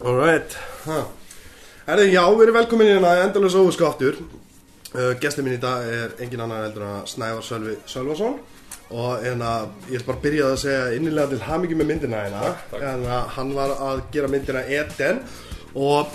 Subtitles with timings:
[0.00, 0.54] Alright
[1.82, 4.16] Erði, já, við erum velkomin í hérna endalus óvisku aftur.
[4.94, 8.36] Uh, Gestur minn í dag er engin annar heldur en að Snævar Sölvi Sölvason.
[8.94, 9.50] Og hérna,
[9.90, 12.52] ég er bara að byrja að segja innilega til hamingi með myndina hérna.
[12.78, 15.20] En að hann var að gera myndina Eden.
[15.74, 16.14] Og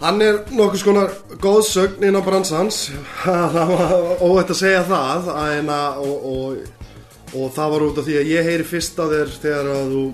[0.00, 2.86] hann er nokkuð skonar góðsögn inn á bransans
[3.26, 6.90] Það var óvægt að segja það að hérna, og, og,
[7.34, 10.04] og það var út af því að ég heyri fyrst að þér þegar að þú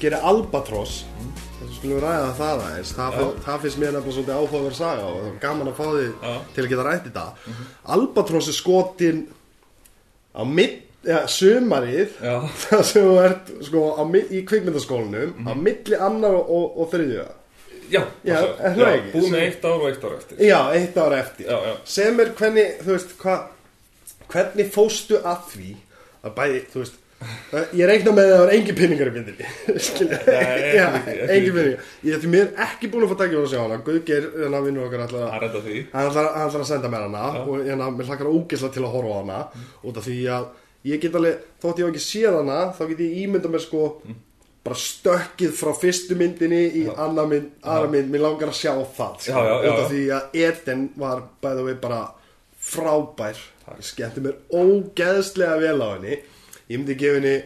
[0.00, 1.02] gerir Albatross.
[1.04, 1.43] Þess
[1.84, 2.94] skulum ræða það aðeins.
[2.96, 6.08] Það, það finnst mér nefnilega svolítið áhugaverð saga og það er gaman að fá því
[6.08, 6.34] Já.
[6.54, 7.26] til að geta rætt þetta.
[7.94, 9.22] Albatross er skotin
[10.34, 16.00] á mitt, ja, sumarið Já, það sem þú ert sko, á, í kvikmyndaskólanum á milli
[16.08, 17.28] annar og, og, og þriðja.
[17.92, 18.38] Já, Já?
[19.12, 20.40] Búið með eitt ár og eitt ár eftir.
[20.40, 21.50] Já, eitt ára eftir.
[21.50, 21.74] Já, já.
[21.96, 23.50] sem er hvernig, þú veist, hvað
[24.32, 25.72] hvernig fóstu að því
[26.24, 27.00] að bæði, þú veist
[27.78, 29.46] ég reikna með að það var engin pinningar í myndinni.
[31.34, 33.78] Engin pinningar ég því mér ekki búin að fá tækja að sjá hana.
[33.86, 35.06] Guðgeir, en að vinnu okkar
[35.54, 35.78] því.
[35.94, 37.40] Hann ætlar, hann að senda mér hana Já.
[37.44, 39.40] og hérna, mér hlakkar ógeðslega til að horfa á hana
[39.84, 40.50] út af því að
[40.90, 43.86] ég get alveg þótt ég hef ekki séð hana, þá get ég ímynda mér sko
[44.64, 49.18] bara stökkið frá fyrstu myndinni í annar mynd, aðra mynd, mér langar að sjá það
[49.26, 52.04] sko, út af því að Eden var bæða við bara
[52.64, 53.42] frábær.
[53.84, 56.16] Skemmti mér ógeðslega vel á henni
[56.70, 57.36] ég myndi gefa henni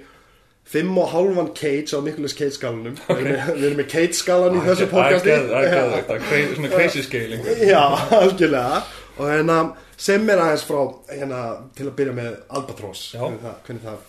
[0.69, 4.65] fimm og hálfan Cage á Nicolas Cage skalanum með, við erum með Cage skalan í
[4.67, 5.37] þessu podcasti.
[5.49, 7.45] Það er er svona crazy scaling.
[7.73, 7.83] Já,
[8.21, 8.83] algjörlega.
[9.19, 9.59] Og hérna,
[9.99, 11.43] sem mér aðeins frá hérna,
[11.75, 13.07] til að byrja með Albatross.
[13.17, 13.25] Já.
[13.67, 14.03] Hvernig það,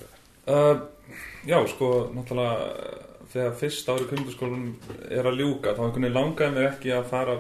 [0.50, 6.06] það uh, Já, sko, náttúrulega uh, þegar fyrst ári kvimdaskólanum er að ljúka þá einhvern
[6.06, 7.40] veginn langaði mér ekki að fara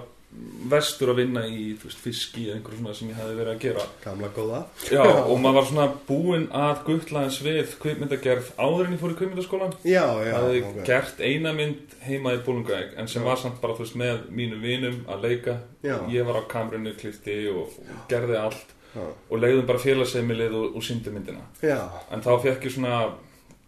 [0.70, 3.86] vestur að vinna í veist, fiski eða einhverju svona sem ég hefði verið að gera.
[4.04, 4.60] Gamla góða.
[4.94, 9.16] Já, og maður var svona búinn að guttla eins við kvipmyndagerð áður en ég fór
[9.16, 10.82] í kvipmyndaskólan Já, já, Það hefði ok.
[10.90, 14.62] gert eina mynd heima í Bólungaeg en sem var samt bara þú veist með mínum
[14.62, 15.58] vinum að leika.
[15.82, 15.96] Já.
[16.12, 19.06] ég var á kamerunni, klifti og, og gerði allt Já.
[19.30, 21.42] og leiðum bara félagseimilið og, og síndi myndina.
[21.64, 21.82] Já,
[22.14, 23.02] en þá fekk ég svona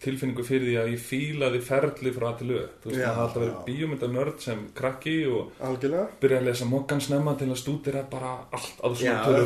[0.01, 3.41] tilfinningu fyrir því að ég fílaði ferli frá til lög þú veist, það hafði alltaf
[3.41, 6.05] verið bíómyndanörd sem krakki og algjörlega.
[6.23, 8.81] byrjaði að lesa mokkan snemma til að stúdira bara allt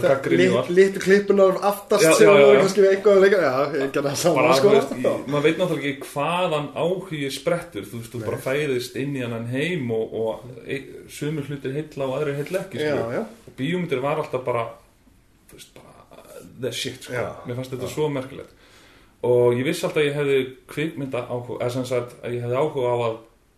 [0.06, 0.72] gaggrinni og lit, allt.
[0.78, 3.42] litu klippunar aftast Já, sem já, já, kannski við eitthvað að leika.
[3.44, 8.14] Já, ég gerði það saman sko maður veit náttúrulega ekki hvaðan áhugi sprettur, þú veist,
[8.16, 8.28] þú Nei.
[8.30, 12.64] bara fæðist inn í hann heim og, og e, sumur hlutir heilla og aðrir heilla
[12.64, 14.70] ekki og bíómyndir var alltaf bara
[15.52, 15.92] þú veist, bara
[16.62, 17.32] the shit, sko.
[17.44, 18.55] Mér fannst þetta svo merkilegt
[19.26, 20.42] og ég vissi alltaf að ég hefði
[20.74, 23.16] kvikmynda áhuga, eða sem sagt að ég hefði áhuga á að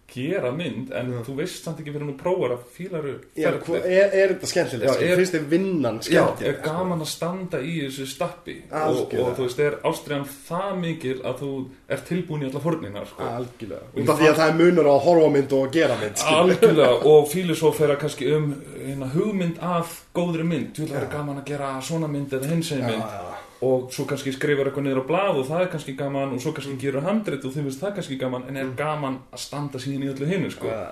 [0.08, 1.18] gera mynd en Já.
[1.28, 4.86] þú veist samt ekki fyrir nú prófar að fílaru já er, er þetta skemmtilegt?
[4.88, 5.04] Já, sko?
[5.04, 6.48] er- Finnst þið vinnan Já, skemmtilegt?
[6.48, 11.16] er gaman að standa í þessu stappi og, og þú veist, er ástriðan það mikil
[11.28, 11.50] að þú
[11.92, 13.28] er tilbúin í alla fórninar sko.
[13.28, 15.98] Algjörlega Og af því að það er munur á að horfa á mynd og gera
[16.00, 16.40] mynd skilur.
[16.46, 18.48] Algjörlega, og filosófera kannski um
[18.80, 22.72] hérna, hugmynd af góðri mynd Þú vil vera gaman að gera svona mynd eða hins
[22.72, 25.96] Já, mynd já, og svo kannski skrifar eitthvað niður á blað og það er kannski
[25.98, 29.20] gaman og svo kannski gerur handrit og þið finnst það kannski gaman en er gaman
[29.34, 30.70] að standa síðan í öllu hinu sko.
[30.70, 30.84] já.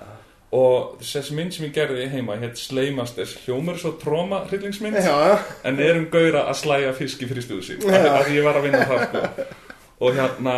[0.56, 6.00] og þessi mynd sem ég gerði heima hétt hljómar er svo tróma hryllingsmynd en er
[6.00, 9.06] um gauðra að slæja fiski fyrir stúðu sín af því ég var að vinna það
[9.06, 9.48] sko.
[10.00, 10.56] og hérna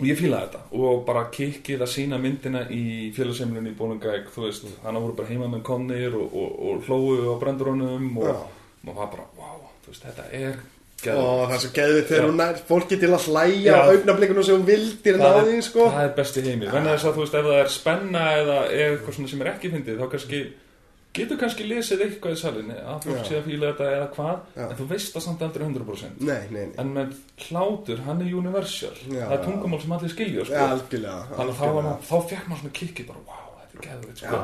[0.00, 4.46] og ég fílaði þetta og bara kikkið að sína myndina í félagsheimilinu í Bólungæk þú
[4.46, 8.38] veist, hann voru bara heima með komnir og, og, og hlóu á brendurunum og Já.
[8.84, 10.62] maður var bara, wow, þú veist, þetta er
[11.08, 11.48] og geðveikt.
[11.50, 14.66] það er svo geðvið þegar hún nær fólki til að hlæja á augnablikunum sem hún
[14.68, 17.60] vildir það, náði er, sko það er besti heimi þess að þú veist, ef það
[17.64, 20.42] er spenna eða eitthvað svona sem er ekki fyndið, þá kannski
[21.10, 24.76] getur kannski lesið eitthvað í salinni að fólk sé að fíla þetta eða hvað en
[24.78, 27.16] þú veist það samt aldrei 100% Nei, nei, nei En með
[27.48, 29.24] hlátur, hann er universal Já.
[29.26, 30.60] Það er tungumál sem allir skilja sko.
[30.68, 31.82] Algjörlega Þannig þá, algjörlega.
[31.88, 34.38] maður- þá fekk maður svona kikki bara, wow, þetta er geðveit sko.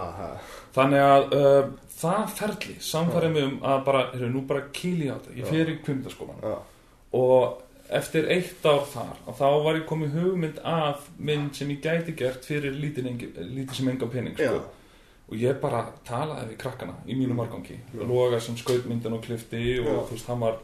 [0.76, 1.70] Þannig að uh,
[2.06, 5.36] það ferli samfærið mig um að bara, heyrðu, nú bara kýli á þetta.
[5.40, 6.56] Ég fer í kvimdaskólan Já.
[7.16, 7.62] Og
[7.96, 12.16] eftir eitt ár þar að Þá var ég komið hugmynd af mynd sem ég gæti
[12.18, 13.10] gert fyrir lítið,
[13.74, 14.62] sem enga pening sko.
[15.26, 17.80] Og ég bara talaði við krakkana í mínu margangi.
[17.98, 20.02] Loga sem skaut myndin og klifti Og Já.
[20.06, 20.58] þú veist, hann var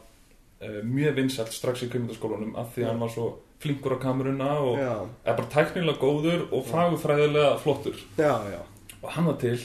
[0.62, 3.28] uh, mjög vinsælt strax í kvimdaskólanum Af því að hann var svo
[3.62, 7.98] flinkur á kameruna Og er bara tæknilega góður og fagurfræðilega flottur.
[8.18, 8.60] Já, já.
[9.02, 9.58] Og hann var til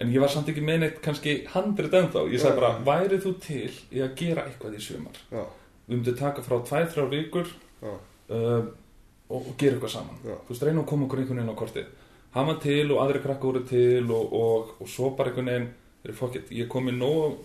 [0.00, 2.24] en ég var samt ekki með neitt kannski handrit ennþá.
[2.32, 5.20] Ég sagði bara, værið þú til í að gera eitthvað í sumar?
[5.30, 5.44] Já,
[5.86, 7.50] við myndum taka frá 2-3 vikur
[7.84, 7.94] uh,
[8.34, 10.20] og, og gera eitthvað saman.
[10.24, 10.34] Já.
[10.34, 11.90] þú veist, reyna að koma okkur einhvern veginn á kortið.
[12.34, 15.68] Hann var til og aðri krakka voru til og, og, og svo bara einhvern veginn
[16.04, 17.36] er fokkitt, ég kom með nóg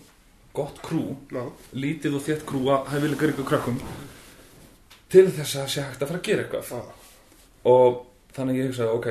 [0.52, 1.44] gott krú, já,
[1.78, 3.76] lítið og þétt krú að hæfilega ykkur krakkum
[5.10, 6.90] til þess að sé hægt að fara að gera eitthvað.
[7.70, 8.00] Og
[8.34, 9.08] þannig ég hugsaði, ok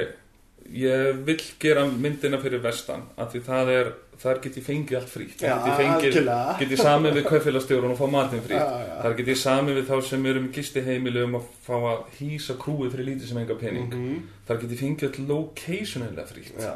[0.73, 3.89] ég vill gera myndina fyrir vestan af því það er,
[4.19, 6.29] þar get ég fengið allt frítt þar get ég fengið,
[6.59, 9.95] get ég samið við kaupfélagstjórun og fá matinn frítt þar get ég samið við þá
[10.09, 13.55] sem eru með gisti heimili um að fá að hýsa krúið fyrir lítið sem enga
[13.59, 13.89] pening.
[13.93, 14.21] Mhm.
[14.47, 16.73] þar get ég fengið all locationlega frítt Já,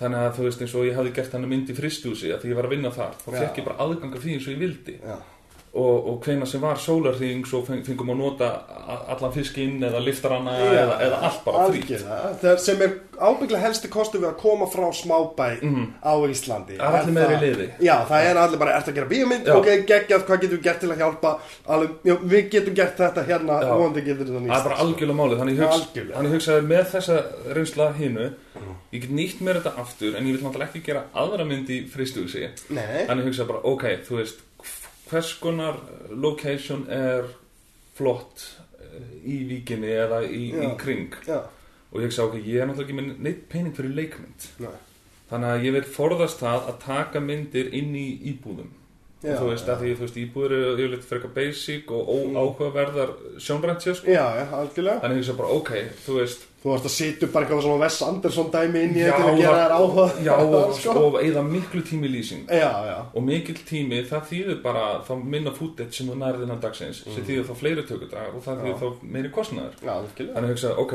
[0.00, 2.48] þannig að þú veist eins og ég hafði gert hann mynd í fristúsi að því
[2.52, 4.62] ég var að vinna þar þá fekk ég bara aðgang af því eins og ég
[4.66, 4.98] vildi.
[5.00, 5.16] Já,
[5.72, 8.48] og, og hvena sem var sólarþing svo feng, fengum að nota
[9.12, 12.04] allan fiskinn eða liftarana Já, eða, eða allt bara frýtt.
[12.42, 12.92] Það sem er
[13.22, 15.48] ábygglega helsti kostu við að koma frá smábæ
[16.04, 16.76] á Íslandi.
[16.76, 17.68] Það er allir með þér í liði.
[17.88, 19.48] Já, það er allir bara, ert að gera bíómynd?
[19.48, 19.56] Já.
[19.56, 21.32] ok, geggjað, hvað getum við gert til að hjálpa?
[21.76, 25.42] Alveg, já, við getum gert þetta hérna það er bara algjörlega málið.
[25.42, 27.18] Þannig Já, hugsa, hugsaði með þessa
[27.56, 28.30] reynsla hinu
[28.92, 31.78] ég get nýtt mér þetta aftur en ég vil náttúrulega ekki gera aðra mynd í
[31.90, 34.42] fristúsi Nei, þannig hugsaði bara, ok, þú veist
[35.12, 35.80] hvers konar
[36.10, 37.28] location er
[37.96, 38.46] flott
[38.80, 41.12] eh, í víkinni eða í, í kring?
[41.28, 41.42] já,
[41.92, 44.46] og ég hugsaði, ok, ég er náttúrulega ekki með neitt pening fyrir leikmynd.
[44.64, 44.76] Nei.
[45.32, 48.70] Þannig að ég vil forðast það að taka myndir inn í íbúðum.
[49.22, 49.72] Já, þú veist, já.
[49.74, 54.10] að því þú veist, íbúður eru yfirleitt frekar basic og óáhugaverðar sjónræntja, sko.
[54.10, 55.02] Já, já, algjörlega.
[55.04, 55.70] Þannig ég hugsa bara, ok,
[56.06, 59.00] þú veist Þú varst að sitja upp bara eitthvað svona Wes Anderson dæmi inn í
[59.02, 60.04] þetta að gera það- þér áhuga.
[60.22, 60.92] já, og, sko.
[61.08, 62.44] og eða miklu tími lýsing.
[62.46, 66.60] Já, já, og mikill tími, það þýðir bara þá minna footage sem þú nærði innan
[66.62, 68.68] dagsins sem þýðir þá fleiri tökudagar og það Mm.
[68.70, 68.76] Já.
[68.78, 70.34] þá meiri kostnæður já, algjörlega.
[70.36, 70.94] Þannig ég hugsa, ok,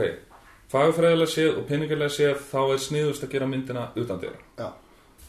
[0.72, 4.40] fagfræðilega séð og peningarlega séð, þá er sniðust að gera myndina utan dyra.
[4.58, 4.70] Já,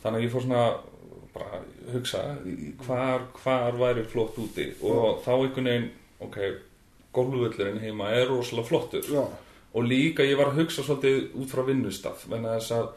[0.04, 0.62] þannig að ég fór svona
[1.34, 1.60] bara
[1.92, 2.22] hugsa
[2.86, 5.90] hvar, hvar væri flott úti og þá einhvern veginn
[6.20, 6.38] ok,
[7.14, 9.02] golfvöllurinn heima er rosalega flottur.
[9.10, 9.26] Já,
[9.72, 12.90] og líka ég var að hugsa svolítið út frá vinnustaf að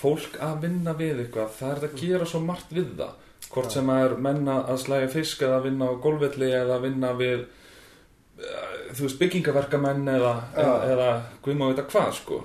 [0.00, 3.22] fólk að vinna við eitthvað það er að gera svo margt við það.
[3.52, 6.84] Hvort sem að er menna að slæja fisk eða að vinna á golfvelli eða að
[6.88, 11.08] vinna við eh, þú veist byggingaverkamenn eða, eða,
[11.44, 12.42] guð má veit hvað sko.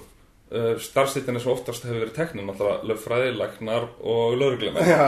[0.52, 4.34] Uh, starfstittin er svo oftast hefur verið teknum náttúrulega löffræði, læknar og
[4.84, 5.06] já,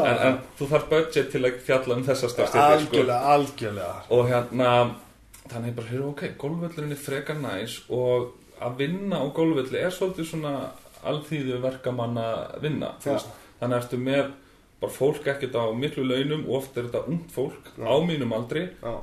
[0.00, 2.94] en, en þú þarf budget til að fjalla um þessa starfstittir sko.
[2.94, 3.98] Algjörlega, algjörlega.
[4.16, 4.70] Og hérna
[5.50, 9.92] þannig ég bara, heyrðu, ok, golfvöllurinn er frekar næs og að vinna á golfvölli er
[9.94, 10.54] svolítið svona
[11.06, 12.26] alþýðu verkamanna
[12.62, 13.12] vinna þú Já.
[13.18, 13.34] veist.
[13.60, 14.30] þannig ertu með
[14.80, 17.86] bara fólk ekkert á miklu launum og oft er þetta ungt fólk Já.
[17.86, 18.94] á mínum aldri Já,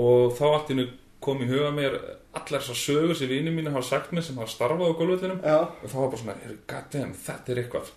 [0.00, 0.86] og þá allt innu
[1.20, 1.98] kom í huga mér
[2.32, 5.58] allar þessar sögur sem vini mínu hafa sagt mér sem hafa starfað á golfvöllinum já,
[5.66, 7.90] og þá var bara svona, heyrðu, goddamn, þetta er eitthvað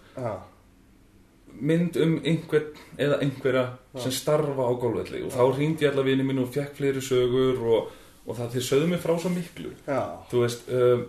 [1.62, 3.66] mynd um einhvern eða einhverja
[4.02, 7.60] sem starfa á golfvelli og þá hringdi ég alla vini mínu og fekk fleiri sögur
[7.64, 7.92] og,
[8.28, 9.74] og það þeir sögðu mig frá svo miklu.
[9.88, 10.02] Já.
[10.32, 11.04] Þú veist um,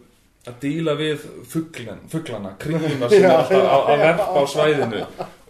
[0.45, 4.03] að díla við fugglan, fugglana, kringuna sem Já, er alltaf að, já.
[4.03, 5.05] verpa á svæðinu.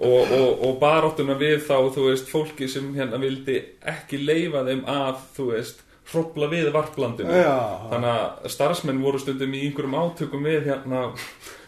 [0.04, 3.58] Og, og, og baráttuna við þá þú veist, fólki sem hérna vildi
[3.94, 5.82] ekki leifa þeim að þú veist,
[6.12, 7.32] hrópla við varplandinu.
[7.32, 7.54] Já,
[7.90, 11.04] þannig að starfsmenn voru stundum í einhverjum átökum við hérna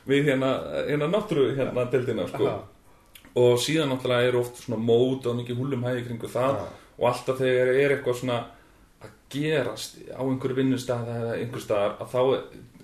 [0.07, 0.51] við hérna,
[0.87, 2.47] hérna náttúru hérna deildina sko.
[2.47, 2.76] Já.
[3.37, 6.69] Og síðan náttúrulega er oft svona mót og mikið húlum hægi kringu það Já.
[6.97, 8.39] og alltaf þegar er eitthvað svona
[9.05, 12.23] að gerast á einhverju vinnustað eða einhver staðar að þá,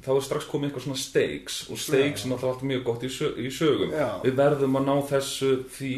[0.05, 3.13] þá er strax komið eitthvað svona stakes og stakes er náttúrulega alltaf mjög gott í,
[3.17, 4.09] sög, í sögum Já.
[4.27, 5.93] við verðum að ná þessu því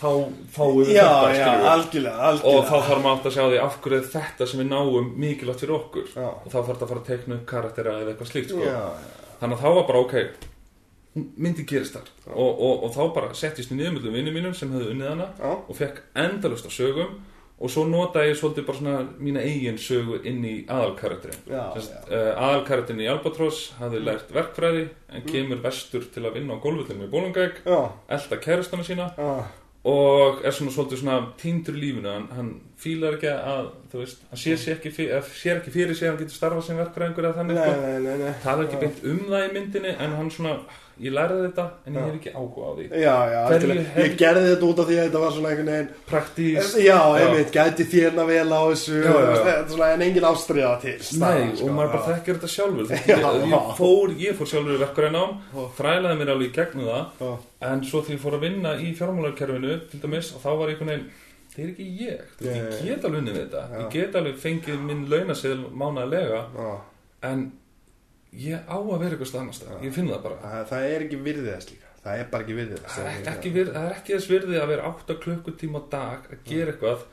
[0.00, 0.10] þá
[0.54, 1.70] fáum við þetta skilurðu.
[1.70, 4.62] algjörlega, og algjörlega þá þarf maður átt að sjá því af hverju er þetta sem
[4.62, 7.96] við náum mikilvægt fyrir okkur og þá þarf þetta að fara að tekna upp karaktera
[8.00, 8.70] eða eitthvað slíkt sko.
[9.40, 10.16] Þannig að þá var bara ok
[11.40, 12.12] myndi gerist þar.
[12.30, 15.28] Og, og, og þá bara settist ég niður með vinnum mínum sem hefðu unnið hana
[15.38, 17.18] já, og fekk endalust á sögum.
[17.60, 23.02] Og svo notaði ég svolítið bara svona mína eigin sögu inn í aðalkarakterin uh, aðalkarakterin
[23.04, 27.60] í Albatross hafði lært verkfræði en kemur vestur til að vinna á gólfullinu í Bólungæk
[27.68, 29.10] elda kærastana sína.
[29.20, 29.44] Já,
[29.84, 32.10] og er svona svolítið svona týndur lífinu.
[32.12, 32.50] Hann, hann
[32.80, 36.36] fílar ekki að veist, hann sér, ekki, fyrir, sér ekki fyrir sig að hann getur
[36.36, 37.80] starfað sem verkfræðingur eða þannig nei, sko.
[37.80, 38.34] nei, nei, nei.
[38.44, 40.54] Talar ekki beint um það í myndinni en hann svona,
[41.00, 43.84] ég lærði þetta en ég hef ekki áhuga á því Já, já, algjörlega.
[43.94, 46.98] hef- ég gerði þetta út af því að þetta var svona einhvern veginn praktís Já,
[47.20, 51.66] einmitt, gæti þérna vel á þessu Já, svona en engin ástriða til Nei, staðar, sko,
[51.70, 53.16] og maður bara þekkir þetta sjálfur Já.
[53.16, 55.64] ég, ég, fór, ég fór sjálfur í verkfræði nám Já.
[55.80, 57.32] þrælaði mér alveg í gegnum það Já.
[57.70, 60.92] en svo því ég fór að vinna í fjármálarkerfinu til dæmis, og þá var einhvern
[60.92, 61.08] veginn
[61.50, 65.64] það er ekki ég, ég get alveg unnið þetta ég get alveg fengið minn launaseðl
[65.74, 66.68] mánaðlega Já.
[67.30, 67.40] en
[68.36, 69.84] ég á að vera eitthvað staðar.
[69.84, 70.40] ég finn það bara.
[70.44, 71.92] Það, það er ekki virðið þess líka.
[72.00, 72.94] Það er bara ekki virðið þess.
[72.96, 75.84] Það er ekki, ekki, vir, það er ekki þess virði að vera 8 klukkutíma á
[75.94, 77.06] dag að gera eitthvað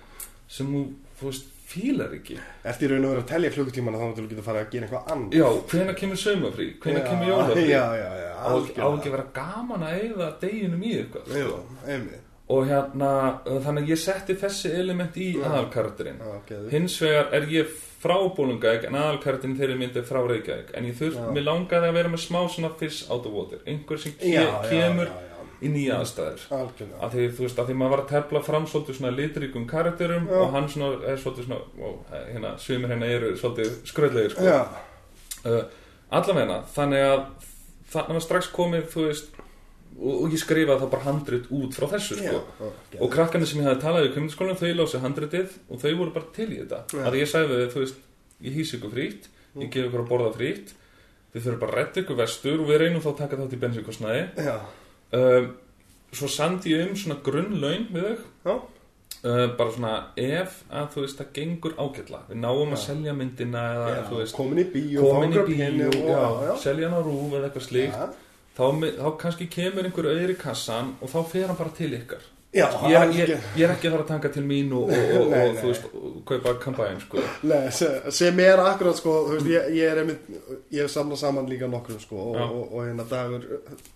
[0.57, 0.83] sem þú,
[1.19, 2.38] þú veist, fílar ekki.
[2.71, 5.36] Eftir raun og verið að telja klukkutímana þá þú getur farið að gera eitthvað annað.
[5.36, 7.65] Já, hvenær kemur saumafrí, hvenær Já, kemur jólafrí?
[7.75, 11.33] Já, já, já, á, ekki að vera gaman að eigða deginum í eitthvað?
[11.33, 11.59] Sko.
[11.83, 13.11] einmitt og hérna,
[13.45, 15.43] þannig að ég setti þessi element í Já.
[15.49, 16.69] aðalkarakterinn Já, geðu.
[16.71, 20.95] hins vegar er ég frá Bólungavík en aðalkarakterinn þeirri myndi er frá Reykjavík en ég
[20.99, 21.31] þurft, Já.
[21.35, 24.45] mér langaði að vera með smá svona fish out of water, einhver sem ke já,
[24.69, 25.11] kemur
[25.57, 28.99] í nýja aðstæður að því, þú veist, að því maður var að tefla fram svolítið
[28.99, 33.73] svona litríkum karakterum og hann svona er svolítið svona og, hérna, svimir hérna eru svolítið
[33.89, 34.53] skröðlegir sko.
[35.47, 35.63] Uh,
[36.13, 37.25] allavegna, þannig að
[37.91, 39.41] þannig var strax komið, þú veist
[39.97, 42.39] og, og ég skrifaði það bara handrit út frá þessu sko.
[42.39, 43.01] já, geðu.
[43.01, 46.31] og krakkarnir sem ég hafði talað í kjömyndaskólanum þau lási handritið og þau voru bara
[46.37, 47.03] til í þetta Já.
[47.09, 48.01] að ég sagði þau, þú veist,
[48.47, 50.73] ég hýs ykkur frýtt ég gef ykkur að borða frýtt
[51.33, 53.61] þið þurfum bara að redda ykkur vestur og við reynum þá að taka þátt í
[53.65, 54.55] bensinkostnaði Já,
[55.17, 55.47] um,
[56.17, 58.53] svo sandi ég um svona grunnlaun við þau
[59.25, 62.83] uh, bara svona ef að þú veist það gengur ágætla við náum að Já.
[62.85, 67.33] selja myndina eða veist Komin í bíó, komin í pening og- selja hann á rúf
[67.33, 68.23] eða eitthvað slíkt.
[68.57, 68.63] Þá,
[68.97, 72.95] þá kannski kemur einhver í kassan og þá fer hann bara til ykkar Já, ég,
[72.95, 75.41] er- ég, ég er ekki að fara að tanga til mín og, og, og, Nei,
[75.49, 75.87] og þú veist,
[76.29, 77.23] kaupa kampæn sko.
[77.51, 80.29] Nei, se- sem er akkurat sko, þú veist, ég, ég er einmitt,
[80.73, 82.45] ég hef samlað saman líka nokkrum sko og, Já.
[82.47, 83.43] og, og hérna dagur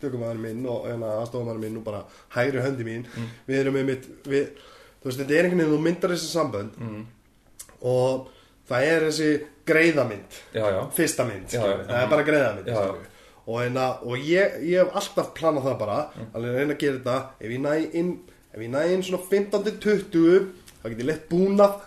[0.03, 2.03] tökumæður minn og hérna aðstofamæður minn og bara
[2.35, 3.31] hægri höndi mín, Mm.
[3.47, 4.51] við erum einmitt, við,
[5.01, 7.01] þú veist, þetta er einhvern veginn, þú myndar þessi sambönd mm.
[7.95, 8.27] og
[8.69, 9.31] það er þessi
[10.59, 12.83] já, fyrsta mynd, það er bara greiðamynd, Já, já.
[12.83, 13.07] skilur.
[13.47, 15.99] Og, hérna, og ég, ég hef alltaf planað það bara,
[16.37, 18.11] alveg reyna að gera þetta, ef ég næ inn,
[18.75, 20.49] næ inn svona 15-20,
[20.81, 21.79] þá get ég lett búnað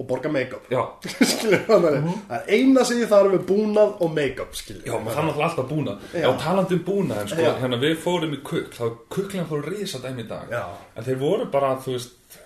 [0.00, 0.66] og borga make-up.
[1.30, 5.68] Skilur það er eina sem ég þarf er búnað og make-up já, maður þarf alltaf
[5.70, 6.28] búna Já.
[6.40, 10.24] talandi um búna, en sko, hérna við fórum í kukl, þá kuklina fóru risa dæmi
[10.24, 10.48] í dag.
[10.52, 10.64] Já.
[10.96, 12.40] en þeir voru bara, þú veist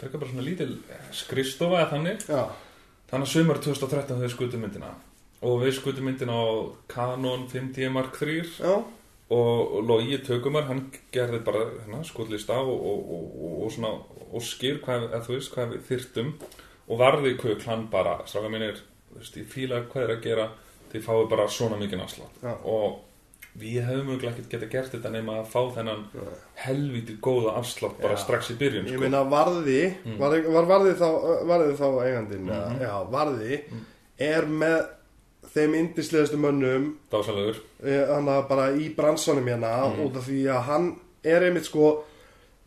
[0.00, 0.74] frekar bara svona lítil
[1.14, 2.26] skristofa eða þannig.
[2.26, 2.42] Já,
[3.10, 4.94] þannig að sömur 2013 þau skutu myndina
[5.42, 6.48] og við skutum myndina á
[6.92, 8.74] Canon 5D Mark III já,
[9.30, 13.92] og Logi Tökumar hann gerði bara hérna, skotlista og, og, og, og, og svona
[14.36, 15.06] óskir hvað,
[15.38, 16.32] veist hvað við þyrtum
[16.90, 18.80] og varði kukl hann bara stráka mínir,
[19.12, 20.48] þú veist, ég fíla hvað er að gera
[20.92, 22.02] þið fáið bara svona mikið
[22.42, 22.52] Já.
[22.66, 22.98] og
[23.60, 26.04] við hefum mjög ekki getað gert þetta nema að fá þennan
[26.66, 28.22] helviti góða afslátt bara Já.
[28.24, 29.00] strax í byrjun ég sko.
[29.06, 29.80] meina varði
[30.18, 31.08] var, var varði þá,
[31.50, 32.80] varði þá eigandinn Mhm.
[32.82, 33.60] já, varði
[34.18, 34.78] er með
[35.54, 40.04] þeim indislegastu mönnum dásalegur hann bara í bransanum hérna Mhm.
[40.06, 42.04] út af því að hann er einmitt sko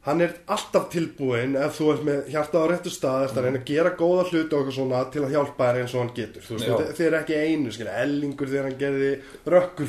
[0.03, 3.59] hann er alltaf tilbúinn ef þú ert með hjarta á réttu stað eftir að reyna
[3.59, 6.41] að gera góða hluti og eitthvað svona til að hjálpa þér eins og hann getur
[6.43, 6.75] þú veist, Já.
[6.97, 9.11] þið, er ekki einu, skilja, ellingur þegar hann gerði
[9.47, 9.87] rökkur,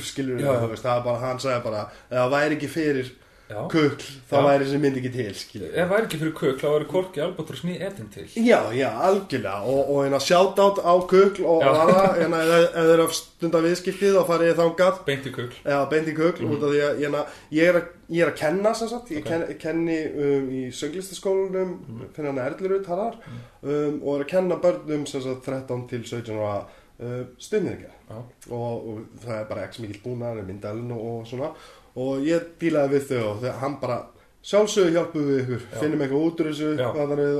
[0.70, 1.82] veist, það er bara, hann sagði bara
[2.12, 3.10] það væri ekki fyrir
[3.44, 3.58] Já.
[3.68, 4.44] kukl þá Já.
[4.46, 7.64] væri þessi mynd ekki til, skilur ef væri ekki fyrir kukl þá væri Korki Albatross
[7.68, 8.24] ný etin til.
[8.40, 9.58] Já, já, algjörlega.
[9.68, 14.16] Og, og hérna shoutout á kukl og aðra, hérna ef þeir eru að stunda viðskiptið
[14.16, 15.02] þá farið þið þangað.
[15.10, 15.58] Beint í kukl.
[15.60, 17.22] Já, beint í kukl út af því að hérna,
[17.58, 19.28] ég, er að, ég er að kenna sem sagt, ég Ok.
[19.28, 21.76] ken, kenni um, í sönglistaskólanum
[22.16, 23.20] fyrir hann Erlurut Harðar
[23.60, 28.18] um, og er að kenna börnum sem sagt 13 til 17 ára uh, stuðniðingar Já.
[28.48, 31.52] og, og það er bara ekki mikil búnar myndalinn og, og svona
[31.94, 34.00] og ég dílaði við þau og þegar hann bara
[34.44, 35.78] sjálfsögðu hjálpuðu við ykkur Já.
[35.80, 36.72] finnum eitthvað út úr þessu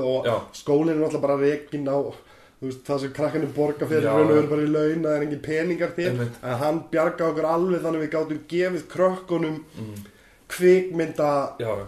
[0.05, 0.35] og Já.
[0.57, 1.97] skólinn er náttúrulega bara rekin á
[2.63, 5.45] veist, það sem krakkarnir borga fyrir raun og veru bara í laun það er engin
[5.45, 6.41] peningar til Einmitt.
[6.41, 10.03] en hann bjarga okkur alveg þannig við gátum gefið krökkunum mm.
[10.55, 11.31] kvikmynda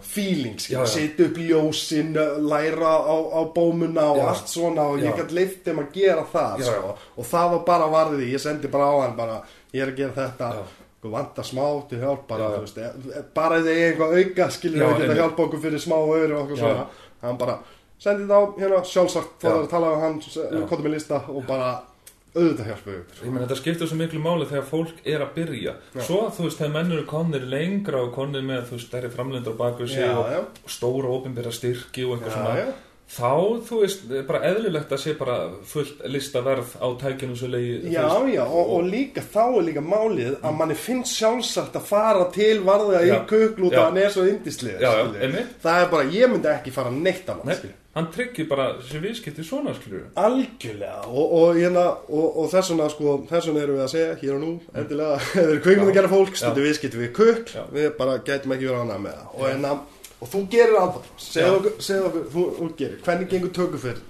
[0.06, 2.14] feeling setja upp ljósin
[2.52, 4.28] læra á, á bómuna og Já.
[4.34, 6.98] allt svona og ég gætt leift þeim að gera það sko.
[7.16, 9.40] og það var bara varðið ég sendi bara á hann bara,
[9.74, 10.52] ég er að gera þetta
[11.12, 14.86] Vanta smá til hjálp bara, þú veist, e- e- bara ég eitthvað auka skilur Já,
[14.88, 15.20] að geta einmitt.
[15.22, 16.88] hjálpa okkur fyrir smá öðru og okkur svona
[17.22, 17.60] hann bara
[18.00, 20.20] sendi það á hérna sjálfsagt þá er að tala um hann,
[20.70, 21.70] kóta með lista og bara
[22.38, 25.74] auðvitað hjálpa ykkur Ég meina þetta skiptir svo miklu máli þegar fólk er að byrja
[25.96, 26.02] Já.
[26.06, 29.56] Svo þú veist þegar menn eru konir lengra og konir með þú veist stærri framlendur
[29.58, 30.42] á baku sig Já, og, já.
[30.46, 32.74] og stóra ópenbæra styrki og eitthvað svona.
[33.08, 38.04] Þá þú veist bara eðlilegt að sé bara fullt listaverð á tækjunum svo leiði Já,
[38.28, 42.58] já, og, og líka þá er líka málið að manni finnst sjálfsagt að fara til
[42.68, 43.22] varða í Já.
[43.30, 43.80] kukl út Já.
[43.80, 44.26] að hann er svo
[45.24, 45.56] einmitt.
[45.64, 47.76] Það er bara, ég myndi ekki fara neitt annað Nei, skilur.
[47.96, 52.90] hann tryggir bara sem viðskipti svona skilur Algjörlega og, og, hérna, og, og þess vegna
[52.92, 55.94] sko, þess vegna erum við að segja hér og nú, endilega ef þeir eru kveikmynd
[55.94, 57.64] að gera fólk, stundu viðskipti við kukl Já.
[57.72, 59.74] við bara gætum ekki verið annað með það og, hérna,
[60.22, 61.58] og þú gerir alveg segð
[62.08, 62.98] okkur, þú, þú gerir.
[63.06, 64.02] Hvernig gengur tökur fyrir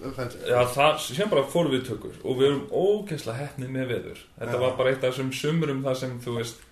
[0.48, 2.16] Já, það sem bara fórum við tökur.
[2.24, 4.24] Og við erum ógeðslega hefnið með veður.
[4.40, 4.62] Þetta Já.
[4.64, 6.64] var bara eitt af þessum sumrum það sem þú veist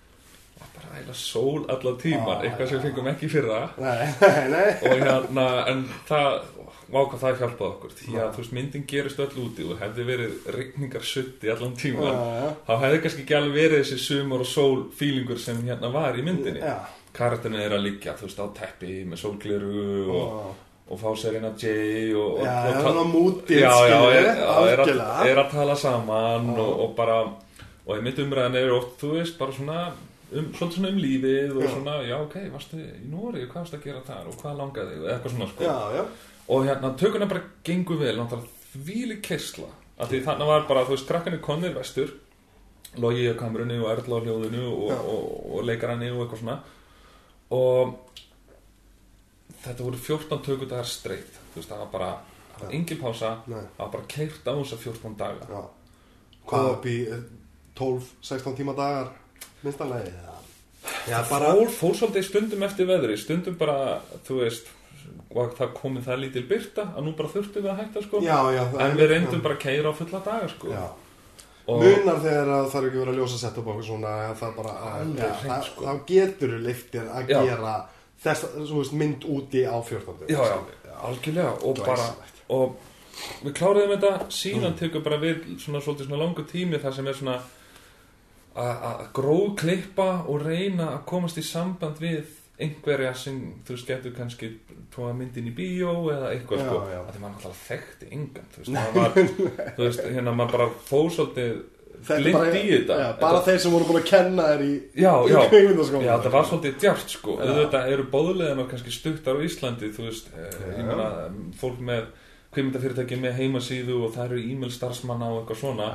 [0.56, 2.80] var bara æla sól allan tíman, Ah, eitthvað sem já.
[2.80, 3.62] við fengum ekki fyrra.
[3.76, 4.68] Nei, nei, nei.
[4.88, 6.38] Og hérna, en það
[6.96, 7.94] váka það hjálpaði okkur.
[7.98, 8.26] Því að Já.
[8.32, 12.52] þú veist, myndin gerist öll úti og hefði verið rigningar sutti allan já.
[12.68, 16.22] þá hefði kannski ekki alveg verið þessi sumar og sól fílingur sem hérna var í
[16.24, 16.62] myndinni
[17.16, 19.82] Já, karakterinu er að liggja, þú veist, á teppi með sólgleru
[20.12, 20.54] og, og
[20.86, 21.70] og fá sér eina J
[22.14, 25.48] og, og, Já, það er hann mútið, já, já, skilur, er, já, er, að, að
[25.50, 26.60] tala saman Já.
[26.62, 27.16] og, og bara
[27.86, 31.64] og einmitt umræðan er oft, þú veist, bara svona um, svolítið svona um lífið og
[31.64, 31.70] Já.
[31.72, 35.08] svona, já, ok, varstu í Nóri, hvað varstu að gera þar og hvað langaði þig,
[35.16, 35.66] eitthvað svona, sko.
[35.66, 36.04] Já, já.
[36.46, 40.94] Og hérna, tökuna bara gengur vel náttúrulega þvíli kersla af því þannig var bara, þú
[40.94, 42.14] veist, krakkanir konir vestur
[43.02, 45.24] Logi á kamerunni og Erla á hljóðinu og, og,
[45.58, 46.60] og leikaranni og eitthvað svona
[47.54, 47.96] og
[49.62, 52.10] þetta voru 14 tökudagar streitt þú veist, það var bara,
[52.52, 53.32] það var engin pása.
[53.48, 55.46] Nei, það var bara keirt á þessa 14 daga.
[55.50, 55.60] Já.
[56.46, 57.22] Hvað upp í eh,
[57.76, 59.08] 12-16 tíma dagar
[59.64, 60.34] minnstanlega Já,
[61.10, 63.16] já bara fór, fór svolítið stundum eftir veðri.
[63.18, 64.70] Stundum bara, þú veist
[65.36, 68.20] og það komið það lítil byrta að nú bara þurftum við að hætta sko.
[68.24, 70.70] Já, já en við reyndum bara að keira á fulla daga sko.
[70.72, 70.86] Já
[71.66, 74.52] Munar þegar að það er ekki verið að ljósa sett upp okkur svona að það
[74.60, 75.86] bara Alveg það, sko.
[75.86, 77.38] þá getur þú leiftir að Já.
[77.48, 77.72] gera
[78.22, 80.28] þess, veist, mynd úti á 14.
[80.30, 82.06] já, já, algjörlega og bara,
[82.54, 82.76] og
[83.42, 87.18] við kláruðum þetta síðan tekur bara við svona svolítið svona langu tími þar sem er
[87.18, 87.36] svona
[88.56, 92.30] að gróðklippa og reyna að komast í samband við
[92.62, 94.52] einhverja sem þú veist getur kannski
[94.94, 96.82] tóa myndin í bíó eða eitthvað Já, sko.
[96.92, 96.98] já.
[97.00, 100.68] að því maður náttúrulega þekkti engan þú veist, maður var, þú veist hérna maður bara
[100.90, 101.56] fóð svolítið
[102.06, 102.96] Þetta blind bara- í þetta.
[103.00, 105.38] já, Bara þeir sem voru búin að kenna þér í já, já,
[106.06, 107.36] Já, það var svolítið djart sko.
[107.40, 111.08] Auðvitað eru bóðleðinar kannski stuttar á Íslandi Þú veist, eh, ég meina
[111.58, 112.04] fólk með
[112.56, 115.88] kveimindafyrirtæki með heimasíðu og það eru e-mail starfsmanna og eitthvað svona.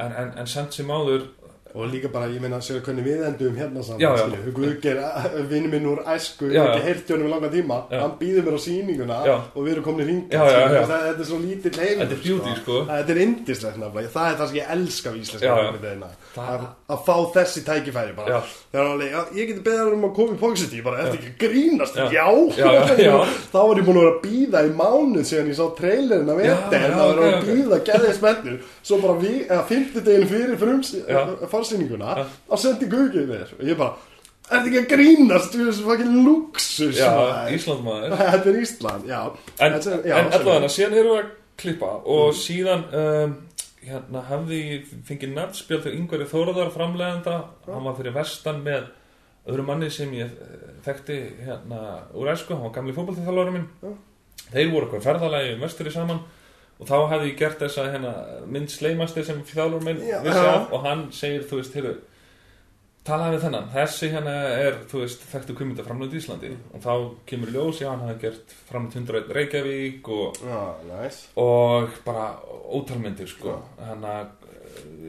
[0.00, 1.26] En, en, en samt sem áður
[1.74, 4.00] Og líka bara, ég meina, séu hvernig við endum hérna saman.
[4.56, 4.98] Guðger,
[5.48, 8.00] vinnu minn úr æsku, Já, ekki heyrti honum í langan tíma, Já.
[8.02, 9.36] hann býður mér á sýninguna Já.
[9.56, 10.42] og við erum komin í ringa.
[10.92, 12.02] Þetta er svo lítið leifur.
[12.02, 12.76] Þetta er beauty, sko.
[12.90, 14.12] Þetta er indislegt nefnilega.
[14.12, 15.10] Það er það sem ég elska
[15.40, 16.10] kvikmyndaðina.
[16.36, 18.42] Það- Að, að fá þessi tækifæri bara.
[18.74, 20.40] Alveg, ég geti hann um að koma í
[20.76, 23.12] ég bara, eftir ekki grínast, Já.
[23.52, 26.36] Þá var ég búin að vera að býða í mánuð síðan ég sá trailerin af
[26.42, 26.70] þetta,
[31.62, 31.98] ok, að ok.
[31.98, 32.02] býða gæðið spennur, svo bara við, eða 50 deginu fyrir frums, Já.
[32.02, 32.26] farsýninguna, Já.
[32.48, 33.94] þá sendi Guðgeir mér og ég bara,
[34.42, 38.60] er þetta ekki að grínast við þessu fucking luxus Já, maður?" Ísland maður Þetta er
[38.62, 39.20] Ísland, já
[39.58, 41.30] En, Þetta er- já, en allavega, síðan erum við að
[41.62, 43.34] klippa og síðan um,
[43.82, 47.34] hérna hafði ég fengið nafnspjál til yngveri Þóraðar framlegenda
[47.66, 48.88] hann var fyrir vestan með
[49.50, 51.80] öðru manni sem ég eh, þekkti hérna
[52.14, 53.66] úr æsku, hann var gamli fótballþjóðalari minn
[54.52, 56.20] þeir voru eitthvað ferðalagi um vesturi saman
[56.80, 58.14] og þá hafði ég gert þessa hérna,
[58.46, 60.18] mynd sleimasti sem þjálfur minn Já.
[60.24, 61.94] vissi af og hann segir, þú veist, heyrðu
[63.06, 64.32] talaði við þennan, þessi hérna
[64.62, 66.52] er þú veist, þekktu kvimita framlönd í Íslandi.
[66.70, 66.92] Og þá
[67.26, 72.28] kemur ljós, já, hann hafði gert framlönd 101 Reykjavík og, Já, næs og bara
[72.78, 73.56] ótalmyndir, sko.
[73.82, 74.30] Hann að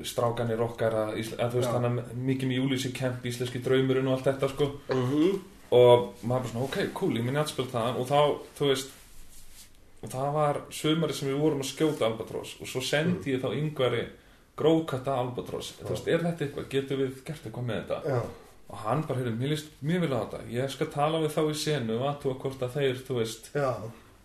[0.09, 1.75] strákanir okkar að, að þú veist, Já.
[1.77, 4.71] hann að mikið með Júlísi Kemp, íslenski draumurinn og allt þetta, sko.
[4.89, 5.41] Mhm.
[5.73, 8.19] og maður bara svona, ok, cool, ég minn ég aðspil það og þá,
[8.59, 8.91] þú veist
[10.03, 12.57] og það var sömari sem við vorum að skjóta Albatross.
[12.61, 14.03] Og svo sendi ég þá yngvari
[14.59, 15.73] gróðkatta Albatross.
[15.79, 18.13] Þú veist, er þetta eitthvað, getur við gert eitthvað með þetta?
[18.13, 18.21] Já,
[18.73, 20.41] og hann bara, heyrðu, mér líst mjög vel á þetta.
[20.53, 23.69] Ég skal tala við þá í senu og aðtúa hvort að þeir, þú veist, já,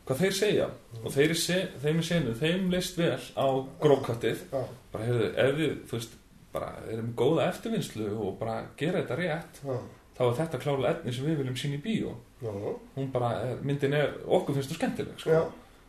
[0.09, 0.69] hvað þeir segja.
[1.03, 3.47] Og þeir í se, þeim í senu, þeim leist vel á
[3.85, 4.43] gróðkattið.
[4.53, 4.65] Já,
[4.95, 6.19] bara, heyrðu, ef við, þú veist
[6.53, 9.79] bara erum góða eftirvinnslu og bara gera þetta rétt, já,
[10.17, 12.15] þá er þetta klálega etni sem við viljum sína í bíó.
[12.43, 12.53] Já,
[12.97, 15.43] hún bara, er, myndin er, okkur finnst þú skemmtileg sko.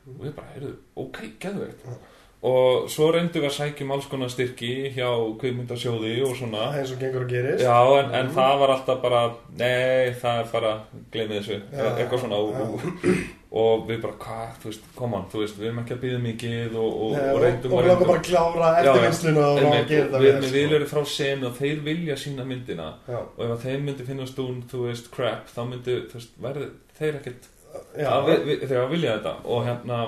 [0.07, 1.91] Og við bara, heyrðu, ok, geðveikt.
[2.39, 5.09] Og svo reyndum við að sækjum alls konar styrki hjá
[5.41, 6.69] kveimundasjóði og svona.
[6.79, 7.65] Eins og gengur og gerist.
[7.65, 9.23] Já, en, en það var alltaf bara
[9.59, 10.71] nei, það er bara,
[11.11, 11.57] gleymið þessu.
[11.75, 12.63] Já, eitthvað svona og, já.
[12.63, 13.19] og,
[13.59, 16.79] og við bara, hvað, þú veist, koma þú veist, við erum ekki að byggja mikið
[16.79, 20.23] og, og, og og, reyndum og langar bara að klára eftirvinnsluna og að gera þetta
[20.23, 20.95] við vel, erum sko.
[20.95, 22.91] frá senu og þeir vilja sína myndina.
[23.09, 26.71] Já, og ef þeim myndi finnast hún, þú veist, crap þá myndi, þú veist, verði
[27.01, 27.55] þeir ekkert
[27.95, 29.99] þegar að vilja þetta og hérna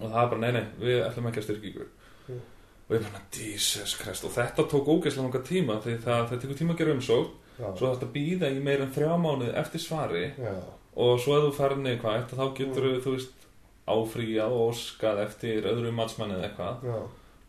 [0.00, 1.88] og það er bara, nei, nei, við ætlum ekki að styrkja ykkur.
[2.24, 2.42] Mm.
[2.84, 6.60] og ég bara, Jesus Christ og þetta tók ógeðslega langa tíma því það, það tekur
[6.60, 10.24] tíma að gera umsók já, svo þetta býða í meira en þrjá mánuði eftir svari
[10.34, 10.54] já,
[10.94, 13.44] og svo ef þú ferð neikvægt þá getur þú, þú veist,
[13.84, 16.86] áfríjað og óskað eftir öðru matsmanni eða eitthvað.
[16.88, 16.98] Já,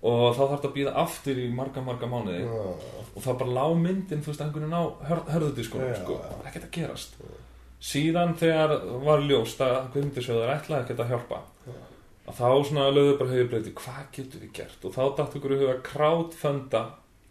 [0.05, 3.65] og þá þarf þetta að býða aftur í marga, marga mánuði og það bara lá
[3.79, 7.15] myndin, þú veist, einhvern veginn á hör, hörðudiskunum, Já, sko, það að gerast
[7.85, 8.71] síðan þegar
[9.05, 11.73] var ljóst að Guðmyndisjóður ætlaði ekkert að hjálpa Já.
[12.25, 15.01] að þá svona lögðu bara höfubreyti hvað getur við gert og þá
[15.39, 16.83] okkur í huga crowdfunda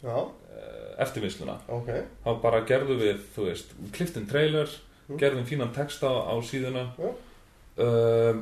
[0.04, 1.90] já, uh, eftirvinnsluna ok,
[2.24, 4.68] þá bara gerðum við, þú veist kliftum trailer,
[5.04, 5.18] Mm.
[5.20, 7.10] gerðum fínan texta á síðuna Já.
[7.84, 8.38] um,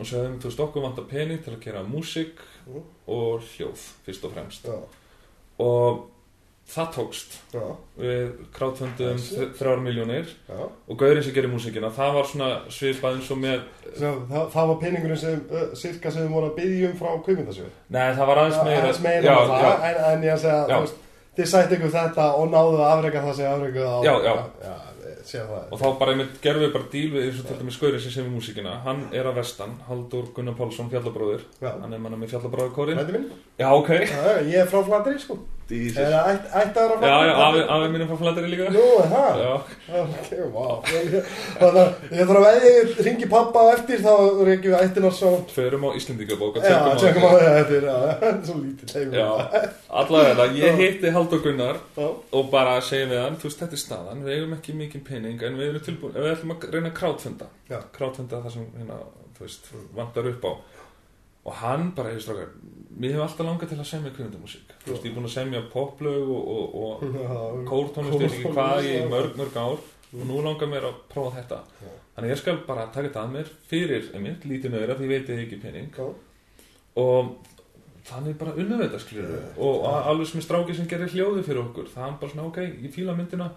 [0.00, 2.82] og sögðum, þú veist, okkur vantar pening til að gera músík Mm.
[3.06, 4.74] og hljóð, fyrst og fremst já,
[5.62, 6.00] og
[6.66, 7.34] það tókst.
[7.54, 7.62] Já,
[8.00, 9.46] við krátföndum Þessi.
[9.58, 13.60] þrjár miljónir og gaurinn sem gerir músíkina, það var svona svipað eins og með,
[13.92, 17.12] Svo, það, það var peningurinn sem, uh, cirka sem við vorum að byggja um frá
[17.28, 18.82] kveimindasjóð nei það var aðeins meira.
[18.82, 20.82] aðeins meira já, það, já, En, en ég að segja,
[21.38, 24.36] þið sætti ykkur þetta og náðu að afreika það sem afreika á Já, já.
[24.36, 25.66] við það.
[25.74, 28.34] Og þá bara gerðum við bara díl við eins og til dæmis gaurinn sem semur
[28.36, 28.76] músíkina.
[28.84, 33.16] Hann er að vestan, Haldur Gunnar Pálsson fjallabróður, hann er manna með fjallabróður kórin þetta
[33.16, 33.26] minn.
[33.58, 33.90] Já ok.
[34.46, 35.96] Ég er frá Flandri, sko Jesus.
[35.98, 37.28] Er það ætt- ættaður af já, Flandri?
[37.28, 38.66] já, afi, afi mínum frá Flandari líka.
[38.70, 39.38] Nú, er það?
[39.42, 39.54] já,
[39.96, 40.66] Ok, vá.
[41.60, 44.12] Þannig að ég þarf að veði ég ringi pappa á eftir þá
[44.46, 45.30] reykjum við ættina svo.
[45.56, 47.96] Förum á Íslendingabók og Já, tjekkum á á það eftir Já,
[48.46, 49.30] svo lítið heimur já,
[49.90, 50.76] allavega þetta, ég Já.
[50.82, 54.24] hitti Haldur Gunnar Já, og bara segi við hann, þú veist, þetta er staðan.
[54.26, 57.46] Við eigum ekki mikið pening en við erum tilbúin við ætlum að reyna að krátfunda
[57.70, 57.78] Já.
[57.98, 58.98] krátfunda það sem hérna,
[59.36, 60.52] þú veist, vantar upp á.
[61.46, 62.48] Og hann bara, ég strákar
[62.98, 65.60] mér hefur alltaf langað til að semja kvöndumúsík þú veist, ég er búin að semja
[65.72, 67.36] poplög og, og, og já
[67.68, 69.10] kórtónlist, veit ekki hvað í Kórtónlist, já.
[69.12, 69.84] mörg, mörg ár
[70.16, 71.90] og nú langar mér að prófa þetta Já.
[72.14, 75.32] þannig ég skal bara taka þetta að mér fyrir einmitt, lítið nöðra því ég veit
[75.34, 76.06] ég ekki pening Já.
[77.02, 77.32] og
[78.06, 79.34] þannig bara unnum þetta skilur
[79.66, 82.60] og alveg sem er stráki sem gerir hljóði fyrir okkur það er bara svona ok,
[82.86, 83.50] ég fíla myndina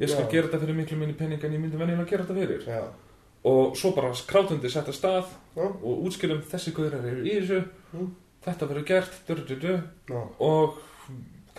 [0.00, 0.30] ég skal Já.
[0.36, 2.64] gera þetta fyrir miklu minni pening en ég myndi venjulega að gera þetta fyrir
[3.50, 8.06] og svo bara krátundi setta stað og útskilum þessi guðrar eru í þessu Mm.
[8.44, 10.78] Þetta verður gert dur, dur, dur, já, og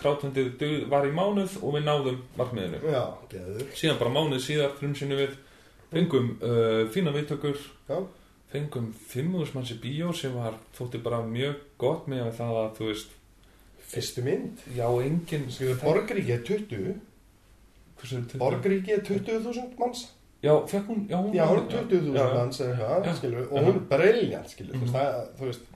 [0.02, 3.02] krátundið var í mánuð og við náðum markmiðinu já,
[3.78, 5.36] síðan bara mánuð síðar frumsýnum við
[5.92, 7.98] fengum uh, fína viðtökur Já.
[8.52, 12.88] fengum 5.000 manns í bíó sem var þótti bara mjög gott með það að þú
[12.90, 13.18] veist
[13.92, 15.46] Fyrstu mynd já enginn
[15.82, 16.94] Borgríki er 20
[18.00, 18.38] Hversu er 20?
[18.40, 20.06] Borgríki er 20.000 manns
[20.42, 21.44] já fekk hún já hún er já,
[21.76, 22.62] 20.000 já, manns
[23.52, 24.86] Og hún er briljant, skilur Mhm.
[24.86, 25.71] veist, það, þú veist Já.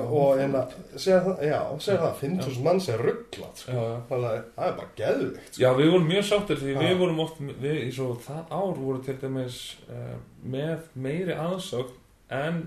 [0.00, 3.86] Og að, segja það, já, segja það 5.000 manns er rugglat, sko.
[4.08, 5.62] Það er bara geðvikt, sko.
[5.62, 6.80] Já, við vorum mjög sáttir því Já.
[6.84, 11.96] við vorum oft, við svo það ár voru til dæmis uh, með meiri aðsögn
[12.30, 12.62] en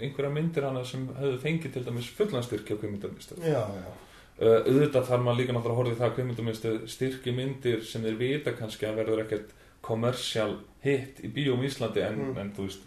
[0.00, 3.92] einhverja myndir hana sem hefðu fengið til dæmis fullanstyrkja á já,
[4.34, 8.02] Uh, auðvitað þarf maður líka náttúrulega að horfa í það að kveimundamistu styrki myndir sem
[8.02, 9.52] þeir vita kannski að verður ekkert
[9.86, 12.38] kommersial hit í bíóm Íslandi en, Mm.
[12.42, 12.82] en þú veist,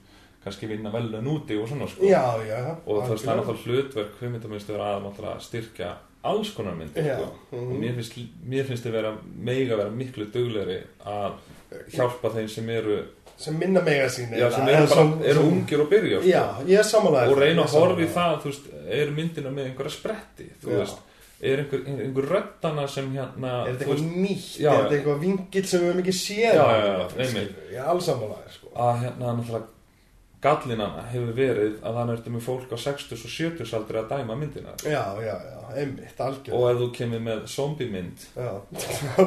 [0.47, 2.03] kannski vinna vel en úti og svona sko.
[2.07, 5.91] já, já og það er náttúrulega hlutverk kveimundamistu að náttúrulega styrkja
[6.27, 7.29] alls konar myndir sko.
[7.51, 7.81] og mhm.
[7.81, 11.37] mér finnst, mér finnst vera mega vera miklu duglegri að
[11.93, 13.01] hjálpa þeim sem eru
[13.37, 17.03] sem minna mega sín já, sem eru, bara, eru ungir og byrja sko.
[17.05, 21.03] Og reyna að horfa í það veist, er myndina með einhverja spretti þú veist,
[21.37, 24.47] er einhver, einhver röddana sem hérna Er þetta eitthvað nýtt?
[24.63, 26.57] Er þetta eitthvað vingil sem við höfum ekki séð?
[26.57, 27.59] Já, já, já, einmitt.
[27.75, 29.76] Ég er alls samanlega, sko að hérna náttúrulega
[30.41, 34.35] gallinana hefur verið að það ertu með fólk á 60 og 70 aldrei að dæma
[34.37, 34.73] myndina.
[34.85, 36.57] Já, já, já, einmitt, algjörlega.
[36.59, 38.51] Og ef þú kemur með zombie mynd Já,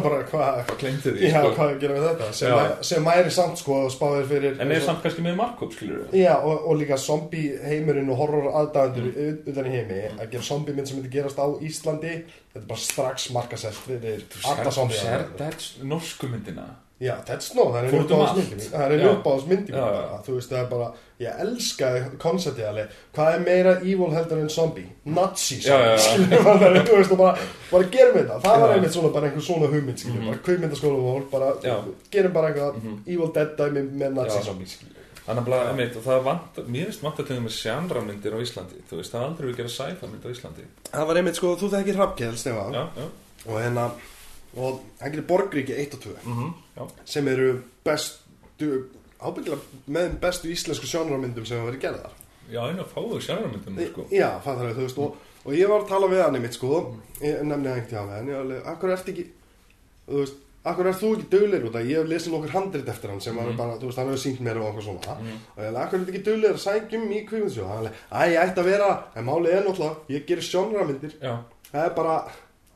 [0.04, 1.50] bara hvað sko.
[1.56, 2.28] hvað gerum við þetta?
[2.40, 6.04] Sem, væ- sem væri samt, sko, spáðir fyrir en er samt kannski með markup skilur
[6.12, 9.40] við Já, og, og líka zombie heimurinn og horror aðdæðandur Mm.
[9.50, 12.14] utan í heimi að gera zombie mynd sem myndi gerast á Íslandi
[12.52, 16.68] þetta er bara strax markasett fyrir alla zombie sér þetta norsku myndina
[17.00, 18.36] Já, Dead Snow, það er út um uppáðs allt.
[18.40, 19.08] myndi mín Það er Já.
[19.14, 20.00] uppáðs myndi mín Já, já.
[20.10, 20.88] bara Þú veist, það er bara
[21.20, 21.88] Ég elska
[22.20, 24.84] konceptið alveg Hvað er meira evil heldur en zombie?
[25.04, 25.56] Nazi.
[25.64, 27.38] Skilur maður, þú veist, og bara
[27.70, 30.26] Bara gerum við það Það var einmitt svona bara einhver svona hugmynd Skilur, Mhm.
[30.30, 31.76] bara kveimyndaskóla og fólk bara Já.
[32.10, 32.98] Gerum bara eitthvað Mhm.
[33.06, 37.02] Evil Dead dæmi með Nazi zombie Skilur Þannig að einmitt, og það vant, mér finnst
[37.02, 40.06] vant að tegja með sjánramyndir á Íslandi, þú veist, það er aldrei við gera sci-fi
[40.10, 40.64] mynd á Íslandi.
[40.90, 42.36] Það var einmitt, sko, þú þekkir Hrafkjell,
[44.56, 48.70] Og hann gerir Borgríki 1 og 2 mhm, já, Sem eru bestu
[49.20, 49.60] Ábyggilega
[49.92, 52.12] með þeim bestu íslensku sjónarmyndum sem hafa verið gerðar.
[52.50, 54.04] Já, einu að fáðu sjánramyndum, sko.
[54.10, 56.78] Já, við, þú veist og, og ég var að tala við hann einmitt sko.
[57.20, 58.30] Ég nefni það tíðan við hann.
[58.32, 59.26] Ég alveg, akkur ert ekki
[60.08, 60.38] Þú veist,
[60.72, 63.36] akkur ert þú ekki duglegur út að Ég hef lesið nokkur handrit eftir hann sem
[63.36, 63.56] mm Mhm.
[63.60, 65.14] bara, þú veist, hann hefur sínt mér og okkur svona.
[65.20, 65.36] Mhm.
[65.56, 68.40] Og ég alveg, akkur ert ekki duglegur að sækjum í kvífinsjó Hann alveg, æ, ég
[68.40, 68.88] ætti að vera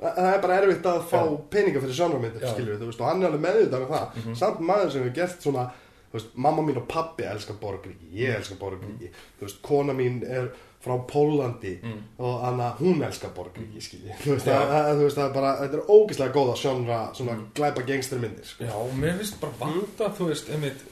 [0.04, 1.36] Það er bara er erfitt að fá Já.
[1.50, 2.52] peninga fyrir sjónramyndir, Já.
[2.54, 4.34] skilur við, þú veist, og hann er alveg meðvitað um það, Mhm.
[4.36, 5.64] samt maður sem hefur gert svona,
[6.12, 10.22] þú veist, mamma mín og pappi elskar Borgríki, ég elskar Borgríki, þú veist, kona mín
[10.28, 10.50] er
[10.84, 14.14] frá Pólandi mm, og Anna, hún elskar Borgríki, Já.
[14.20, 17.46] það, það, þú veist, það er bara, þetta er ógeðslega góða sjónra, svona Mm.
[17.54, 18.64] glæpa gangstermyndir, sko.
[18.64, 20.84] já, og mér finnst bara vanta, þú veist, einmitt,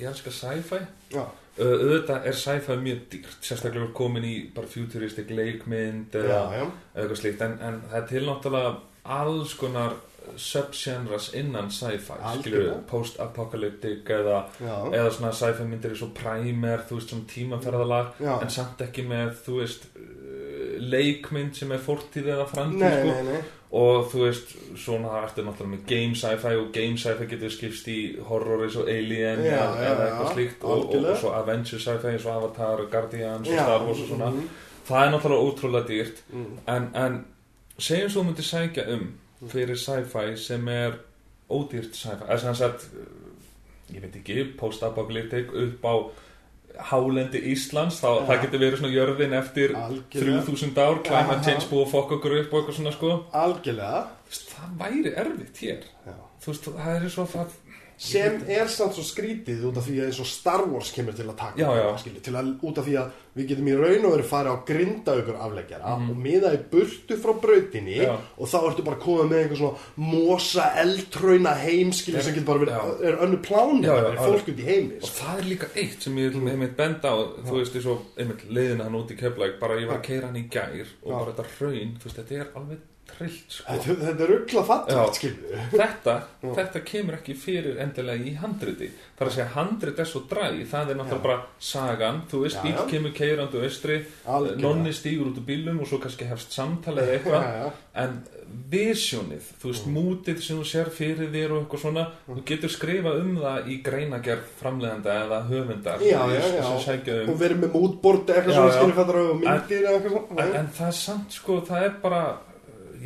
[0.00, 1.24] ég elskar sci-fi, Já,
[1.56, 7.20] auðvitað er sci-fi mjög dýrt, sérstaklega er komin í bara futuristik leikmynd já, eða eitthvað
[7.22, 8.74] slíkt, en, en það er til náttúrulega
[9.16, 9.96] alls konar
[10.36, 12.16] subgenres innan sci-fi
[12.90, 14.40] post-apocalyptic eða,
[14.90, 18.32] eða svona sci-fi myndir eins og Primer, þú veist, svona tímaferðalag já.
[18.42, 23.38] en samt ekki með, þú veist uh, leikmynd sem er fortíð eða framtíð, sko.
[23.70, 27.98] Og þú veist, svona ertu náttúrulega með game sci-fi og game sci-fi getur skipst í
[28.28, 32.26] horror eins og Alien Já, eða, já, eitthvað slíkt og, og, svo Adventure sci-fi eins
[32.28, 34.30] og Avatar, Guardians og Star Wars og svona.
[34.30, 34.48] Mhm,
[34.86, 36.22] það er náttúrulega ótrúlega dýrt.
[36.32, 36.58] Mhm.
[36.76, 37.24] en, en
[37.78, 39.06] segjum svo þú myndir sækja um
[39.52, 41.00] fyrir sci-fi sem er
[41.50, 42.24] ódýrt sci-fi.
[42.24, 45.94] Eða sem sagt, uh, ég veit ekki post-apocalyptic upp á
[46.90, 48.26] hálendi Íslands þá Já.
[48.28, 50.42] það getur verið svona jörðin eftir Algjörlega.
[50.46, 54.02] 3000 ár, climate change búið að fokka okkur upp og eitthvað svona sko Algjörlega.
[54.30, 56.14] Það væri erfitt hér Já.
[56.42, 57.54] þú veist, það er svo það
[57.98, 61.24] sem er samt svo skrítið út af því að eins og Star Wars kemur til
[61.30, 61.86] að taka Já, já.
[62.02, 64.56] skilur, til að, út af því að við getum í raun og verið farið á
[64.68, 66.10] grinda ykkur afleggjara Mhm.
[66.10, 68.16] og miða í burtu frá brautinni Já.
[68.38, 73.04] og þá ertu bara komið með einhver svona mosa eldtrauna heimskilur sem getur bara verið,
[73.04, 74.24] er önnu plán Já, já, er já.
[74.26, 75.24] fólk út í heimi og sko.
[75.24, 78.44] það er líka eitt sem ég vil einmitt benda á þú veist, eins og einmitt
[78.50, 81.32] leiðina hann út í keflæk bara ég var að keira hann í gær og bara
[81.32, 82.78] þetta raun, þú veist, þetta er alveg
[83.10, 83.76] trillt sko.
[83.86, 85.02] þetta, er ruggla Já.
[85.16, 86.50] skilur þetta, Já.
[86.60, 90.46] þetta kemur ekki fyrir endilega í handriti það er að segja handrit er svo dræ
[90.70, 91.38] það er náttúrulega bara
[91.72, 92.86] sagan þú veist, Já, bíl já.
[92.90, 94.62] kemur keirandi austri Algjörlega.
[94.66, 97.70] nonni stígur út úr bílum og svo kannski hefst samtala eða eitthvað Já, já.
[98.04, 98.18] en
[98.70, 103.20] visionið, þú veist, mútið sem þú sér fyrir þér og eitthvað svona þú getur skrifað
[103.24, 106.66] um það í greinagerð framleiðanda eða höfundar Já, já, já.
[107.24, 108.96] um og verið með mútbord eitthvað Já, svona já.
[109.00, 112.22] fattar og myndir eða eitthvað svona en, en það er samt sko, það er bara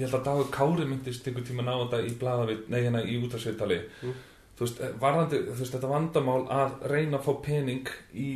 [0.01, 3.21] ég held að Dagur Kári myndist einhvern tíma ná þetta í blaðavit, nei hérna í
[3.21, 4.15] útarsveitali Mm.
[4.59, 8.27] þú veist, varðandi, þú veist, þetta vandamál að reyna að fá pening í,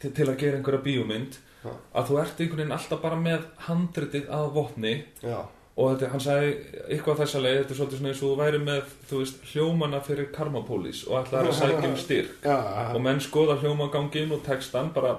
[0.00, 1.70] til, til að gera einhverja bíómynd Já.
[1.98, 5.38] að þú ert einhvern veginn alltaf bara með handritið að vopni já,
[5.76, 6.50] og þetta, hann sagði
[6.94, 10.00] eitthvað þessa leið, þetta er svolítið svona eins og þú væri með, þú veist, hljómana
[10.06, 12.36] fyrir Karmapólís og ætlaði að sækja um styrk.
[12.46, 12.56] Já,
[12.94, 15.16] og menn skoða hljómagangin og textan bara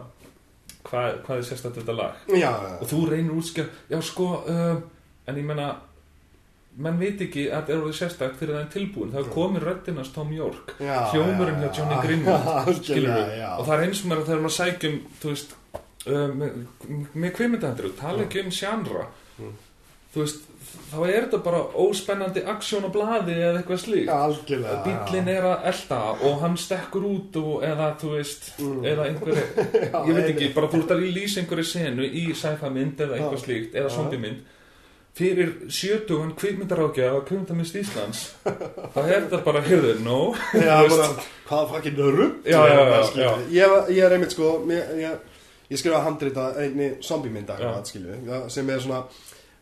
[0.88, 2.24] hvað, hvað er sérstætt þetta lag?
[2.34, 4.82] Já, og þú reynir útskjör, já sko uh,
[5.28, 5.68] en ég menna
[6.78, 9.64] menn veit ekki að þetta er orðið sérstætt fyrir það er tilbúin, það er komin
[9.64, 10.76] röddinast Tom York.
[10.82, 12.02] Hljómurinn já, hjá Johnny.
[12.04, 12.50] Greenwood
[13.60, 15.56] og það er eins og mér að þegar maður sækjum þú veist
[16.08, 19.08] uh, með, kvikmyndahandru, tala ekki um sjánra.
[19.38, 19.56] Mm.
[20.14, 20.46] þú veist
[20.88, 24.52] þá er þetta bara óspennandi aksjón á blaði eða eitthvað slíkt.
[24.86, 28.86] Bíllinn er að elda og hann stekkur út og, eða þú veist Mm.
[28.90, 29.44] eða einhverju,
[30.10, 33.44] ég veit ekki bara þú ert að lýsa einhverju senu í sci-fi mynd eða eitthvað
[33.44, 33.96] slíkt, eða Já.
[35.18, 40.20] Fyrir sjötugan kvikmyndarákja á kvikmyndamist Íslands þá er þetta bara, heyrðu, no
[40.54, 41.08] Já, bara,
[41.50, 41.72] hvað
[42.86, 43.32] já, já.
[43.58, 45.18] Ég, ég er einmitt sko Ég, ég,
[45.74, 46.92] ég skrifa handrita einni
[48.30, 49.04] já, sem er svona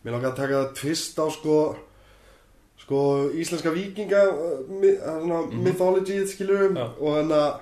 [0.06, 1.60] Mér langar að taka tvist á sko
[2.86, 3.00] Sko
[3.34, 4.26] íslenska vikinga
[5.50, 5.63] Mhm.
[5.63, 6.89] mythology skilju Já.
[7.00, 7.54] og þannig að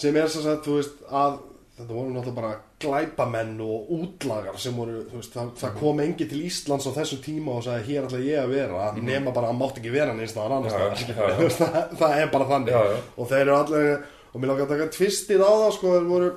[0.00, 1.38] sem er sem sagt, þú veist, að
[1.80, 2.52] þetta voru náttúrulega bara
[2.84, 7.56] glæpamenn og útlagar sem voru, veist, það, það kom engi til Íslands á þessum tíma
[7.56, 10.74] og sagði hér ætla ég að vera, nema bara að mátti ekki vera neins annars
[10.74, 11.26] staðar, já, skilurðu.
[11.26, 11.36] já.
[11.40, 13.90] Þú veist, það, það er bara þannig og þeir eru allir
[14.30, 16.30] og mér langar að taka tvistið á það sko, þeir voru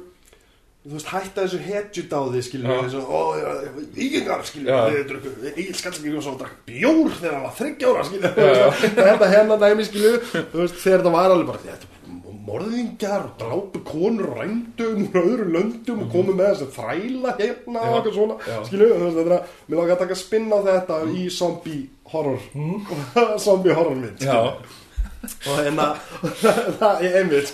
[0.84, 2.76] þú veist, hætta þessu hetjudáði skilur Já.
[2.76, 3.22] við, þessu, ó,
[4.04, 4.80] ígengar skilur Já.
[4.84, 8.66] við, þeir drukku, Skallsvík og svo drakk bjór þegar hann var þryggjára Já, já.
[9.08, 10.04] þetta hennar dæmi þú
[10.60, 11.93] veist, þegar þetta var alveg bara þetta
[12.48, 17.34] morðingjar og drápu konur og rændum úr öðrum löndum og komu með þess að þræla
[17.40, 18.38] hérna og eitthvað svona.
[18.44, 22.42] þetta er að mér langar að taka spinn á þetta í zombie horror.
[23.46, 24.26] Zombie horror mynd
[25.48, 25.86] og hérna
[26.82, 27.54] það er einmitt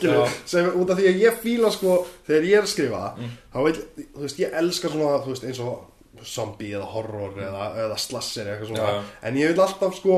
[0.50, 3.30] sem út af því að ég fíla sko þegar ég er að skrifa Mm.
[3.54, 3.74] þá vil,
[4.16, 8.48] þú veist, ég elska svona þú veist, eins og zombie eða horror eða, eða slasser
[8.48, 8.90] eða eitthvað svona.
[8.90, 9.06] Mm.
[9.06, 9.28] Já.
[9.30, 10.18] en ég vil alltaf sko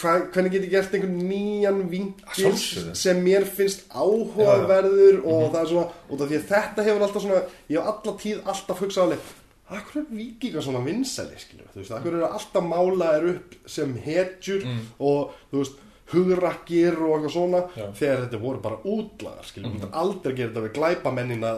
[0.00, 1.78] hva, hvernig get ég gert einhvern nýjan.
[1.84, 2.94] Mhm.
[2.94, 7.22] sem mér finnst áhugaverður og það er svona, út af því að þetta hefur alltaf
[7.22, 9.32] svona, ég hef alltaf tíð alltaf hugsað alveg
[9.74, 14.60] Akkur er vikingar svona vinsæli, skilur, þú veist, akkur eru alltaf málaðir upp sem hetjur
[14.66, 14.80] Mm.
[15.00, 15.78] og, þú veist,
[16.12, 17.86] hugrakkir og eitthvað svona, Já.
[17.96, 21.52] þegar þetta voru bara útlagar, skilur, þú veist, aldrei gera þetta við glæpamennina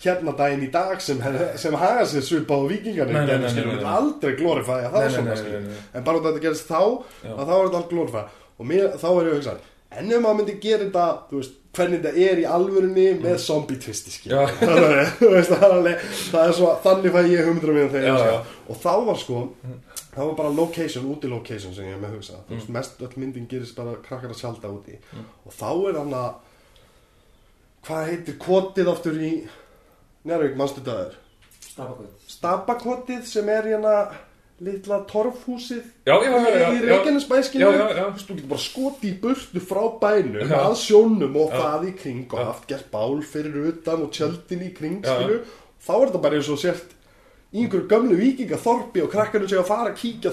[0.00, 1.18] hérna daginn í dag sem,
[1.60, 5.34] sem haga sér svipað á vikingarnir, Nei, nei, nei, aldrei glorifæja það svona,
[5.94, 6.80] en bara þetta gerist þá,
[7.24, 8.26] þá er þetta allt glorifæja
[8.60, 9.54] og mér, þá er ég að hugsa,
[10.00, 14.10] en ef maður myndi gera þetta, veist, hvernig þetta er í alvörunni með zombie twisti,
[14.10, 14.16] Mm.
[16.84, 18.38] Þannig fæ ég humdra mér þegar ég Já, já.
[18.72, 19.38] og þá var sko,
[20.10, 23.14] það var bara location, úti location sem ég er með hugsa, þú veist, mest öll
[23.20, 24.94] myndin gerist bara krakkar að sjálta úti.
[25.14, 25.26] Mm.
[25.46, 26.30] og þá er hann að
[27.86, 29.32] hvað heitir kotið aftur í
[30.24, 31.14] Njárvík, mannstu döður
[31.64, 33.94] Stafakvöld Stabakotið sem er hérna
[34.60, 36.80] litla torfhúsið Já, já, já, já, í.
[36.84, 37.70] Reykjanesbæskinu.
[38.20, 40.58] Þú getur bara skoti í burtu frá bænum Já.
[40.60, 41.62] að sjónum og Já.
[41.64, 46.10] það í kring og haft gert bál fyrir utan og tjöldin í kring þá er
[46.10, 46.96] þetta bara eins og sért
[47.50, 50.30] í einhverju gömlu vikingaþorpi og krakkarnir segja að fara að kíkja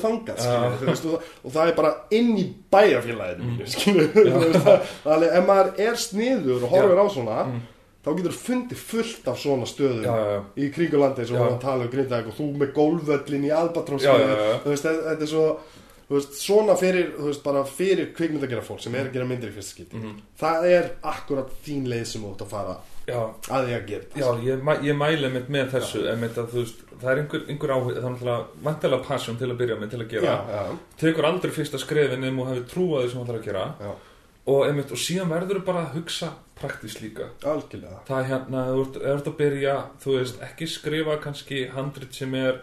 [0.84, 2.46] veist, og, það, það er bara inn í
[2.76, 3.72] bæjarfélaginu mm.
[3.72, 7.40] skilu, þú veist, það, þannig ef maður er sniður og horfir á svona
[8.08, 10.44] þá getur þú fundið fullt af svona stöðum Já, já, já.
[10.64, 13.66] í kringulandi eins og að tala um grindaðeg og þú með gólvöllin í já.
[14.64, 15.48] þú veist, þetta er svo
[16.08, 19.52] þú veist, svona fyrir, þú veist, bara fyrir kvikmyndagera fólk sem er að gera myndir
[19.52, 20.00] í fyrsta skipti.
[20.00, 20.22] Mhm.
[20.40, 23.22] það er akkurat þín leið sem þú ert að fara Já,
[23.56, 26.64] að því að gera já ég, mæ, ég mæli mitt með þessu einmitt að þú
[26.64, 29.94] veist, það er einhver, einhver áhuga það er náttúrulega vantilega passion til að byrja með
[29.94, 30.34] til að gera.
[31.00, 33.64] Tekur aldrei fyrsta skrefin ef þú hefur trúað því sem þú ætlar að gera.
[33.80, 33.94] Já,
[34.48, 37.30] og, einmitt, og síðan verður bara að hugsa praktist líka.
[37.44, 38.00] Algjörlega.
[38.08, 42.34] Það er hérna, þú ert- ert að byrja þú veist, ekki skrifa kannski handrit sem
[42.40, 42.62] er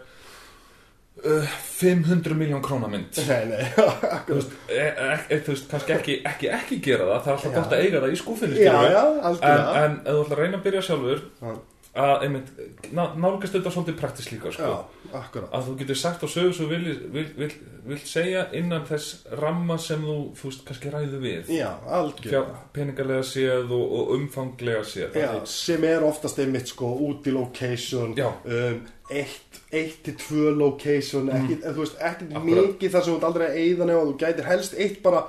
[1.25, 3.61] uh, 500 miljón krónamynd nei, nei,
[4.27, 7.21] þú veist, e, e, e, þú veist, kannski ekki, ekki, ekki gera það.
[7.21, 7.55] Það er alltaf Já.
[7.59, 10.59] gott að eiga það í skúfinu já, já, en, en ef þú ætlar að reyna
[10.61, 11.55] að byrja sjálfur Já.
[11.95, 12.49] Að einmitt,
[12.91, 14.71] ná, nálgast þetta svolítið praktist líka sko.
[15.13, 17.47] já, að þú getur sagt á sögu svo vil, vil, vil,
[17.87, 22.57] vil segja innan þess ramma sem þú, þú veist, kannski ræðu við já, Fjá, algjörlega
[22.75, 28.11] peningalega séð og, og umfanglega séð Já, sem er oftast einmitt sko út í location
[28.19, 31.49] um, eitt, eitt til tvö location mm.
[31.63, 32.51] þú veist, ekki Akkurat.
[32.51, 35.27] mikið þar sem þú aldrei eyða nefn þú gætir helst eitt bara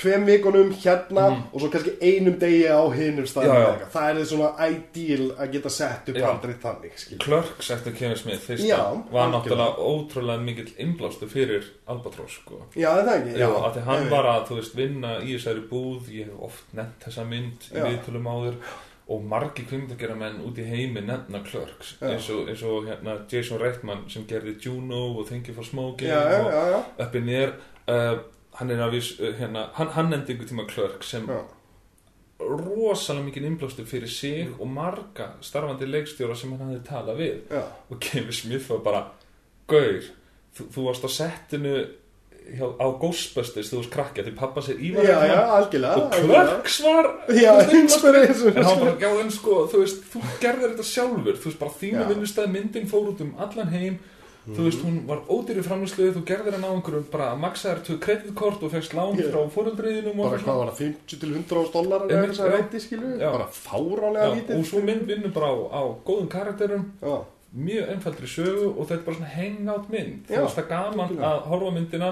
[0.00, 2.96] tveim vikunum hérna og svo kannski einum degi á Mm.
[3.20, 3.52] Já, já.
[3.52, 3.90] eða eitthvað.
[3.92, 6.26] það er svona ideal að geta sett upp Já.
[6.30, 7.18] aldrei þannig skil.
[7.18, 8.78] Clerks eftir Kevin Smith Já,
[9.12, 9.32] var algjörlega.
[9.36, 12.62] náttúrulega ótrúlega mikill innblástu fyrir Albatross sko.
[12.76, 13.38] Já, er það ekki?
[13.38, 14.10] Já, að því hann einmitt.
[14.10, 17.84] var að, veist, vinna í þessari búð ég hef oft nefnt þessa mynd í Já.
[17.84, 18.54] viðtölum áður
[19.10, 22.08] og margi kvimdagjara menn út í heimi nefna Clerks Já.
[22.12, 26.08] eins og, eins og hérna, Jason Reitman sem gerði Juno og Thank You for Smoking
[26.08, 27.06] Já, já, og já, já.
[27.06, 27.52] Up in Air
[27.88, 28.18] uh,
[28.60, 31.40] hann er að viss, uh, hérna, hann, hann nefndi ykkur tíma Clerks sem Já.
[32.40, 37.64] rosalega mikið innblástu fyrir sig og marga starfandi leikstjóra sem hann hafði talað við Já.
[37.90, 39.02] og Kevin Smith var bara
[39.70, 40.06] Gaur,
[40.56, 41.74] þú, þú varst á settinu
[42.50, 46.16] hjá, á Ghostbusters þú varst krakkja til pappa sér Ívar Já, já, algjörlega og.
[46.16, 51.36] Clerks var Já, en hann bara, já en sko, þú veist, þú gerðir þetta sjálfur
[51.36, 54.00] þú veist, bara þínu vinnustæð myndin fór út um allan heim
[54.46, 58.62] þú veist, hún var ódýri framlýsluði þú gerðir hann á einhverjum, bara maksaðar tvö kreditkort
[58.64, 59.26] og fegst lán Já.
[59.30, 62.40] frá fóreldriðinum og Bara eitthvað hvað var það, 50 til 100 ás dólar eða að
[62.40, 62.54] já.
[62.56, 63.28] reyti skilu Já.
[63.34, 67.14] Bara fáránlega Já, lítið og svo mynd vinnur bara á, á góðum karakterum Já,
[67.68, 70.70] mjög einfaldri sögu og þetta er bara svona hangout mynd þú Já, veist það er
[70.72, 71.30] gaman algjörlega.
[71.30, 72.10] að horfa myndina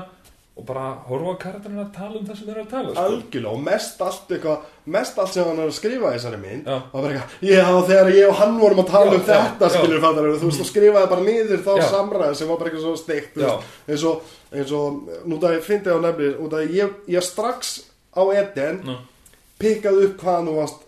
[0.58, 3.02] og bara horfa á karakterina að tala um það sem þeir eru að tala sko.
[3.04, 4.64] algjörlega og mest allt eitthvað
[4.96, 6.78] mest allt sem hann er að skrifa í þessari mynd Já.
[6.78, 9.68] og bara eitthvað, já þegar ég og hann vorum að tala Já, um já, þetta
[9.74, 10.48] skilur fattar þú?
[10.48, 11.84] Veist og skrifaði bara niður þá Já.
[11.92, 13.52] samræð sem var bara eitthvað svo steikt þú
[13.86, 17.76] eins og, eins og nú það ég fyndi á nefnir út að ég, ég strax
[18.18, 18.42] á Já.
[19.62, 20.82] pikkaði upp hvaðan þú varst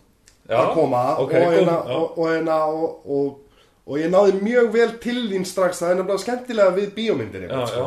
[0.51, 4.89] að koma ok, og, hérna, og, og, hérna, og, og, og ég náði mjög vel
[5.03, 7.87] til þín strax það er nefnilega skemmtilega við bíómyndir sko,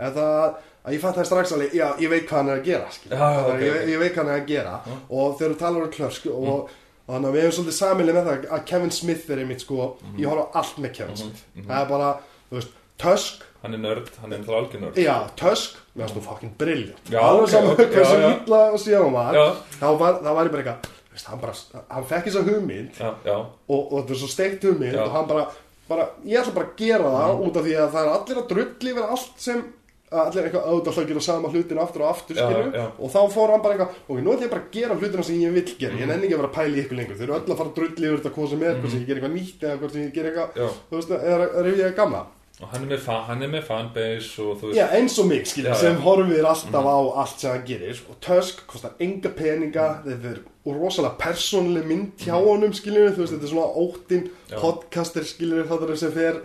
[0.00, 2.68] en það að ég fatt það strax alveg, já, ég veit hvað hann er að
[2.70, 2.90] gera.
[2.90, 4.74] Já, já, Þannig að ok, ég, ég veit hvað hann er að gera
[5.10, 8.28] og þegar þú talar um klörsk og, og þannig að við hefum svolítið samileg með
[8.30, 11.42] það að Kevin Smith er einmitt sko, ég horf á allt með Kevin Smith.
[11.60, 12.10] það er bara,
[12.50, 14.98] þú veist, Tusk hann er nörd, hann er náttúrulega algjör nörd.
[15.00, 17.10] Já, Tusk, mér finnst þú fucking brilliant.
[17.12, 18.30] Já, alveg saman já, já.
[18.30, 19.36] illa og síðan var
[19.76, 20.88] þá var, ég bara eitthvað
[21.26, 21.56] hann, bara,
[21.90, 25.28] hann fekk þessa hugmynd já, já, og, og þetta er svo steikt hugmynd og hann
[25.28, 25.44] bara,
[25.90, 28.48] bara, ég ætla bara að gera það út af því að það er allir að
[28.54, 29.68] drulli yfir allt sem að
[30.10, 32.86] allir eitthvað auðvitað að gera sama hlutin aftur og aftur Já, skilur já.
[32.98, 35.38] og þá fór hann bara eitthvað ok, nú ætla ég bara að gera hlutina sem
[35.44, 36.00] ég vill gera.
[36.00, 37.20] Ég nenni ekki að vera að pæla ykkur lengur.
[37.20, 39.06] Þau eru öll að fara að drulli yfir þetta hvað sem er hvort sem ég
[39.06, 40.60] ger eitthvað nýtt eða hvort sem ég ger eitthvað.
[40.60, 40.68] Já.
[40.90, 42.22] þú veist, eða að rifja það gamla?
[42.60, 45.28] Og hann er með, fan, hann er með fanbase og þú veist Já, eins og
[45.30, 48.02] mig, skilur, Já, sem horfir alltaf á allt sem hann gerir.
[48.12, 53.32] Og Tusk kostar enga peninga þetta er rosalega persónleg mynd hjá honum, skilur, þú veist,
[53.32, 54.58] þetta er svona óttinn Já.
[54.60, 56.42] podcaster, skilur, þetta er sem fer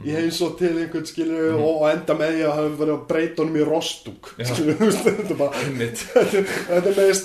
[0.00, 3.06] í heins og til einhvern, skilur, og, og enda með því að hann verið að
[3.10, 4.60] breyta honum í rostúk, veist,
[5.04, 7.18] þetta er bara þetta er með ég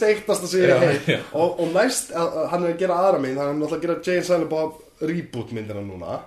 [0.71, 3.54] Já, er heim og, og næst, að, að hann er að gera aðra mynd, hann
[3.54, 6.19] er náttúrulega að gera Jane Silent reboot myndina núna.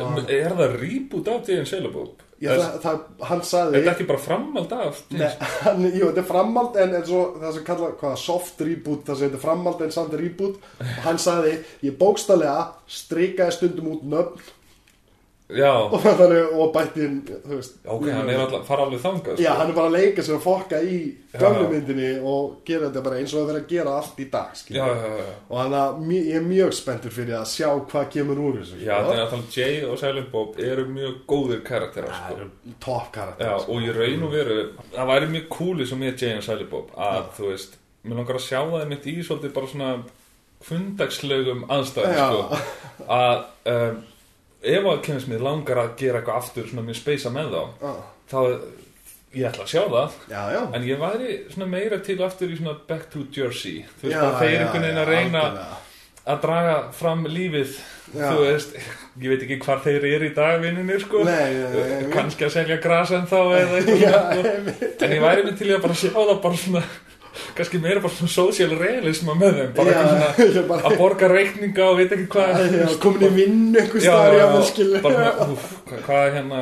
[0.00, 4.04] Er það reboot af Jane Silent Já, er, það, það, hann er sagði þetta ekki
[4.08, 5.26] bara framhald af Nei,
[5.60, 9.18] hann, jú, þetta er framhald en, en svo það sem kalla hvað, soft reboot það
[9.18, 10.70] sem þetta er framhald en samt reboot.
[10.80, 11.52] Og hann sagði,
[11.84, 14.48] ég bókstallega strikaði stundum út nöfn
[15.56, 19.42] Já, og, þannig, og bættin þú veist, ok, hann er alltaf, fara alveg þangað sko.
[19.42, 20.98] Já, hann er bara að leika sér að fokka í
[21.32, 21.38] Já.
[21.42, 24.62] gamlu myndinni og gera þetta bara eins og að vera að gera allt í dag
[24.76, 24.86] Já,
[25.48, 25.74] og hann
[26.06, 29.34] mj- ég er mjög spenntur fyrir að sjá hvað kemur úr þessu Já, þannig að
[29.34, 32.48] tala Jay og Silent Bob eru mjög góðir karakterar það sko.
[32.86, 34.60] top karakter Já, og ég raun og veru
[34.94, 37.76] það væri mjög coolið sem ég Jay og Silent Bob að þú veist,
[38.06, 39.92] mér langar að sjá það mitt í svolítið bara svona
[40.70, 42.58] fundagslegum aðstæðum sko,
[43.08, 44.00] að um,
[44.62, 47.92] ef að mér langar að gera eitthvað aftur svona mér speisa með þá Já,
[48.30, 48.40] þá
[49.30, 50.14] ég ætla að sjá það.
[50.32, 50.60] Já, já.
[50.74, 53.84] en ég væri svona meira til aftur í svona Back to Jersey.
[54.00, 55.78] Þú veist Já, að þeir einhvern veginn að reyna algjörlega.
[56.34, 57.76] að draga fram lífið
[58.10, 58.74] þú veist,
[59.22, 61.22] ég veit ekki hvar þeir eru í dag vinninni sko.
[62.12, 64.42] Kannski að selja grasa en þá eða sko.
[65.06, 66.82] en ég væri með til að bara sjá það bara svona
[67.56, 71.86] kannski meira bara svona social realism með þeim, bara eitthvað svona bara- að borga reikninga
[71.90, 72.62] og veit ekki hvað.
[72.74, 73.96] Já, komin í vinnu að
[75.00, 75.66] svona, úf,
[76.06, 76.60] hvað, er hérna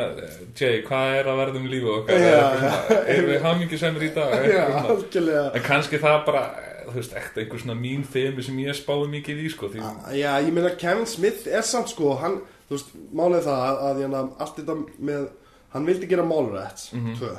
[0.59, 2.25] Jay, hvað er að verða um lífu okkar?
[2.29, 4.37] Eitthvað erum við hamingisemur í dag?
[4.49, 6.45] Já, Eitthvað en kannski það bara
[6.89, 9.83] þú veist, ekkert einhver svona mín þemi sem ég spái mikið í sko, því,
[10.17, 12.39] Já, ég meina Kevin Smith er samt sko hann,
[12.69, 14.77] þú veist, málið það að, að hérna, allt þetta
[15.11, 15.27] með,
[15.75, 17.19] hann vildi gera Mallrats, Mhm.
[17.21, 17.35] tvö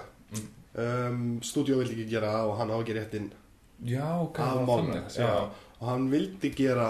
[0.80, 3.30] um, stúdíó vildi ekki gera og hann á ekki réttinn
[3.86, 5.30] já, ok, af já.
[5.80, 6.88] og hann vildi gera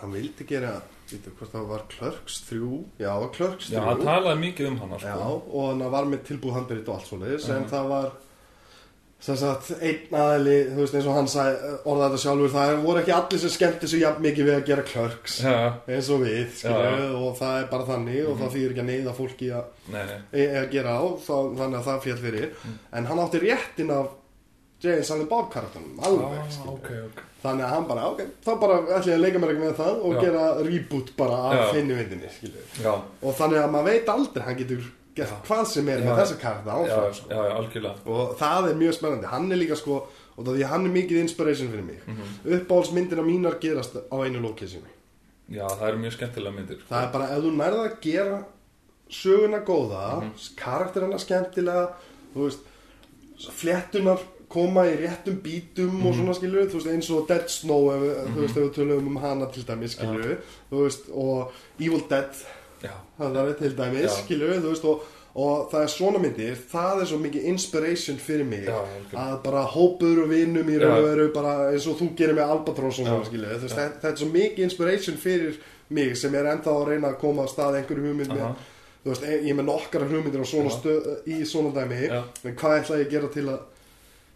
[0.00, 0.74] hann vildi gera
[1.10, 2.60] veitu hvort það var Clerks 3
[2.98, 5.42] já, Clerks 3 já, hann talaði mikið um hana Já, sko.
[5.52, 7.70] og hann var með tilbúð handbyrrit og allt svoleiðis en Mhm.
[7.70, 8.08] það var
[9.18, 13.00] sem sagt, einn aðli, þú veist eins og hann sagði, orðaði þetta sjálfur, það voru
[13.00, 15.54] ekki allir sem skemmti svo jafn mikið við að gera klörks já,
[15.88, 17.08] eins og við, skilju, Já.
[17.22, 20.18] og það er bara þannig og það þýðir ekki að neyða fólki að, nei, nei.
[20.42, 22.46] e- að gera á þá, þannig að það fjall fyrir.
[22.92, 24.12] En hann átti réttin af
[24.84, 26.74] Jay Silent Bob karakterunum, alveg ah, skilju.
[26.76, 27.24] ok, ok.
[27.46, 30.04] Þannig að hann bara, ok, þá bara ætla ég að leika mér ekki með það
[30.04, 30.20] og Já.
[30.26, 34.86] gera reboot bara af skilju já, og þannig að maður veit aldrei, hann getur
[35.16, 36.04] gert hvað sem er Já.
[36.06, 36.36] með þessa
[36.86, 37.30] já, áfram, sko.
[37.30, 39.94] já, já, algjörlega og það er mjög spennandi hann er líka sko,
[40.36, 42.60] og það því hann er mikið inspiration fyrir mig mm -hmm.
[42.60, 44.92] uppáhaldsmyndina mínar gerast á einu lokationinu
[45.50, 46.94] já, það eru mjög skemmtilega myndir sko.
[46.94, 48.44] það er bara ef þú nærða að gera
[49.10, 50.30] söguna góða Mhm.
[50.56, 51.88] karakterina skemmtilega
[52.34, 52.58] þú veist,
[53.38, 56.06] fléttunar koma í réttum bítum Mhm.
[56.06, 58.74] og svona skilur þú veist, eins og Dead Snow ef, við- þú veist, ef við
[58.74, 60.36] tölum um hana til dæmis skilur
[60.70, 62.30] þú veist, og Evil Dead
[62.82, 64.16] það er til dæmis, Já.
[64.24, 65.06] skilur þú veist, og,
[65.36, 68.76] og það er svona myndir það er svo mikið inspiration fyrir mig Já,
[69.22, 72.54] að bara hópuður og vinnum í raun og veru bara eins og þú gerir með
[72.56, 76.34] Albatross og svona skilur þú veist, þetta, þetta er svo mikið inspiration fyrir mig sem
[76.34, 78.74] er ennþá að reyna að koma að stað einhverju hugmynd með, Aha.
[79.04, 83.00] þú veist, ég er með nokkara hugmyndir svona stöð, í svona dæmi en hvað ætla
[83.02, 83.60] ég að gera til að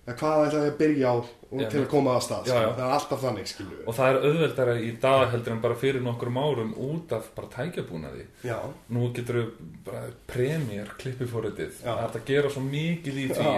[0.07, 1.17] hvað ætla ég að byrja á
[1.51, 2.75] Já, til að koma að stað, Já, skilur, já.
[2.77, 6.05] það er alltaf þannig skilur og það er auðveldara í dag heldur en bara fyrir
[6.05, 8.27] nokkrum árum út af bara tækjabúnaði.
[8.47, 8.57] Já,
[8.95, 9.49] nú getur við
[9.89, 13.55] bara premjör klippifóritið, það er gera svo mikið í því,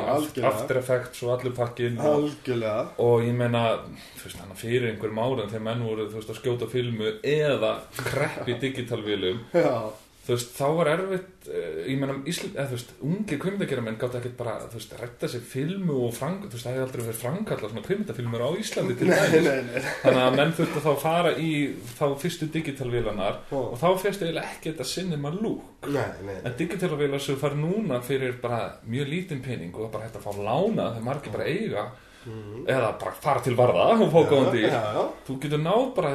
[0.48, 3.64] after effects og allur pakkin og, ég meina,
[4.22, 9.44] veist, fyrir einhverjum árum þegar menn voru, veist, að skjóta filmu eða kreppi digitalvílum
[10.22, 13.98] þú veist, þá var erfitt uh, ég meina, Ísland, eða þú veist, ungir kvimdageramenn menn
[13.98, 17.02] gátt ekkert bara, þú veist, retta sér filmu og frang, þú veist, það hefði aldrei
[17.08, 19.48] verið framkalla svona kvimdafilmur á Íslandi til nei, dæmis.
[19.48, 21.50] nei, nei þannig að menn þurftu þá að fara í
[21.96, 25.90] þá fyrstu digitalvélanar og þá fyrst eiginlega ekki þetta cinema look.
[25.90, 30.20] Nei, nei, en digitalvélar sem fara núna fyrir bara mjög lítinn pening og bara hægt
[30.20, 31.86] að fá lána þegar margir bara eiga
[32.66, 34.76] eða bara fara til varða og fá góðan dýr.
[35.26, 36.12] þú getur náð bara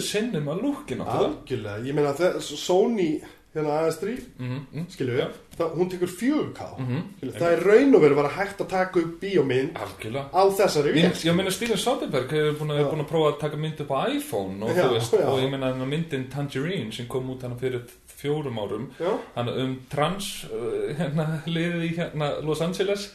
[0.00, 1.84] cinema lookin á það algjörlega.
[1.86, 3.20] Ég meina það, Sony
[3.54, 4.84] hérna AS3 mm -hmm.
[4.88, 5.26] skilju
[5.58, 7.02] það, hún tekur 4K Mhm.
[7.18, 10.24] skilju, það er raun og verið bara hægt að taka upp bíómynd algjörlega.
[10.32, 13.56] á þessari vél ég meina Steven Soderbergh hefur búin, að- búin að prófa að taka
[13.56, 17.28] mynd upp á iPhone og, þú veist, og ég meina þennan myndin Tangerine sem kom
[17.30, 18.88] út hana fyrir fjórum árum
[19.34, 23.12] hann um trans uh, hérna, liðið í hérna, Los Angeles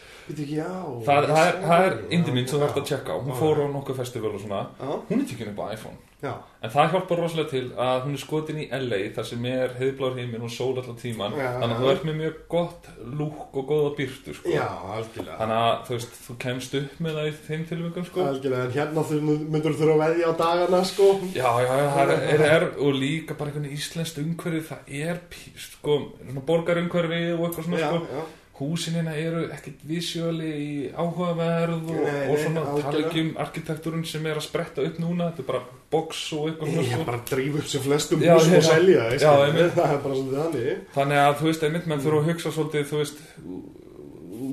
[1.06, 3.18] það, er, er mynd sem þú þarfst að checka á.
[3.22, 4.66] Hún fór á nokkuð festival og svona.
[4.80, 5.98] Já, hún er tekin upp á iPhone.
[6.26, 6.32] Já,
[6.64, 10.16] en það hjálpar rosalega til að hún er skotin í LA þar sem er heiðblár
[10.18, 11.50] heiminn og sól allan tíman Já.
[11.60, 12.88] þannig að þú ert með mjög gott
[13.20, 14.54] lúk og góða byrtu sko.
[14.54, 18.30] þannig að þú veist, þú kemst upp með það í þeim tilvægum sko.
[18.78, 21.10] hérna þú myndur þurfa að veðja á dagana sko.
[21.36, 21.76] Já, já,
[22.16, 25.22] er, er, og líka bara einhvern íslenskt umhverfi það er,
[25.68, 26.00] sko,
[26.48, 33.02] borgarumhverfi og eitthvað svona, sko húsinina eru ekkert visjóli áhugaverð og, Nei, og svona tala
[33.04, 36.78] ekki um arkitektúrun sem er að spretta upp núna, þetta er bara box og eitthvað
[36.80, 39.74] ég sko bara dríf upp sem flestum Já, húsum og selja já, einmitt.
[39.80, 40.86] það er bara svolítið þannig.
[40.96, 43.18] Þannig að þú veist, einmitt menn þurfa að hugsa svolítið, þú veist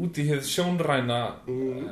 [0.03, 1.63] út í hér sjónræna Mm.
[1.63, 1.89] mm.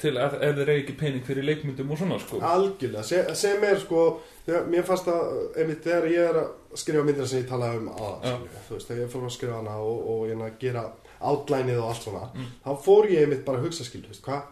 [0.00, 2.38] til að ef þeir eigi ekki pening fyrir leikmyndum og svona sko.
[2.40, 7.04] Algjörlega, Se, sem er sko þegar, mér fannst að, einmitt þegar ég er að skrifa
[7.04, 9.12] myndina sem ég talaði um aðan þú veist, þegar ég
[11.20, 12.46] átlænið og allt svona Mm.
[12.64, 14.42] þá fór ég einmitt bara að hugsa veist, hvað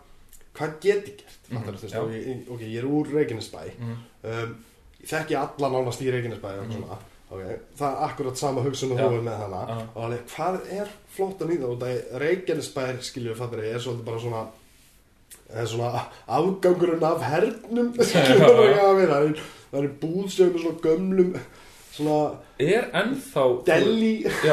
[0.58, 3.60] hvað get ég gert, Mhm, fattar veist, ég, ok, ég er úr Reykjanesbæ.
[3.78, 3.96] Mm.
[4.24, 4.56] um,
[5.02, 6.98] ég þekki alla nánast í Reykjanesbæ og svona,
[7.30, 7.42] ok,
[7.78, 9.60] það er akkurat sama hugsun og er með hana.
[9.68, 9.76] Já.
[9.94, 14.04] og alveg, hvað er flott að nýða og það Reykjanesbær, skilju, fattar ég, er svolítið
[14.04, 14.46] bara svona
[15.48, 19.40] það er svona afgangurinn af hernum það er að vera það
[19.72, 21.32] það búð sem er svona gömlum
[22.58, 23.42] er ennþá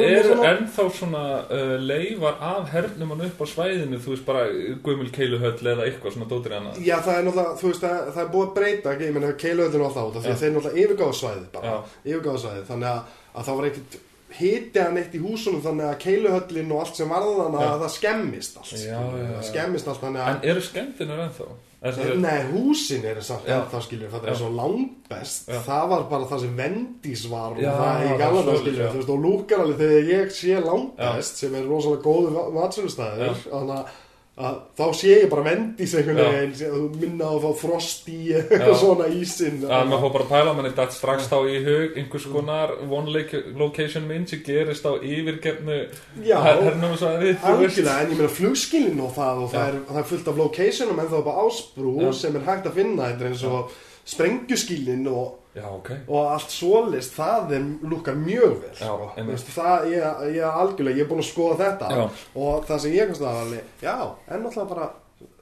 [0.00, 4.42] þetta er ennþá svona uh, leifar af hernum hann upp á svæðinu þú veist bara
[4.84, 8.24] Guðmul Keiluhöll eða eitthvað svona dótir annað Já, það er náttúrulega, þú veist, það, það
[8.24, 10.84] er búið að breyta, ekki, ég menna, keiluhöldinu alltaf út af því að þeir náttúrulega
[10.84, 11.96] yfirgáðsvæði bara, Já.
[12.12, 13.98] yfirgáðsvæði, þannig að, að það var ekkert
[14.38, 17.94] hiti hann eitt í húsunum þannig að keiluhöllin og allt sem varða þannig að það
[17.94, 19.38] skemmist allt, Já, já, já.
[19.48, 21.46] skemmist allt þannig að, en eru skemmtinar ennþá?
[21.78, 24.30] Nei, húsin er samt ennþá, skiljum, það Já.
[24.32, 28.18] er svo langbest, það var bara það sem Vendís var og það í það gamla
[28.18, 28.90] var það, svoleiðis, skiljum, já.
[28.90, 33.76] þú veist, og lúkar alveg þegar ég sé langbest, sem er rosalega góðu matsölustæðir, þannig
[33.78, 33.96] að
[34.38, 38.18] að þá sé ég bara vendis einhvern veginn sé- þú minna að fá frost í
[38.36, 39.56] eitthvað svona ísinn.
[39.66, 43.24] Að maður fór bara að pæla manni datt strax þá í hug einhvers konar one
[43.58, 45.80] location mynd sem gerist á yfirgefnu
[46.22, 50.08] hernum og svæði algjörlega, en ég meina flugskilin og það og það er, það er
[50.12, 52.12] fullt af locationum en þá bara ásbrú Já.
[52.22, 53.76] sem er hægt að finna þetta er eins og
[54.08, 59.26] sprengjuskilin og, já ok og allt svoleist það er lukkar mjög vel Já, sko.
[59.28, 62.06] Veistu, það, ég, ég algjörlega, ég er búin að skoða þetta Já.
[62.44, 63.96] og það sem ég kannski að alveg, já,
[64.28, 64.88] en náttúrulega bara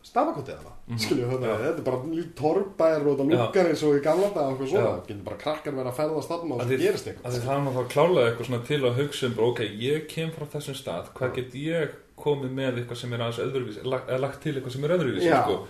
[0.07, 1.45] stafakotið það, mm -hmm.
[1.47, 1.55] Já.
[1.65, 2.01] þetta er bara
[2.41, 5.07] torrbær og það lukkar eins og í gamla dag og svona, Já.
[5.09, 7.65] getur bara krakkar verið að ferðast þarna og Að það gerist að eitthvað það er
[7.67, 11.55] náttúrulega klálega eitthvað til að hugsa um ok, ég kem frá þessum stað hvað get
[11.55, 15.67] ég komið með eitthvað sem er aðeins öðruvísi, lagt, til eitthvað sem er öðruvísi sko.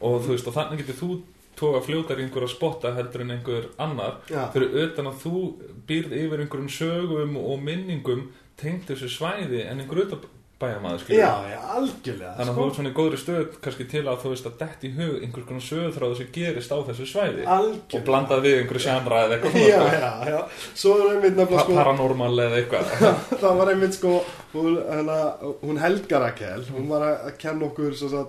[0.00, 0.14] og
[0.46, 1.10] og þannig getur þú
[1.58, 4.18] tóga fljótar í einhverja spotta heldur en einhver annar.
[4.30, 4.46] Já.
[4.54, 5.44] fyrir utan að þú
[5.90, 8.28] býrð yfir einhverjum sögum og minningum
[8.58, 10.26] tengt þessu svæði en einhver utan
[10.58, 12.62] bæjamaður skilur Já, já, algjörlega Þannig að sko.
[12.62, 15.12] þú ert svona í góðri stöð kannski til að þú veist að dett í hug
[15.22, 17.44] einhvers konar sögutráðu sem gerist á þessu svæði.
[17.46, 18.00] Algjörlega.
[18.00, 20.40] Og blandað við einhverju sjandra eða eitthvað Já, svona já, já.
[20.82, 22.90] Svo er einmitt nefnilega sko paranormal eða eitthvað.
[23.44, 24.16] Það var einmitt sko
[24.56, 25.20] Hún, hana,
[25.62, 28.26] hún Helga Rakel Hún var að kenna okkur svo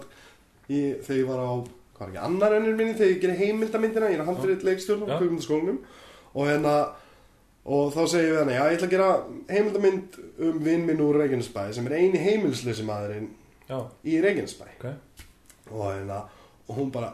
[0.69, 1.51] í, Þegar ég var á
[1.99, 5.03] Hvað var ekki annar ennur minni Þegar ég gerir heimildamyndina Ég er að handfyrir leikstjórn
[5.05, 5.11] Já.
[5.11, 5.79] á kveikmyndaskólanum
[6.33, 6.73] Og hérna
[7.69, 9.09] Og þá segir við hann, já, ég ætla að gera
[9.51, 10.15] heimildamynd
[10.47, 13.27] um vinn minn úr Reykjanesbæ sem er eini heimilslösi maðurinn
[13.69, 14.65] Já, í Reykjanesbæ.
[14.79, 14.85] Ok.
[15.69, 16.23] Og, hérna,
[16.65, 17.11] og hún bara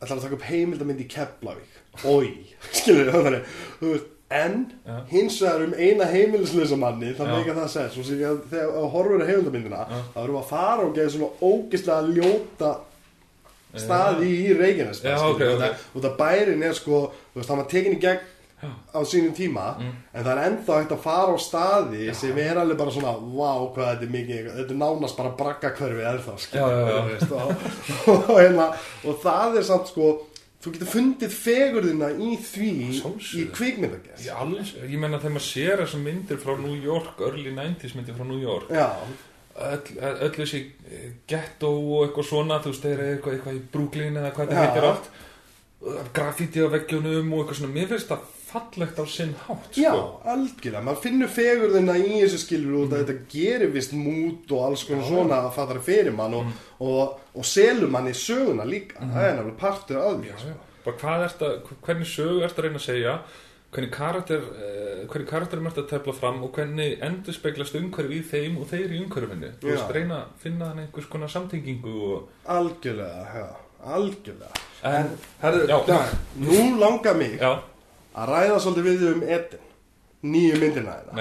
[0.00, 1.76] ætlar að taka upp heimildamynd í Keflavík?
[2.08, 2.32] Ói,
[2.72, 4.08] skilur þannig þú veist,
[4.40, 4.56] en
[4.88, 4.96] Já.
[5.12, 9.28] hins vegar um eina heimilislösa manni það meika það að segja þegar að horfur á
[9.30, 10.00] heimildamyndina Já.
[10.16, 12.72] þá erum við að fara og geða svona ógislega ljóta
[13.74, 15.60] staði í Reykjanesbæ Já, skilur, ok, ok.
[15.60, 18.20] það- og það bærin er sko veist, hann var tekin í gegn
[18.62, 18.70] Já.
[18.94, 19.92] á sínum tíma Mm.
[20.14, 23.52] en það er ennþá hægt að fara á staði sem er alveg bara svona vá
[23.74, 27.04] hvað þetta er mikið, þetta er nánast bara braggakverfi Já, já, já.
[27.04, 27.32] Veist,
[28.08, 28.70] og, og, hérna,
[29.04, 30.08] og það er samt sko
[30.64, 32.70] þú getur fundið fegurðina í því
[33.02, 33.42] Sjálfsögðu.
[33.44, 37.94] í kvikmyndagerð Ég, ég menna þegar maður sér þessar myndir frá New York, early 90s
[37.94, 38.88] myndir frá New York já,
[39.56, 43.62] öll, öll þessi eh, ghetto og eitthvað svona þú veist, þeir eru eitthvað, eitthvað í
[43.72, 44.66] Brooklyn eða hvað þetta Já.
[44.66, 45.10] heitir allt
[46.16, 50.20] graffiti á veggjunum og eitthvað svona mér finnst það fallegt á sinn hátt já, sko.
[50.32, 54.84] algjörlega maður finnur fegurðina í þessu skilur út að þetta gerir vist mút og alls
[54.86, 55.08] konar Já.
[55.10, 59.34] svona að fattar fyrir mann og, og, og selur mann í söguna líka það er
[59.40, 60.54] nefnilega partur af því já, sko.
[60.54, 60.62] já.
[60.86, 63.14] Hvað ert að, hvernig sögu ert að reyna að segja
[63.76, 68.24] hvernig karakter uh, hvernig karakterum ert að tefla fram og hvernig endur speglast umhverfi í
[68.26, 69.52] þeim og þeir í umhverfinu?
[69.60, 73.46] Þú veist, reyna að finna hann einhvers konar samtengingu og algjörlega, já,
[73.96, 74.64] algjörlega.
[74.86, 75.12] En,
[75.42, 76.00] herðu, Já.
[76.40, 77.52] nú langar mig já,
[78.16, 79.62] að ræða svolítið við um Eden
[80.26, 81.14] nýju myndina þeirra.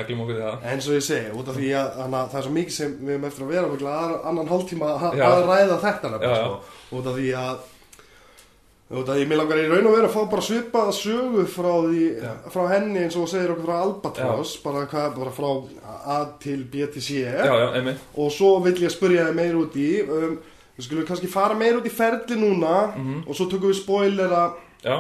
[0.71, 3.15] Eins og ég segi, út af því að hana, það er svo mikið sem við
[3.15, 6.35] erum eftir að vera annan hálftíma að, að ræða þetta já.
[6.39, 6.59] sko.
[6.97, 7.63] út af því að
[8.91, 11.45] út af því að mér langar í raun og vera að fá bara svipaða sögu
[11.49, 12.03] frá, því,
[12.53, 15.49] frá henni eins og segir okkur frá Albatross bara, hvað, bara frá
[16.05, 17.23] A til B til C.
[17.25, 20.35] Já, já, og svo vill ég spyrja þig meir út í um,
[20.77, 23.23] við skulum kannski fara meir út í ferli núna Mhm.
[23.27, 24.43] og svo tökum við spoilera
[24.83, 24.99] já,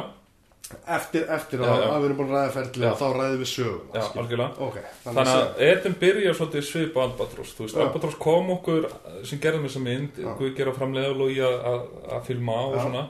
[0.89, 4.01] eftir, eftir að, við erum búin að ræða ferli og þá ræðum við sögum já,
[4.17, 4.49] algjörlega.
[4.65, 7.77] Ok, Þannig að Eden byrjar svolítið svip á Albatross Þú veist.
[7.85, 8.87] Albatross kom okkur
[9.29, 10.31] sem gerðum þessa mynd, Já.
[10.39, 11.85] Guð gera framlega og að, að,
[12.17, 13.05] að filma og svona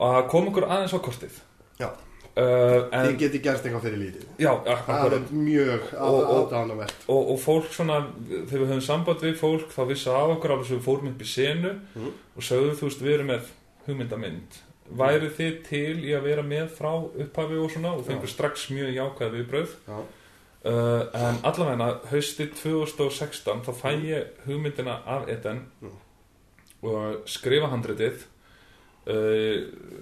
[0.00, 1.34] og að kom okkur aðeins á kortið.
[1.80, 4.24] Já, uh, Þið en, geti gert eitthvað fyrir lítið.
[4.40, 5.12] Já, Það akkurat.
[5.12, 8.00] er mjög Og- og- aðdánavert og, og fólk svona,
[8.48, 11.20] þegar við höfum samband við fólk þá vissu af okkur alveg sem við fórum upp
[11.22, 12.10] í senu Mhm.
[12.36, 13.40] og sögðu þú veist við erum með
[13.86, 18.34] hugmyndamynd væri þið til í að vera með frá upphafi og svona og fengur Já.
[18.34, 19.98] strax mjög jákvæð viðbröð Já,
[20.64, 25.90] uh, en allavegna haustið 2016 þá fæ ég hugmyndina af Eden Mm.
[26.82, 28.24] og skrifa handritið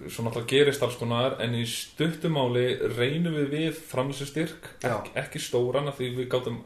[0.08, 4.94] svo náttúrulega gerist alls konar en í stuttumáli reynum við við framlýsustyrk Já.
[4.98, 6.60] Ek, ekki stóran af því við gátum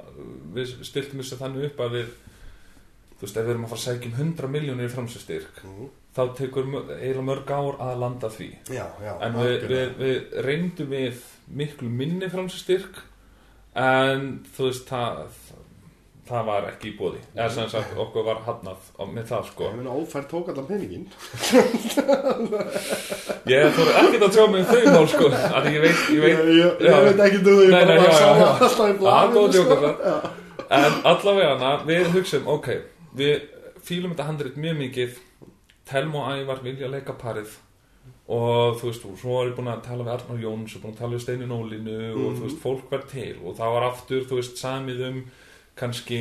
[0.56, 2.12] við stiltum þessu þannig upp að við
[3.18, 5.90] þú veist ef við erum að fara að sækja um 100 miljónir í framlýsustyrk Mhm.
[6.16, 10.90] þá tekur eiginlega mörg ár að landa því já, já en við, við, við reyndum
[10.92, 12.98] við miklu minni framsstyrk
[13.74, 14.26] en
[14.56, 15.22] þú veist það,
[16.28, 19.76] það var ekki í bóði eða sem sagt okkur var hafnað með það sko Ég
[19.80, 21.06] meina ófær tók allan peningin
[23.50, 26.32] ég fór ekkert að tjá mig um þau mál sko að ég veit, ég veit
[26.32, 26.92] Ég, ég, já.
[26.92, 28.30] ég veit ekki þú, ég bara já, já, já.
[28.38, 28.94] það alltaf í
[29.42, 29.90] er djók, sko.
[30.06, 30.16] Já.
[30.78, 32.70] en allavega við hugsaum, ok
[33.18, 33.34] við
[33.82, 35.20] fýlum þetta handrit mjög mikið
[35.92, 37.58] Telmo og Ævar vilja leika parið
[38.32, 40.94] og þú veist, og svo var ég búin að tala við Arnar Jóns og búin
[40.94, 42.36] að tala við Steinu Nólinu og Mhm.
[42.38, 45.18] þú veist, fólk var til og það var aftur, þú veist, samið um
[45.76, 46.18] kannski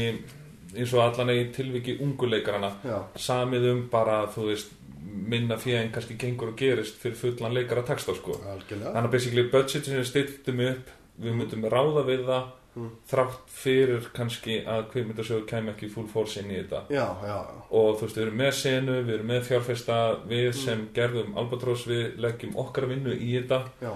[0.76, 2.72] eins og allan í tilviki unguleikarana
[3.20, 4.72] samið um bara, þú veist
[5.02, 8.32] minna en kannski gengur og gerist fyrir fullan leikara texta, sko.
[8.32, 8.94] Algjörlega.
[8.94, 10.90] Þannig að basically budget sem stiltum upp
[11.22, 12.90] við myndum ráða við það Mm.
[13.04, 16.86] þrátt fyrir kannski að kvikmyndasögur kæmi ekki full force inn í þetta.
[16.90, 17.40] Já, já,
[17.70, 20.30] og þú veist, við erum með senu, við erum með fjárfesta Mm.
[20.30, 23.60] við sem gerðum Albatross við leggjum okkar vinnu í þetta.
[23.82, 23.92] Já,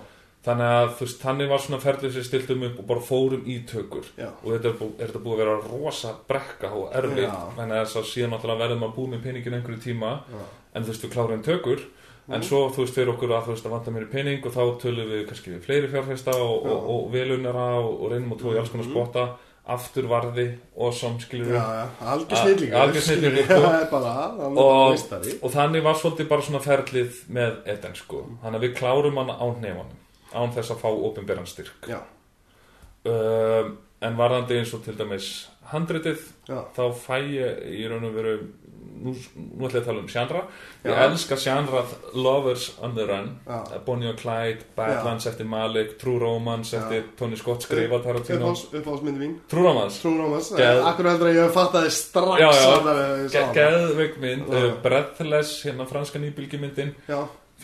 [0.45, 3.55] þannig að þú veist, þannig var svona ferlið sem stiltum upp og bara fórum í
[3.65, 4.05] tökur.
[4.17, 4.29] Já.
[4.43, 7.85] Og þetta er, bú, er þetta búið að vera rosa brekka og erfið, þannig að
[7.85, 10.11] þess að síðan náttúrulega verðum að búið með peningin einhverju tíma.
[10.31, 10.43] Já.
[10.75, 11.79] en þú veist, við klárum tökur.
[12.27, 12.43] En Mhm.
[12.43, 14.63] svo, þú veist, fyrir okkur að þú veist að vanta mér í pening og þá
[14.81, 18.59] tölum við kannski við fleiri fjárfesta og, og, og velunara og, og reynum tóa í
[18.59, 18.91] alls konar Mhm.
[18.93, 19.37] spotta.
[19.67, 21.55] Afturvarði og samskilur
[22.81, 23.43] algjör snillingur.
[23.45, 23.61] sko.
[24.61, 24.91] Og-
[25.43, 29.29] og þannig var svolítið bara svona ferlið með Eden sko, þannig að við klárum hann
[29.33, 29.97] á hnefanum
[30.35, 31.87] án þess að fá opinberan styrk.
[31.89, 32.01] Já,
[33.09, 35.31] um, en varðandi eins og til dæmis
[35.71, 38.33] handritið, já, þá fæ ég í raun og veru
[39.05, 40.41] nú, nú ætla ég að tala um sjandra
[40.85, 40.99] ég Já.
[41.07, 43.31] elska sjanrað Lovers on the Run.
[43.47, 43.79] Já.
[43.85, 46.83] Bonnie og Clyde, Badlands eftir Malik True Romance Já.
[46.83, 49.33] eftir Tony Scott skrifa Tarantino Uppáhaldsmyndi mín?
[49.49, 50.55] True Romance, True Romance.
[50.55, 52.69] Geð- Akkur heldur að ég strax Já, já.
[52.75, 54.65] að það er Ge geðveik mynd Já.
[54.65, 56.93] uh, Breathless, hérna franska nýbylgjumyndin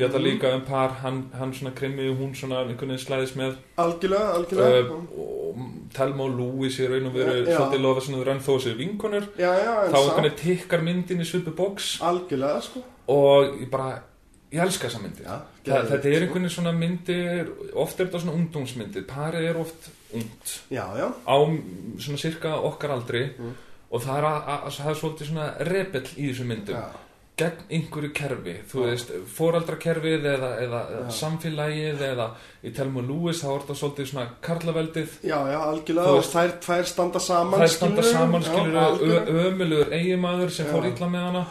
[0.01, 0.25] Já, fjallar Mhm.
[0.27, 4.33] líka um par hann, hann svona krimmi og hún svona einhvern veginn slæðis með algjörlega,
[4.35, 4.91] algjörlega uh,
[5.21, 5.57] og
[5.93, 7.57] Telma og Louis raun og veru Já.
[7.57, 9.27] svolítið lofa svona rann þó sér vinkonur.
[9.37, 11.99] Já, já, þá einhvern veginn tikkar myndin í svipu box.
[12.01, 12.83] Algjörlega, sko.
[13.07, 14.01] Og ég bara,
[14.51, 16.09] ég elska þessa myndir Já, Þa, þetta er sko.
[16.09, 19.03] einhvern veginn svona myndir oft er þetta svona ungdómsmyndir.
[19.07, 20.61] Parið er oft ungt.
[20.71, 20.85] Já,
[21.27, 21.35] á
[21.99, 23.29] svona cirka okkar aldri.
[23.39, 23.53] Mm.
[23.91, 26.75] og það er, að, að, það er svolítið svona rebell í þessum myndum
[27.39, 30.81] gegn einhverju kerfi þú veist, foreldrakerfið eða, eða,
[31.15, 32.27] samfélagið eða
[32.61, 35.15] í Telma Lewis þá er þetta svolítið svona karlaveldið.
[35.25, 39.93] Já, já, algjörlega og veist- þær, þær standa saman það er standa saman skilur ömulugur
[39.97, 40.71] eigimaður sem Já.
[40.75, 41.45] fór illa með hana.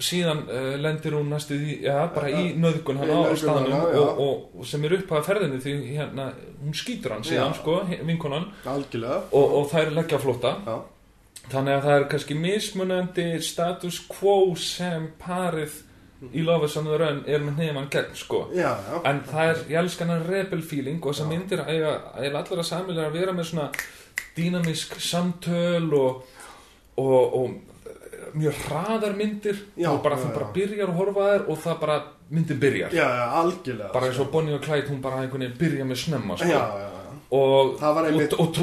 [0.00, 3.98] Síðan uh, lendir hún næstu í, já, bara í nöðgun hann á hana, já.
[4.00, 6.30] og, og, og sem er upp að ferðinni því hérna,
[6.62, 7.58] hún skýtur hann síðan Já.
[7.58, 7.74] sko,
[8.08, 8.46] vinkonan.
[8.64, 9.18] Algjörlega.
[9.36, 10.54] Og, og þær leggja á flótta.
[10.64, 10.78] Já,
[11.50, 15.78] þannig að það er kannski mismunandi status quo sem parið
[16.36, 18.42] í Lovers on the Run er með nefn gegn sko.
[18.52, 18.98] Já, já.
[19.08, 21.32] En það er, ég elska hann rebel feeling og þessar Já.
[21.32, 23.66] myndir eiga, eiga allir að samilega að vera með svona
[24.36, 26.22] dýnamisk samtöl og,
[27.00, 31.60] og, og mjög hraðar myndir Já, og bara þú bara byrjar að horfa þær og
[31.64, 31.98] það bara
[32.30, 32.94] myndin byrjar.
[32.94, 36.02] Já, já, algjörlega bara eins og Bonnie og Clyde hún bara einhvern veginn byrja með
[36.04, 36.52] snemma sko.
[36.52, 36.99] Já, já, já
[37.30, 37.76] og,
[38.10, 38.54] einmitt- og, og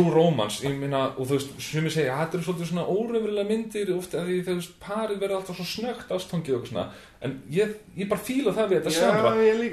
[0.65, 4.19] ég minna, og þú veist, sem ég segja þetta eru svolítið svona órefnilega myndir ofta
[4.21, 6.87] að því þú veist, parið verður alltaf svo snögt ástfangið og svona,
[7.25, 9.29] en ég, ég bara fíla það við þetta sjálfa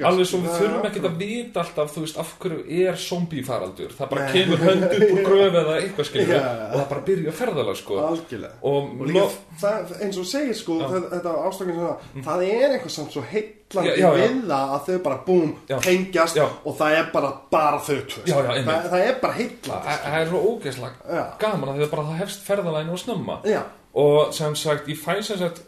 [0.08, 3.44] alveg svo við Já, þurfum ekkert að vita alltaf þú veist, af hverju er zombie
[3.44, 6.38] faraldur það bara kemur hönd upp úr gröf eða eitthvað já.
[6.40, 7.98] og það bara byrja að ferðalega sko.
[8.04, 8.54] Algjörlega.
[8.70, 9.26] Og, Og líka,
[9.60, 10.86] það, eins og segir sko, Já.
[10.94, 14.88] það, þetta ástökin svona, það er eitthvað samt svo heitlandi Já, já, við það að
[14.88, 18.72] þau bara búm, tengjast og það er bara, bara þau einmitt.
[18.72, 22.20] það, það er bara heitlandi það það er svo ógeðslega gaman að að bara það
[22.24, 23.38] hefst ferðalæginu og snemma.
[23.48, 23.62] Já,
[24.04, 25.62] og sem sagt, ég fæ sem sagt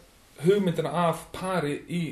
[0.45, 2.03] hugmyndina af pari í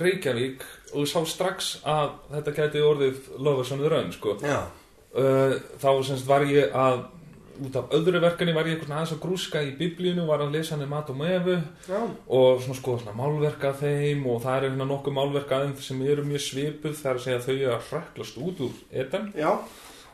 [0.00, 0.64] Reykjavík
[0.98, 4.38] og sá strax að þetta gæti orðið Lovers on the Run sko.
[4.42, 7.04] uh, þá sem sagt var ég að
[7.62, 10.84] út af öðru verkefni var ég aðeins að grúska í biblíunu var að lesa hann
[10.84, 11.56] um mat og mefu
[11.88, 16.02] Já, og svona skoða svona málverka þeim og það eru hérna nokkuð málverka þeim sem
[16.04, 19.30] eru mjög svipuð það er að segja að þau eru að hröklast út úr etan
[19.36, 19.50] já,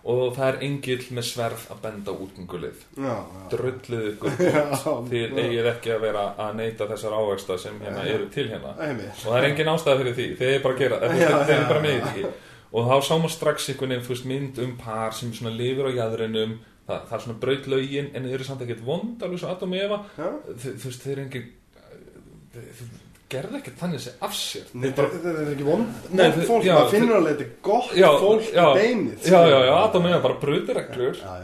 [0.02, 2.80] og það er engill með sverð að benda útgöngulið
[3.52, 4.64] dröllið ykkur já.
[5.38, 8.74] eigið ekki að vera að neyta þessar ávegsta sem hérna eru til hérna.
[8.82, 9.14] Einmitt.
[9.22, 11.84] og það er engin ástæða fyrir því, þið er bara að gera þið er bara
[11.86, 12.26] með því.
[12.72, 16.98] Og þá sá maður strax einhvern veginn mynd um par sem lifir á jæðrinum það,
[17.08, 19.52] það er svona brautlaugin en þau eru samt ekkert vond alveg svo
[20.16, 20.28] Já.
[20.48, 21.46] þau, þú veist, þau eru engin
[23.32, 24.68] gerðu ekkert þannig sem af sér.
[24.74, 26.12] Nei, Þau bara, þetta er ekki vond
[26.50, 28.62] fólk, það finnur alveg þetta er gott Já, fólk já.
[28.62, 30.40] í beinið já, já, já, Adam Eva bara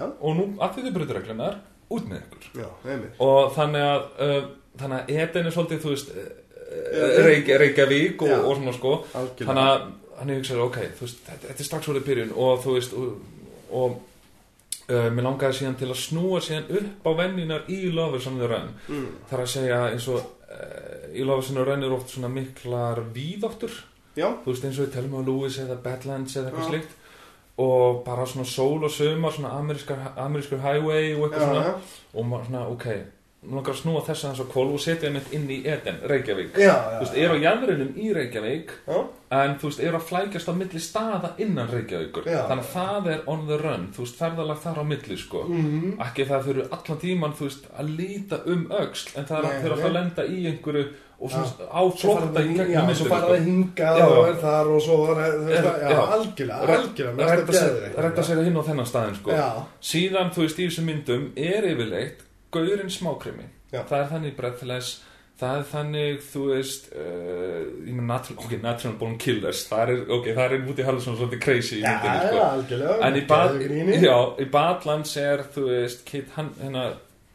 [0.02, 1.58] já, og nú, að því þau brautirreglunar
[1.88, 3.06] út með ykkur.
[3.24, 4.42] Og þannig að uh,
[4.78, 6.28] þannig að Eden er svolítið, þú veist uh,
[6.68, 8.92] Já, Reykj, Reykjavík og, og svona sko.
[9.16, 9.48] Algjörlega.
[9.48, 9.86] þannig að
[10.18, 12.96] hann hefur hugsað, ok, þú veist, þetta, þetta er strax orðið byrjun og þú veist
[12.98, 13.12] og,
[13.78, 13.94] og
[14.90, 17.78] uh, mér langaði síðan til að snúa síðan upp á venninar í
[18.28, 18.68] on the Run.
[18.88, 19.06] Mm.
[19.30, 20.34] þar að segja eins og
[21.18, 23.74] í Lovers on the Run eru oft svona miklar víðáttur,
[24.18, 26.70] Já, þú veist eins og í Telma og Lewis eða Badlands eða eitthvað Já.
[26.72, 26.96] slikt
[27.58, 31.62] og bara svona sól og sömar svona amerískur highway og já, eitthvað svona.
[31.64, 31.74] já.
[32.14, 32.86] Og svona, ok,
[33.46, 36.74] langar að snúa þess aðeins á kvolf og setja einmitt inn í Eden, Reykjavík Já,
[36.98, 38.98] þú veist, er á jæðrinum í Reykjavík Já,
[39.38, 42.40] en þú veist, er að flækjast á milli staða innan Reykjavíkur Já.
[42.50, 45.92] þannig að það er on the run, þú veist, ferðalag þar á milli sko, Mhm.
[46.02, 49.44] ekki það þau eru allan tíman, þú veist, að líta um öxl en það er
[49.44, 50.84] að þau eru að lenda í einhverju
[51.20, 53.34] og svona á Svo fara flótta í gegnum Já, myndinni, svo fara sko.
[53.34, 54.28] það hingað Já, og já.
[54.28, 56.00] er þar og svo já, Já.
[56.14, 59.30] algjörlega, algjörlega, mest að sig- rækta sig hinn á þennan staðin sko.
[59.30, 59.48] Já,
[59.82, 62.24] síðan, þú veist, í þessum myndum er yfirleitt
[62.54, 63.82] gaurinn smákrimi Já.
[63.84, 64.96] það er þannig breathless
[65.38, 70.00] það er þannig, þú veist uh, ég með natural, ok, natural born killers það er,
[70.16, 73.60] ok, það er Woody Harrelson svolítið crazy í já, myndinni, sko algjörlega en í, bad,
[74.02, 76.86] já, í Badlands er, þú veist Kate, hann, hérna,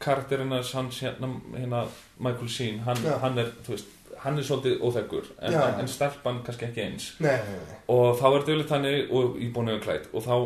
[0.04, 1.84] karakterinn hans, hans, hérna, hérna
[2.18, 3.16] Michael Sheen, hann, Já.
[3.22, 5.62] hann er, þú veist hann er svolítið óþekkur, en, Já.
[5.80, 9.48] en stelpan kannski ekki eins Nei, nei, nei og þá er dölið þannig og í
[9.54, 10.36] búinu klætt og þá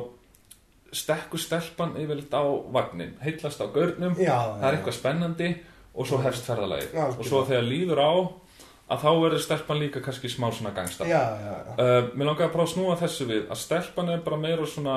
[0.92, 5.48] stekkur stelpan yfirleitt á vagnin heillast á görnum, Já, það er eitthvað spennandi
[5.94, 8.12] og svo hefst ferðalagi Já, og svo þegar líður á
[8.88, 11.04] að þá verður stelpan líka kannski smá svona gangsta.
[11.04, 11.74] Já, já, já.
[11.76, 14.94] Uh, mér langar að prófa að snúa þessu við að stelpan er bara meira svona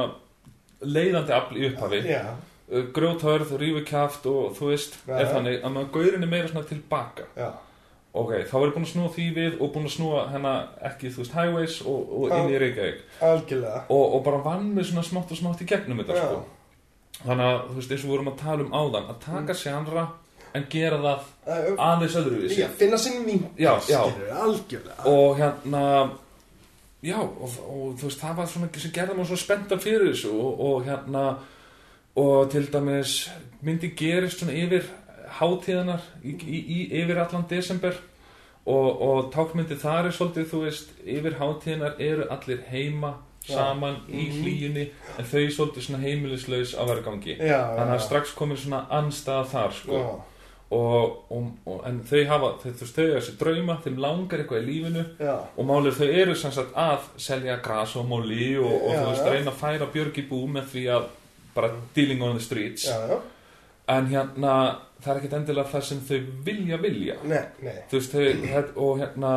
[0.81, 1.99] leiðandi afl í upphafi.
[2.07, 2.21] Já,
[2.71, 5.31] uh, grjóthörð, rífukjaft og þú veist, Já, er já.
[5.33, 7.27] þannig að maður gaurin er meira svona tilbaka.
[7.35, 7.49] Já
[8.13, 11.11] ok, þá er ég búin að snúa því við og búin að snúa hennar ekki,
[11.13, 13.03] þú veist, highways og, og inn í Reykjavík.
[13.27, 13.83] Algjörlega.
[13.89, 16.41] Og, og bara vann með svona smátt og smátt í gegnum þetta sko.
[17.21, 20.07] þannig að þú veist eins og við vorum að tala um áðan að taka sjánra
[20.51, 22.65] en gera það Uh, aðeins öðruvísi.
[22.77, 24.03] Finna sinn ving Já, já.
[24.43, 25.07] Algjörlega.
[25.09, 26.11] Og hérna
[27.01, 30.35] já og, og þú veist það var svona sem gerði maður svo spenntan fyrir þessu
[30.37, 31.23] og, og hérna
[32.21, 33.15] og til dæmis
[33.65, 34.85] myndi gerist svona yfir
[35.41, 37.97] hátíðanar í, í, í, yfir allan desember
[38.65, 43.55] og, og tákmyndi þar er svolítið þú veist yfir hátíðanar eru allir heima Já.
[43.57, 44.41] saman í Mhm.
[44.45, 44.83] hlýjunni
[45.17, 48.05] en þau svolítið svona heimilislaus á vergangi Já, þannig að já.
[48.05, 50.11] strax komið svona anstæða þar sko Já,
[50.71, 52.69] og, og, og, en þau hafa þau,
[53.01, 56.77] eru þessi drauma, þeim langar eitthvað í lífinu já og málið þau eru sem sagt
[56.77, 59.31] að selja gras og móli og, og Já, þú veist já.
[59.33, 61.09] reyna að færa björg í bú með því að
[61.57, 63.17] bara dealing on the streets Já, já
[63.87, 64.53] en hérna
[65.01, 67.15] það er ekkert endilega það sem þau vilja vilja.
[67.23, 67.77] Nei, nei.
[67.89, 69.31] Þú veist þau og hérna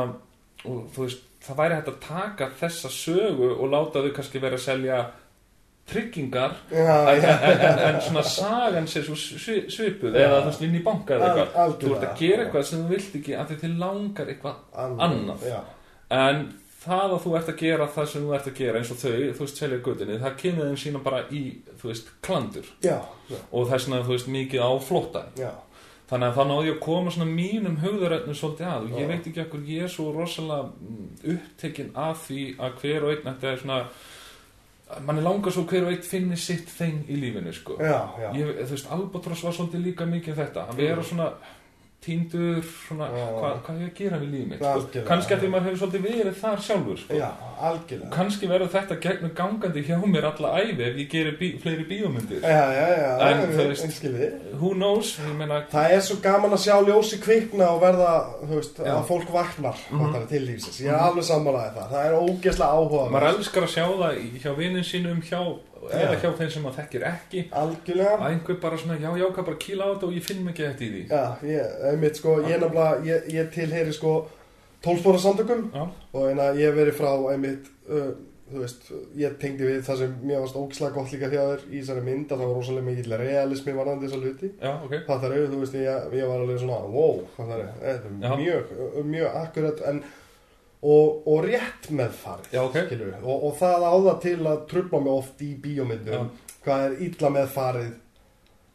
[0.64, 4.64] og veist það væri hægt að taka þessa sögu og láta þau kannski vera að
[4.64, 4.98] selja
[5.86, 10.22] tryggingar Já, en, já en, en, en svona sagan sé svo svi- svipuð Já.
[10.30, 11.74] eða þú veist inn í banka eða eitthvað.
[11.82, 15.44] Þú ert að gera eitthvað sem þú vilt ekki af því þið langar eitthvað annað.
[16.14, 16.40] En
[16.84, 19.12] það að þú ert að gera það sem þú ert að gera eins og þau,
[19.34, 21.42] þú veist, selja gutinni það kemur þeim sína bara í,
[21.80, 22.72] þú veist, klandur.
[22.84, 22.96] Já,
[23.30, 25.50] já, og það er svona, þú veist, mikið á flótta já.
[26.10, 28.90] þannig að þá náði að koma svona mínum hugðaröfnum svolítið að.
[28.90, 33.08] Og ég veit ekki okkur ég er svo rosalega mm, upptekinn af því að hver
[33.08, 33.80] og einn þetta er svona
[35.00, 37.78] mann er langar svo hver og einn finni sitt þeng í lífinu sko.
[37.80, 38.28] Já, já.
[38.36, 40.66] ég, þú veist, Albatross var svolítið líka mikið um þetta.
[40.70, 41.30] Að vera svona
[42.04, 45.02] týndur svona, hvað, hvað er ég að gera við lífið mitt sko?
[45.08, 47.18] Kannski að því maður hefur svolítið verið þar sjálfur sko.
[47.18, 47.28] Já,
[47.68, 48.10] algjörlega.
[48.14, 52.40] kannski verður þetta gegnum gangandi hjá mér alla æfi ef ég gerir bí, fleiri bíómyndir
[52.44, 54.30] Já, já, já, En, þú veist- einskilði.
[54.60, 58.12] who knows, ég meina Það er svo gaman að sjá ljósi kvikna og verða,
[58.44, 58.92] þú veist, Já.
[58.94, 60.80] að fólk vaknar mm til lífsins.
[60.80, 61.88] Ég er alveg sammálaðið það.
[61.94, 63.10] Það er ógeðslega áhuga.
[63.10, 65.40] maður elskar að sjá það hjá vinnum sínum hjá,
[65.90, 66.20] eða Já.
[66.22, 68.16] hjá þeim sem maður þekkir ekki Algjörlega.
[68.18, 70.66] að einhver bara svona, já, já, hvað bara kýla á þetta og ég finn ekki
[70.68, 74.14] eftir því Já, ég, einmitt, sko, ég nefnilega, ég, ég tilheyri, sko,
[74.84, 78.10] tólspóra samtökum og en að ég hef verið frá, einmitt, uh,
[78.44, 78.82] þú veist,
[79.16, 82.42] ég tengdi við það sem mér varst ógislega gott líka þér í þessari mynd að
[82.42, 85.78] það var rosalega mikill realismi varðandi þessa hluti Já, ok það þar auðvitað, þú veist,
[85.80, 88.34] ég, ég var alveg svona wow, það er Já.
[88.42, 88.74] mjög,
[89.14, 90.02] mjög akkurat en
[90.84, 92.78] og, og rétt með farið Já, ok.
[92.86, 93.20] skilurðu.
[93.24, 96.26] og, og það á það til að trubla mig oft í bíómyndum
[96.64, 97.92] hvað er illa með farið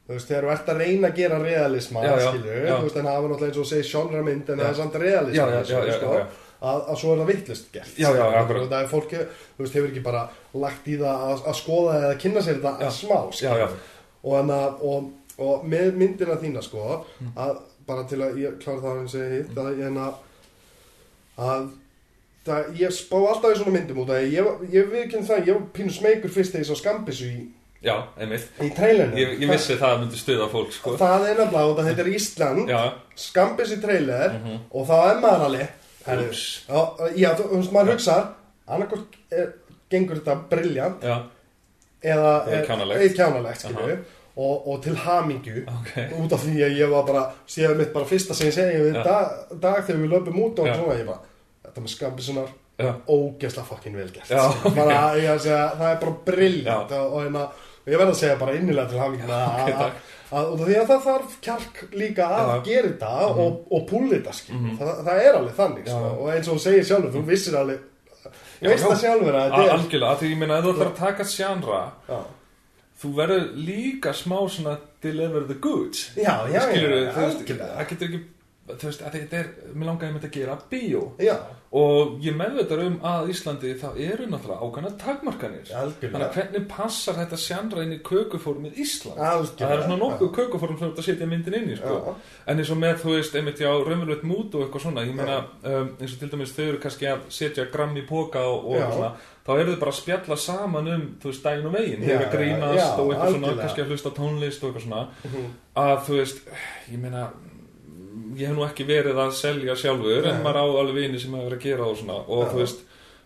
[0.10, 2.76] þú veist, þegar þú ert að reyna að gera realisma Já, já, skilur, já.
[2.80, 4.64] þú veist, en það var náttúrulega eins og segir sjónra mynd en Já.
[4.64, 6.46] það er samt realisma Já, já, já, já, sko, já, já.
[6.60, 8.24] Að, að svo er það vittlust gert Já, já.
[8.42, 9.20] Og það er fólki,
[9.56, 10.24] þú veist, hefur ekki bara
[10.66, 12.90] lagt í það að, að skoða eða kynna sér þetta Já.
[12.98, 13.68] smá Já, já,
[14.24, 14.52] og,
[14.90, 15.12] og,
[15.46, 16.88] og með myndina þína sko
[17.20, 17.30] Mm.
[17.46, 17.54] að
[17.88, 20.18] bara til að ég klára það að ég segi hitt að,
[21.40, 21.70] að
[22.46, 25.66] það, ég spá alltaf í svona myndum út að ég, ég viðkynna það, ég var
[25.74, 27.42] pínu smeykur fyrst þegar ég sá skambissu í,
[27.84, 28.48] já, einmitt.
[28.64, 29.18] í trailerinu.
[29.20, 30.96] Ég, ég vissi það myndi stuða fólk, sko.
[31.00, 32.74] Það er nefnilega út að þetta er Ísland.
[33.16, 34.58] Skambissu trailer Mhm.
[34.72, 35.68] og þá er maður alveg
[37.20, 38.16] já, þú veist, maður hugsa
[38.70, 39.18] annarkort
[39.92, 41.18] gengur þetta briljant já,
[42.04, 43.02] eða Eða kjánalegt.
[43.02, 43.98] eða kjánalegt skilju,
[44.40, 45.64] og, og til hamingju.
[45.68, 45.96] Ok.
[46.24, 49.04] Út af því að ég var bara séð mitt bara fyrsta sem ég segi Já.
[49.04, 50.76] dag, dag þegar við löpum út og Já.
[50.78, 51.20] svona ég bara,
[51.70, 54.30] þetta með skambisunar ógeðslega fucking vel gert.
[54.78, 57.42] Bara, ég að segja, það er bara brilljant og, og, hérna,
[57.90, 60.00] ég verð að segja bara innilega til hafingi ok, að,
[60.40, 62.50] að, því að það þarf kjark líka að.
[62.54, 62.64] Mhm.
[62.70, 64.80] gera þetta og, og púli þetta skilur.
[64.80, 67.86] það, það er alveg þannig sko, og eins og þú segir sjálfur, þú vissir alveg
[68.60, 70.98] Já, veist það sjálfur að þetta er Algjörlega, því ég meina, ef þú ætlar að
[71.00, 72.20] taka sjánra já,
[73.00, 76.10] Þú verður líka smá svona deliver the goods.
[76.20, 77.14] Já, já, já, algjörlega.
[77.16, 78.20] það getur ekki
[78.70, 81.02] Þú veist, þetta er, mér langaði með þetta að gera bíó.
[81.26, 81.38] Já,
[81.70, 85.68] Og ég meðveitar um að Íslandi þá eru náttúrulega ákvæmna takmarkanir.
[85.70, 86.10] Algjörlega.
[86.16, 89.20] Þannig að hvernig passar þetta sjánra inn í kökuformið Ísland?
[89.22, 92.16] algjörlega Það er svona nokkuð kökuform sem að setja myndin inn í, sko.
[92.50, 95.38] En eins og með, þú veist, einmitt já, raunverulegt mút og eitthvað svona, ég meina,
[95.62, 98.96] um, eins og til dæmis þau eru kannski að setja gramm í póka og, og
[98.96, 99.12] svona,
[99.46, 102.34] þá eru þau bara að spjalla saman um, þú veist, daginn og þeir eru að
[102.34, 103.62] grínast já, og eitthvað svona, algjörlega.
[103.68, 105.48] kannski að hlusta tónlist og eitthvað svona, Mhm.
[105.86, 106.42] að þú veist,
[106.90, 107.28] ég meina,
[108.40, 110.44] ég hef nú ekki verið að selja sjálfur, en Nei.
[110.46, 112.50] maður á alveg vini sem hefur verið að gera og svona, og Já.
[112.54, 112.84] þú veist,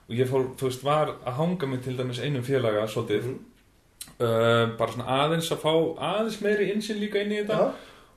[0.10, 3.40] og ég fór, þú veist, var að hanga mig til dæmis einum félaga, svolítið, Mhm.
[4.20, 5.74] uh, bara svona aðeins að fá
[6.12, 7.72] aðeins meiri insinn líka inn í þetta Já.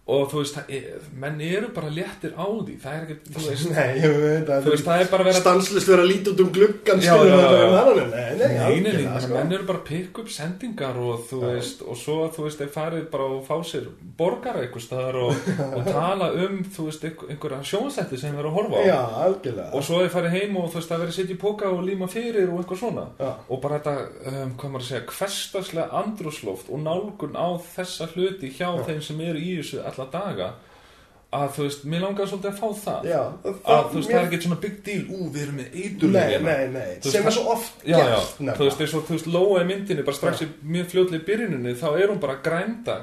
[0.06, 3.70] Og þú veist, það menn eru bara léttir á því, það er ekki, þú veist.
[3.74, 6.30] Nei, ég veit að þú veist, það er bara að vera stanslist vera að líta
[6.30, 7.34] út um gluggan skilur já.
[7.34, 9.32] um hana Nei, nei, Nei, nei, sko.
[9.34, 11.48] menn eru bara að pikka upp sendingar og þú Já.
[11.56, 13.88] veist, og svo þú veist, þeir farið bara og fá sér
[14.20, 15.50] borgara eitthvað staðar og,
[15.80, 18.86] og tala um, þú veist, einhver- einhverja sjónsætti sem þeir eru að horfa á.
[18.86, 19.68] Já, algjörlega.
[19.74, 22.08] Og svo þeir farið heim og þú veist, það verið setja í póka og líma
[22.14, 23.08] fyrir og eitthvað svona.
[23.18, 23.96] Já, og bara þetta,
[24.30, 24.74] um, hvað
[29.96, 30.02] Já.
[30.02, 30.48] alla daga
[31.36, 33.18] að þú veist, mér langar svolítið að fá það já
[33.66, 36.44] að þú veist, það er ekki svona big deal ú, við erum með Nei, eiturlegina
[36.46, 38.94] nei, nei, Þú veist, sem er það- svo oft Já, já, gert þú veist, eins
[38.94, 40.46] og, þú veist, Lóa í myndinni bara strax Já.
[40.46, 42.96] í mjög fljótlega í byrjuninni þá er hún bara að grænda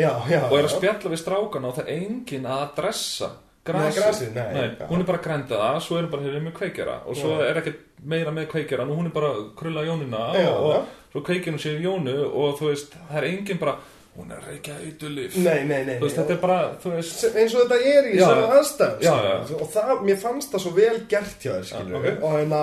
[0.00, 0.76] Já, já og er að já.
[0.78, 3.30] spjalla við strákana og það er engin að adressa
[3.64, 4.86] Nei, nei, já.
[4.88, 7.28] hún er bara að grænda það svo er hún bara hefur með kveikjara og svo
[7.38, 7.44] Já.
[7.50, 10.80] er ekkert meira með kveikjara og hún er bara að krulla jónina Já, og, já.
[11.12, 13.76] svo kveikir hún sér jónu og þú veist, það er engin bara
[14.18, 14.48] hún er að
[15.86, 18.24] nei þú veist, þetta er bara, þú veist Sem- eins og þetta er í Já,
[18.26, 18.56] svona já.
[18.58, 19.12] aðstæðum Já,
[19.46, 19.60] skilur.
[19.62, 22.24] og það, mér fannst það svo vel gert hjá þér skilur, Já, ok.
[22.24, 22.60] og hérna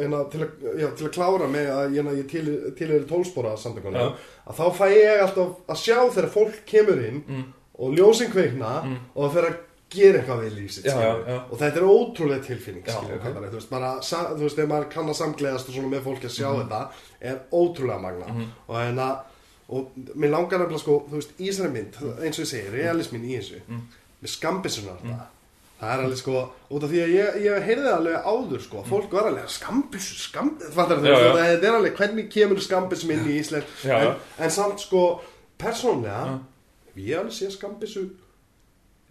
[0.00, 3.52] hérna til, að- já, til að klára með að hérna, ég til, til er tólspóra
[4.00, 4.08] Já.
[4.50, 7.44] að þá fæ ég alltaf að sjá þegar fólk kemur inn Mm.
[7.78, 8.96] og ljósin kveikna Mm.
[9.14, 9.56] og það fer að
[9.94, 11.38] gera eitthvað við lífsitt Já, já, já.
[11.52, 13.26] og þetta er ótrúlega tilfinning Já, skilur, ok.
[13.30, 13.48] okay.
[13.50, 16.26] þú veist, bara, sa, þú veist, ef maður kann að samgleðast og svona með fólki
[16.26, 16.66] að sjá Mhm.
[16.66, 16.88] þetta
[17.22, 18.26] er ótrúlega magna
[18.68, 19.08] og hérna
[19.68, 23.24] og mér langar nefnilega sko, þú veist, í þessari mynd eins og ég segi, realismin
[23.24, 23.84] í þessu Mm.
[24.22, 25.22] með skambissunar mm.
[25.80, 29.12] það er alveg sko, út af því að ég, ég heyrði alveg áður sko, fólk
[29.12, 33.64] var alveg skambissu, skambissu, það er alveg, hvernig kemur skambissum inn í Ísland?
[33.88, 35.04] En, en samt sko,
[35.60, 36.38] persónlega
[36.96, 38.06] ég alveg sé skambissu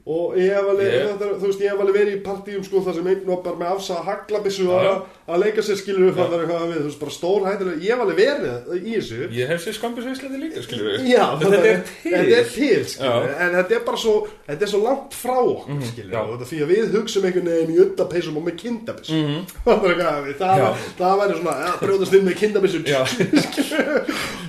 [0.06, 2.64] og ég hef alveg, Ég- þetta er- þú veist, ég hef alveg verið í partíum
[2.66, 4.90] sko þar sem einn var bara með afsa haglabissu Já, já.
[4.92, 7.94] að, að leika sér skilur upp fattar hvað við, þú veist, bara stór hættilega ég
[7.94, 9.20] hef alveg verið í þessu.
[9.32, 12.12] Ég hef sér skambis Íslandi líka, skilur við Já, þetta er til.
[12.12, 13.40] Þetta er til, skilur Já.
[13.46, 14.16] En þetta er bara svo
[14.48, 17.24] Þetta er svo langt frá okkur, mm Mhm, skilur og þetta Því að við hugsum
[17.24, 19.40] einhvern veginn í uttapeysum og með kindabissu mm Mhm.
[19.64, 20.36] -hmm.
[20.44, 23.02] Það, það væri svona ja, Brjóðast inn með kindabissu Já.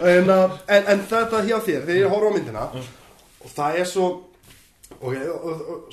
[0.03, 2.65] en, uh, en, en þetta hjá þér Þegar ég horf á myndina
[3.45, 4.07] Og það er svo
[5.01, 5.17] Ok,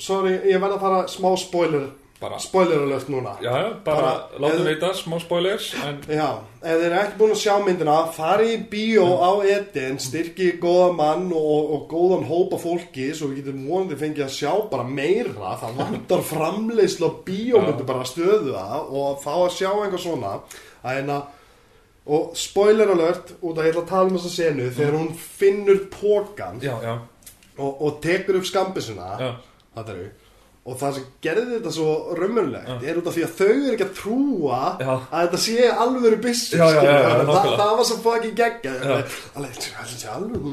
[0.00, 1.90] sorry, ég verð að fara smá spoiler
[2.22, 3.32] bara, spoiler alert núna.
[3.42, 6.28] Já, já, bara, Bara- látum eða- veita, smá spoilers en, Já,
[6.62, 10.92] ef þeir eru ekki búin að sjá myndina fari í bíó á Eden styrki góða
[10.96, 15.56] mann og, og góðan hópa fólki svo við getum vonandi fengið að sjá bara meira.
[15.64, 20.36] Það vantar framleiðslu á bíómyndu bara stöðu það og fá að sjá einhver svona.
[20.84, 21.22] Að hérna
[22.06, 25.84] og spoiler alert út að ég ætla að tala um þessa senu þegar hún finnur
[25.90, 26.96] pókan já, já,
[27.58, 29.08] og, og tekur upp skambisuna
[29.82, 30.10] eru
[30.62, 33.86] og það sem gerði þetta svo raunverulegt er út af því að þau eru ekki
[33.88, 34.92] að trúa Já.
[34.92, 37.32] að þetta sé alvöru byssu Já, já, já, já, skilur.
[37.32, 38.92] það, það var svo fucking geggja Já.
[39.34, 40.52] alveg, þetta sé alvöru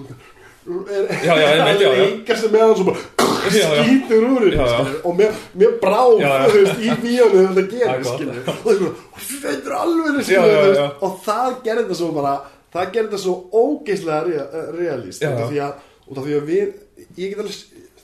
[0.89, 1.99] er, Já, já, ég veit, já, já.
[1.99, 3.03] leikast með hann svo bara
[3.49, 8.93] skýtur úr og mér, mér brá í bíónu þegar þetta gerir og það er svona,
[9.29, 12.33] þetta er alvöru og það gerði þetta svo bara
[12.73, 15.25] það gerði þetta svo ógeislega rea, realist
[16.09, 16.69] út af því að við
[17.17, 17.55] ég get alveg,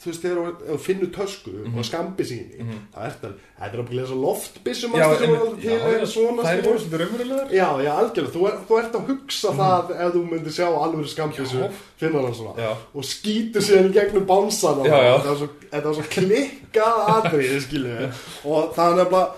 [0.05, 1.77] þú veist, þegar þú- finnur tösku Mhm.
[1.79, 2.57] og skambi síni
[2.93, 3.29] það er þetta,
[3.59, 5.31] þetta er að svo loftbissum já, en,
[5.65, 7.47] já, já, svona það er voru svolítið raunverulegar.
[7.51, 11.07] Já, já, algjörlega, þú, er, þú ert að hugsa það ef þú myndir sjá alveg
[11.09, 11.71] skambissu Já.
[11.97, 12.77] finna hann svona.
[12.93, 14.83] Og skýtur síðan í gegnum bánsana.
[14.85, 15.49] Þetta var svo,
[15.93, 18.13] svo klikkað atrið, skilju
[18.45, 19.31] og það er nefnilega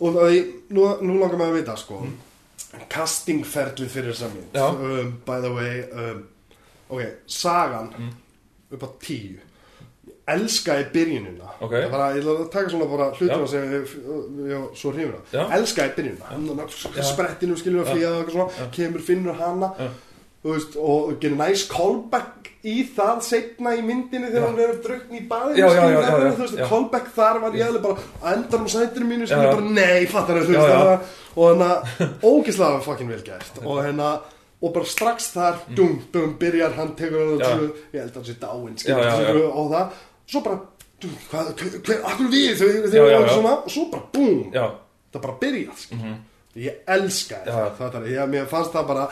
[0.00, 2.02] og það er, nú, nú langar maður að vita sko.
[2.88, 4.14] Castingferlið fyrir
[4.54, 4.68] Já.
[4.70, 6.24] um, by the way um,
[6.90, 7.92] ok, sagan.
[7.98, 8.10] Mm.
[8.72, 9.38] Upp á tíu
[10.28, 11.72] elskaði byrjunina Ok.
[11.72, 13.46] það var að, ég ætla að taka svona bara Já.
[13.48, 13.94] sem ég,
[14.50, 15.40] ég, svo hrifur Já.
[15.46, 16.66] af elskaði byrjunina
[16.98, 17.06] Já.
[17.12, 19.88] sprettinum skilur að flýja og svona kemur, finnur hana Já.
[20.44, 24.46] veist, og gerir næs callback í það setna í myndinni þegar Já.
[24.50, 26.68] hann verður drukn í baðinu Já, já, já, já, já, já.
[26.68, 29.52] callback þar var ég alveg bara að endanum á sætinu mínu Já, já.
[29.54, 30.60] bara nei, fattar Já, já.
[30.76, 30.98] það,
[31.38, 31.70] og hérna
[32.22, 34.18] ógislega fucking vel gert og hérna
[34.62, 37.42] og bara strax þar, dum, dum, byrjar hann tekur hann Mm.
[37.42, 37.52] Já.
[37.52, 38.78] að ég held að hann sé dáinn
[39.52, 39.92] og það,
[40.26, 40.58] svo bara
[41.00, 41.52] dum, hvað,
[41.86, 43.28] hver, akkur við já, þau, já.
[43.34, 44.40] svona, og svo bara búm.
[45.12, 46.16] Það bara byrjað mm
[46.58, 49.02] ég elska þetta það er, ég, fannst það bara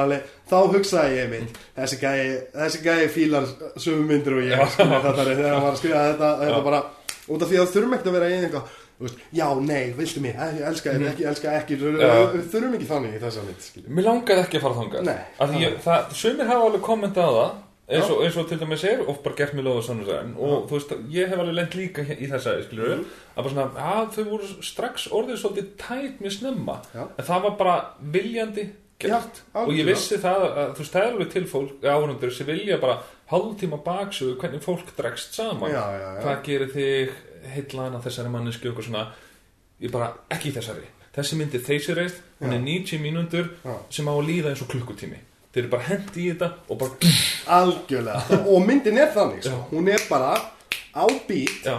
[0.00, 2.22] alveg, þá hugsaði ég mitt þessi gæi,
[2.54, 6.62] þessi gæi fílar sömu myndir og ég er, þegar hann var að skrifa þetta, þetta
[6.64, 6.80] bara
[7.26, 10.20] út af því að þurfum ekkert að vera í einhvað þú veist, já, nei, viltu
[10.20, 12.00] mig, ég elska þér ekki, elska ekki Mhm.
[12.00, 12.42] Já.
[12.52, 13.88] þurfum ekki þannig í þessa skilur.
[13.90, 15.18] mér langaði ekki að fara þangað Nei.
[15.40, 17.54] Af því ég, það, sumir hafa alveg kommentað á það
[17.88, 20.90] eins og, eins og til dæmis er og bara gert mér sannum og þú veist,
[21.12, 23.04] ég hef alveg lent líka í þessa, skilur Mhm.
[23.36, 27.06] að bara svona, að þau voru strax orðið svolítið tæt mér snemma Já.
[27.18, 31.02] en það var bara viljandi gert Já, og ég vissi það að þú veist, það
[31.06, 32.98] er alveg til fólk áhundur sem vilja bara
[33.30, 36.22] hálftíma baksugu hvernig fólk dregst saman Já, já, já.
[36.24, 37.10] hvað gerir þig
[37.54, 39.06] heillan að þessari manneski og svona
[39.82, 40.86] ég bara, ekki þessari.
[41.16, 43.74] Þessi myndi þessi reist, hún er 90 mínútur Já.
[43.90, 45.20] sem á að líða eins og klukkutími.
[45.54, 47.12] Þeir eru bara hendi í þetta og bara
[47.56, 49.62] algjörlega, og myndin er þannig sko.
[49.70, 50.34] Hún er bara
[50.92, 51.78] á bít já,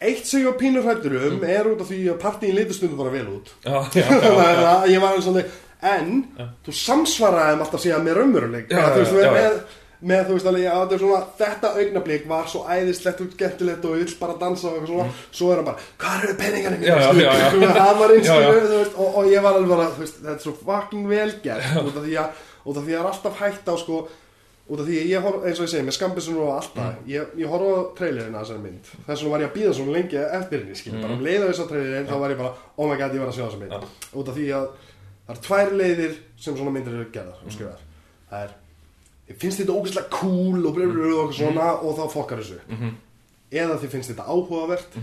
[0.00, 3.00] eitt sem ég var pínur hrættur um er út af því að partíin litur stundum
[3.02, 3.52] bara vel út.
[3.64, 5.44] Já, já, já, ég var alveg svona
[5.88, 6.24] en
[6.66, 9.34] þú samsvaraði þeim alltaf síðan með raunveruleik Já, þú veist, já, já.
[9.36, 9.58] með,
[10.02, 14.14] með þú veist alveg, er svona þetta augnablík var svo æðislegt og skemmtilegt og vill
[14.20, 15.08] bara dansa og eitthvað svona.
[15.34, 17.74] Svo er hann bara, hvað eru peningarnir Mm.
[18.14, 21.66] Einskilur og, og ég var alveg bara, veist, þetta er svo fucking vel gert.
[21.82, 22.40] Út af því að,
[22.78, 24.00] að það er alltaf hægt á sko
[24.68, 27.06] út af því að ég horf, eins og ég segi, með skambisunum og alltaf Mm.
[27.08, 28.90] ég, ég horf á trailerina þessari mynd.
[29.06, 31.62] Þess vegna var ég að býða svona lengi eftir henni skilur, bara um leiða þess
[31.64, 33.72] að trailerin, þá var ég bara oh my god, ég var að sjá þessa mynd.
[33.72, 33.88] Mm.
[33.88, 34.12] Já.
[34.20, 34.68] út af því að
[35.24, 37.40] það er tvær leiðir sem svona myndir eru gerðar
[39.36, 42.60] finnst þetta ógeðslega cool og brefur og eitthvað svona og þá fokkar þessu.
[42.68, 42.94] Mhm.
[43.52, 44.98] eða þið finnst þetta áhugavert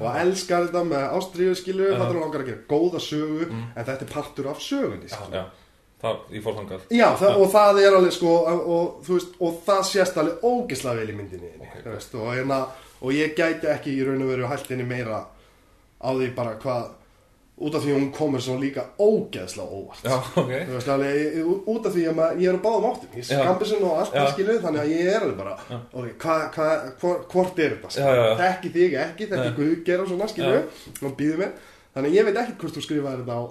[0.00, 1.98] og elskar þetta með ástriðu Já.
[1.98, 5.36] það er langar að gera góða sögu en þetta er partur af sögunni já, skilur.
[5.36, 5.44] já,
[6.02, 9.60] það, ég fór þangað Já, það, og það er alveg sko og, og, veist, og
[9.66, 12.58] það sést alveg ógeðslega vel í myndinni Ok, þú veist, og, hérna,
[13.00, 15.22] og ég gæti ekki í raun og veru hælt henni meira
[16.02, 16.88] á því bara hvað
[17.56, 20.02] út af því að hún komur svo líka ógeðslega óvart.
[20.04, 21.36] Já, ok, Þú veist, alveg,
[21.72, 23.14] út af því að maður, ég er á báðum áttum.
[23.16, 23.38] Ég Já.
[23.40, 24.18] skampi sinni og allt Já.
[24.18, 26.66] það skilu þannig að ég er alveg bara ok, hva, hva,
[27.00, 29.54] hvor, hvort er þetta þekki þig ekki, þekki.
[29.56, 30.58] Guð gera svona skilu,
[31.00, 31.56] og býðu mér
[31.96, 33.44] þannig að ég veit ekki hvort þú skrifaði þetta á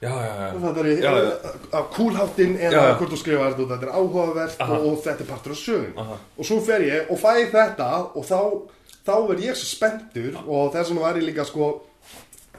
[0.00, 4.62] já, já, já, er á kúlháttin eða hvort þú skrifaði þetta út, þetta er áhugavert
[4.64, 4.78] Aha.
[4.78, 6.16] og, og þetta er partur af sögun Aha.
[6.38, 8.40] og svo fer ég og fæ þetta og þá,
[9.04, 11.68] þá verð ég svo spenntur og þess vegna var ég líka sko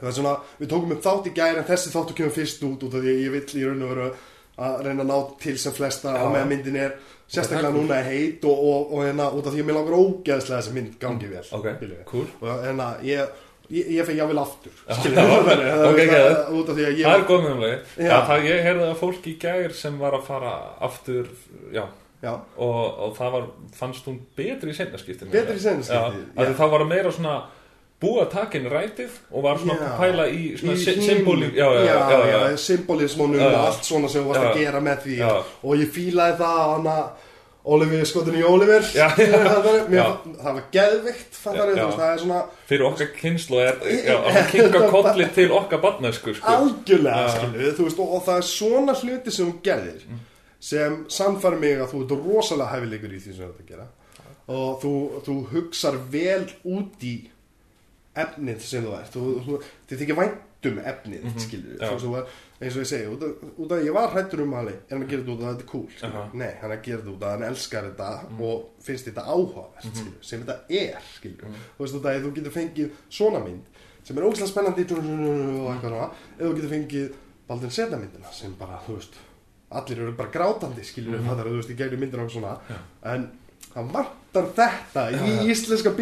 [0.02, 2.84] það er svona, við tókum upp þátt í gæri en þessi þáttu kemur fyrst út
[2.88, 4.10] út af því að ég vill í raun og veru
[4.62, 6.24] að reyna að ná til sem flesta Já.
[6.26, 6.92] og með myndin er
[7.32, 10.60] sérstaklega núna er heit og, og, og hérna út af því að mér langar ógeðslega
[10.60, 12.04] þessi mynd gangi vel ok, skilurðu.
[12.12, 13.40] cool og hérna ég
[13.72, 14.74] ég, ég fekk jável aftur
[16.12, 16.82] það- að
[17.16, 17.48] er góð.
[18.04, 18.12] Já.
[18.28, 20.54] það ég heyrði að fólk í gær sem var að fara
[20.90, 21.32] aftur
[21.72, 21.86] já,
[22.26, 23.48] já, og, og það var,
[23.80, 25.64] fannst hún betri í seinnaskiptin Betri í
[26.52, 26.58] já.
[26.60, 27.38] þá var það meira svona
[28.02, 31.08] búið að taka inn rætið og var svona að pæla í svona Í sy- hinn-
[31.10, 35.18] symbólík já, Já, og allt svona sem þú varst að gera með því.
[35.64, 36.96] Og ég fílaði það að hana
[37.64, 38.82] Oliver skotin í Oliver.
[38.82, 41.60] Það var geðvikt það
[42.08, 42.40] er svona
[42.70, 46.56] fyrir okkar kynslu að kinka kolli til okkar badnæsku sko.
[46.56, 47.24] algjörlega
[48.02, 50.20] og, það er svona hluti sem þú gerðir Mm.
[50.62, 53.86] sem samfæri mig að þú ert rosalega hæfileikur í því sem þú ert að gera.
[54.48, 54.82] Og
[55.26, 57.14] þú hugsar vel út í
[58.16, 59.14] efnið sem þú ert
[59.90, 61.40] þið þykir væntum efnið mm -hmm.
[61.46, 62.28] skilur var-
[62.62, 64.98] eins og ég segi út af, út af að ég var hættur um Ali er
[64.98, 66.16] hann gera þetta út af að þetta er cool skilur.
[66.16, 66.30] Aha.
[66.34, 68.10] nei, hann er gera þetta út af að hann elskar þetta
[68.40, 71.48] og finnst þetta áhugavert skilur, sem þetta er skilur.
[71.78, 73.66] þú veist af að þú getur fengið svona mynd
[74.04, 74.86] sem er ógæslega spennandi
[76.40, 77.12] eða þú getur fengið
[77.48, 79.18] Baldin setna myndina sem bara, þú veist
[79.72, 81.44] allir eru bara grátandi skilur mm -hmm.
[81.44, 82.60] þú veist, í gegnum myndina og svona
[83.04, 83.32] en
[83.76, 85.94] það vantar þetta í íslenska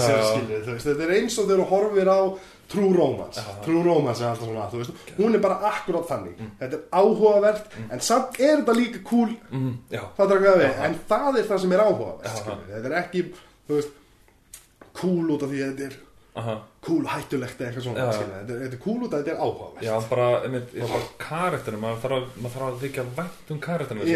[0.00, 0.24] sem já.
[0.30, 2.20] skilur, veist, þetta er eins og þegar þú horfir á
[2.70, 7.80] True Romance, True Romance er svona, veist, hún er bara akkurát þannig, þetta er áhugavert
[7.88, 9.32] en samt er þetta líka cool.
[9.50, 13.24] Mm, það hvað við, en það er það sem er áhugavert þetta er ekki,
[13.70, 13.98] veist
[15.00, 15.98] cool út af því að þetta er
[16.40, 16.54] aha.
[16.84, 19.82] cool hættulegt eða eitthvað svona, þetta er, cool út að þetta er áhugavert.
[19.86, 24.08] Já, bara, einmitt, bara karakterinu, maður þarf að, þykja vænt um karakterinu.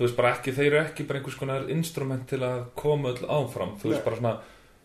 [0.00, 3.26] Þú veist bara ekki, þeir eru ekki bara einhvers konar instrument til að koma öll
[3.28, 3.74] áfram.
[3.82, 4.30] Þú veist bara svona,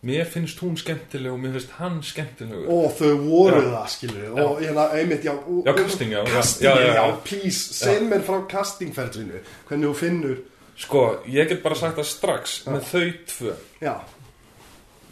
[0.04, 2.66] mér finnst hún skemmtileg og mér finnst hann skemmtilegur.
[2.68, 3.70] og þau voru Já.
[3.78, 6.86] það skilur og ég það einmitt já og- Já, casting, já, já, casting, já, já,
[6.86, 7.16] já, já.
[7.24, 9.40] please, segð mér frá castingferðlinu
[9.70, 10.38] hvernig þú finnur
[10.78, 13.54] Sko, ég get bara sagt það strax með þau tvö.
[13.82, 13.96] já,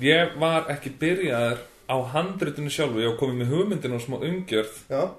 [0.01, 1.58] Ég var ekki byrjaður
[1.89, 5.10] á handritinu sjálfu, ég var komið með hugmyndinu og smá umgjörð já,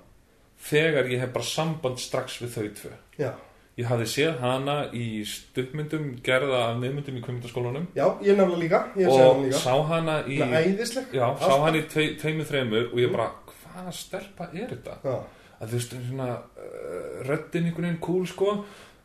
[0.69, 2.93] þegar ég hef bara samband strax við þau tvö.
[3.19, 3.33] já
[3.75, 8.81] Ég hafði séð hana í stuppmyndum gerða af miðmyndum í kvimdaskólanum já, ég nefnilega líka,
[9.01, 9.63] ég og hann líka.
[9.65, 11.09] sá hana í það er æðisleg.
[11.19, 14.99] Já, sá hana í tvei, tveimur þreimur og ég bara, hvaða stelpa er þetta?
[15.03, 15.17] já,
[15.59, 18.55] að þú veist, svona uh, röddin einhvern veginn cool sko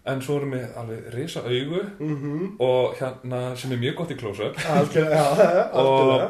[0.09, 2.45] en svo erum við alveg risa augu mhm.
[2.65, 4.61] og hérna sem er mjög gott í close-up.
[4.77, 6.29] Algjörlega, já, algjörlega.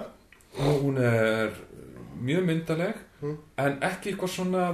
[0.60, 1.60] og hún er
[2.24, 3.38] mjög myndaleg Mm.
[3.60, 4.66] en ekki eitthvað svona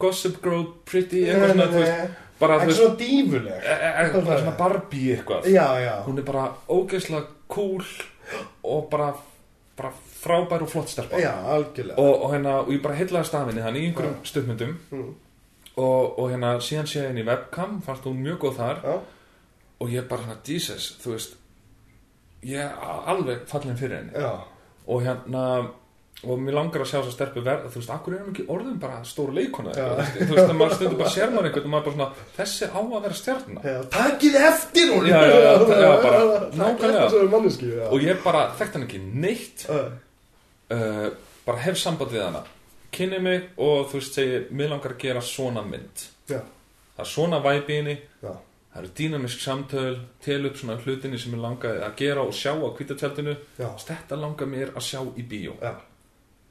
[0.00, 2.14] gossip girl pretty eitthvað svona, þú veist,
[2.48, 3.52] bara, ekki svona dífuleg.
[3.52, 5.44] e- e- e- bara svona Barbie eitthvað.
[5.50, 7.84] Já, já, hún er bara ógeðslega cool
[8.64, 9.14] og bara,
[9.76, 9.92] bara
[10.22, 10.88] frábær og flott
[11.56, 11.98] algjörlega.
[11.98, 15.14] Og, og hérna, og ég bara heillaði stafinni hann í einhverjum stuðmyndum Mm.
[15.76, 18.82] og, og hérna síðan sé ég henni webcam fannst hún mjög góð þar.
[18.84, 19.00] Já,
[19.80, 21.34] og ég bara hérna, Jesus, þú veist
[22.44, 22.72] ég er
[23.06, 24.12] alveg fallin fyrir henni.
[24.12, 24.38] Já,
[24.86, 25.68] og hérna
[26.26, 28.78] og mér langar að sjá þess að stelpu verða þú veist, akkur erum ekki orðin
[28.82, 29.74] bara stóra leikona?
[29.76, 29.86] Já.
[29.90, 32.24] þú veist, þú veist, að maður stundur bara sér maður einhvern og maður bara svona,
[32.38, 36.22] þessi á að vera stjarnar já takið eftir hún Já, já, já, bara,
[36.62, 37.90] nákvæmlega.
[37.90, 39.66] og ég bara þekkt hann ekki neitt.
[39.68, 39.92] Uh,
[40.74, 41.06] uh,
[41.44, 42.42] bara hef samband við hana.
[42.94, 46.08] Kynni mig og þú veist segi mér langar að gera svona mynd.
[46.30, 46.40] Já,
[46.96, 48.34] það er svona væpi já,
[48.74, 52.50] það eru dýnamisk samtöl tel upp svona hlutinni sem ég langaði að gera og sjá
[52.58, 55.54] á kvítatjaldinu þetta langar mér að sjá í bíó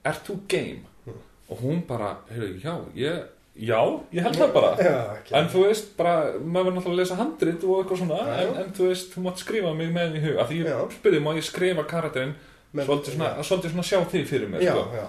[0.05, 0.83] ert þú game?
[1.07, 1.21] Mm.
[1.49, 3.23] og hún bara, heyrðu, já, ég
[3.69, 3.79] já,
[4.11, 7.17] ég held það bara já, ekki en þú veist, bara, maður verður náttúrulega að lesa
[7.19, 10.23] handrit og eitthvað svona, Já, en, en þú veist, þú mátt skrifa mig með í
[10.23, 12.33] hug, af því ég spurði, má ég skrifa karakterinn
[12.73, 15.05] svolítið svona, svolítið svona sjá þig fyrir já, sko.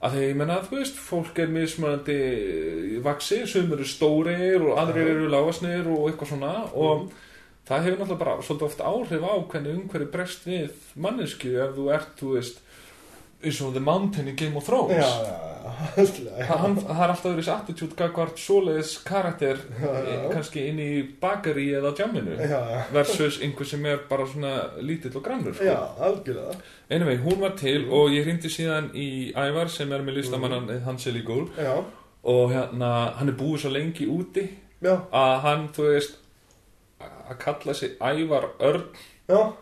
[0.00, 2.16] að því ég menna þú veist, fólk er mismunandi
[3.04, 7.10] vaksi, sum eru stórir og aðrir eru lágasnir og eitthvað svona og Mhm.
[7.68, 11.84] það hefur náttúrulega bara svolítið oft áhrif á hvernig umhverju brest við mannesku ef þú
[11.94, 12.58] ert, þú veist
[13.40, 14.96] eins og The Mountain í Game of Thrones.
[14.96, 16.04] Já, já,
[16.38, 19.92] já, hann, það er alltaf verið þessi attitude gagvart svoleiðis karakter já.
[20.00, 20.88] eh, kannski inn í
[21.20, 22.60] bakari eða já,
[22.92, 25.64] versus einhver sem er bara svona lítill og grannur sko.
[25.64, 26.58] já, algjörlega.
[26.90, 30.84] Anyway, hún var til og ég hrindi síðan í Ævar sem er með listamannan mm.
[30.84, 31.48] Hansel í gól.
[32.20, 34.50] Og hérna, hann er búið svo lengi úti
[34.84, 36.18] já, að hann, þú veist
[37.00, 38.88] að kalla sig Ævar Örn.
[39.30, 39.52] Já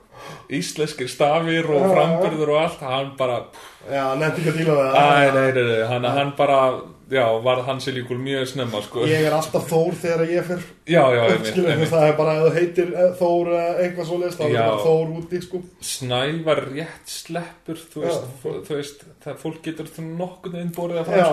[0.58, 1.88] íslenskir stafir og Já.
[1.94, 3.40] framburður og allt hann bara,
[3.88, 5.02] já, nefndi ekki að díla við æ,
[5.34, 6.60] nei, nei, nei hann, hann bara,
[7.08, 9.06] já, var Hansel í gól mjög snemma, sko.
[9.08, 10.64] Ég er alltaf Þór þegar ég fer.
[10.88, 11.90] Já, já, skilur einmitt.
[11.92, 15.62] það er bara að þú heitir eh, Þór eh, eitthvað svo bara Þór úti sko.
[15.84, 21.10] Snævar rétt sleppur þú veist, þú veist það fólk getur þú nokkuð einn borðið að
[21.10, 21.24] fram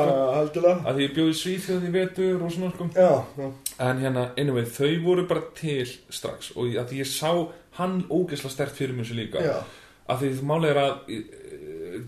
[0.55, 0.73] sko.
[0.75, 2.88] að því ég bjóði Svíþjóð í vetur og svona sko.
[2.95, 3.49] já, já,
[3.88, 7.31] en hérna, anyway, þau voru bara til strax og að því ég sá
[7.80, 9.43] hann ógeðslega stert fyrir mér svo líka.
[9.43, 9.57] Já,
[10.09, 10.97] að því máli er að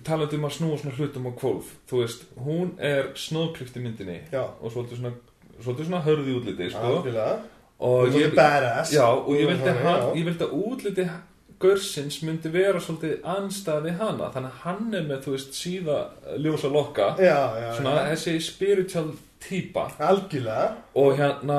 [0.07, 4.17] talandi um að snúa svona hlutum á kvolf þú veist, hún er snóðklift í myndinni
[4.33, 5.13] já, og svolítið svona,
[5.61, 6.91] svolítið svona hörði útliti sko.
[7.87, 8.35] og ég
[8.91, 11.09] já, og ég vildi, hann, ég vildi að útliti
[11.57, 14.27] Görsins myndi vera svolítið anstæði hana.
[14.29, 15.95] Þannig að hann er með, þú veist, síða
[16.37, 17.07] ljósa lokka.
[17.17, 18.11] Já, já, svona já.
[18.11, 19.07] þessi spiritual
[20.05, 20.67] Algjörlega.
[21.01, 21.57] Og hérna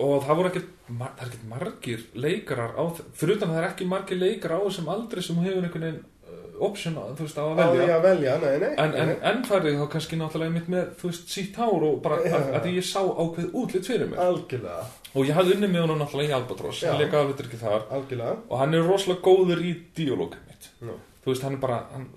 [0.00, 3.62] og það voru ekkert það er ekkert margir leikarar á þ- fyrir utan að það
[3.62, 7.26] er ekki margir leikarar á þessum aldri sem hefur einhvern veginn uh, option á, þú
[7.28, 7.94] veist, á að Á velja.
[7.98, 9.16] að velja, nei, nei en, en, nei.
[9.30, 12.50] en færði þá kannski náttúrulega mitt með, þú veist, sítt hár og bara Já, að,
[12.58, 14.84] að ég sá ákveð útlitt fyrir mig Algjörlega,
[15.14, 17.82] og ég hafði unnið með honum náttúrulega í Albatross hann leika alveg ekki þar.
[17.94, 18.36] Algjörlega.
[18.50, 20.70] Og hann er rosalega góður í díalógum mitt.
[20.82, 20.96] Nú.
[21.24, 22.08] þú veist, hann er bara, hann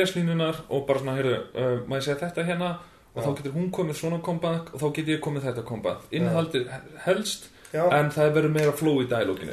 [0.00, 2.70] les línunar og bara svona, heyrðu, uh, maður segja þetta hérna
[3.18, 6.72] og þá getur hún komið svona kombat og þá getur ég komið þetta kombat innihaldið
[7.04, 9.08] helst, Já, en það verður meira flow í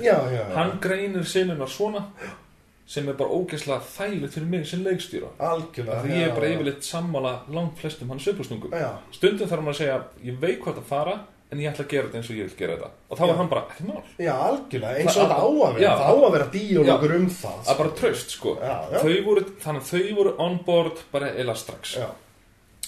[0.05, 0.17] já.
[0.55, 2.05] hann greinir sinunar svona
[2.87, 6.85] sem er bara ógeðslega þægilegt fyrir mig sem leikstýra Algjörlega því ég er bara yfirleitt
[6.85, 10.91] sammála langt flestum hans uppastungum Já, stundum þarf maður að segja, ég veit hvað það
[10.91, 11.15] fara
[11.55, 12.89] en ég ætla að gera þetta eins og ég vil gera þetta.
[13.09, 13.27] Og þá Já.
[13.29, 14.03] var hann bara, ekki mál.
[14.17, 15.95] Já, algjörlega Eins og þetta á að vera.
[16.01, 18.53] Það á að vera díólogur um það það er bara tröst sko.
[18.59, 18.99] Já, já.
[19.03, 21.95] Þau voru, þannig að þau voru on board bara eila strax.
[22.01, 22.07] Já,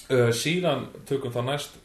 [0.09, 1.77] uh, síðan tökum þá næst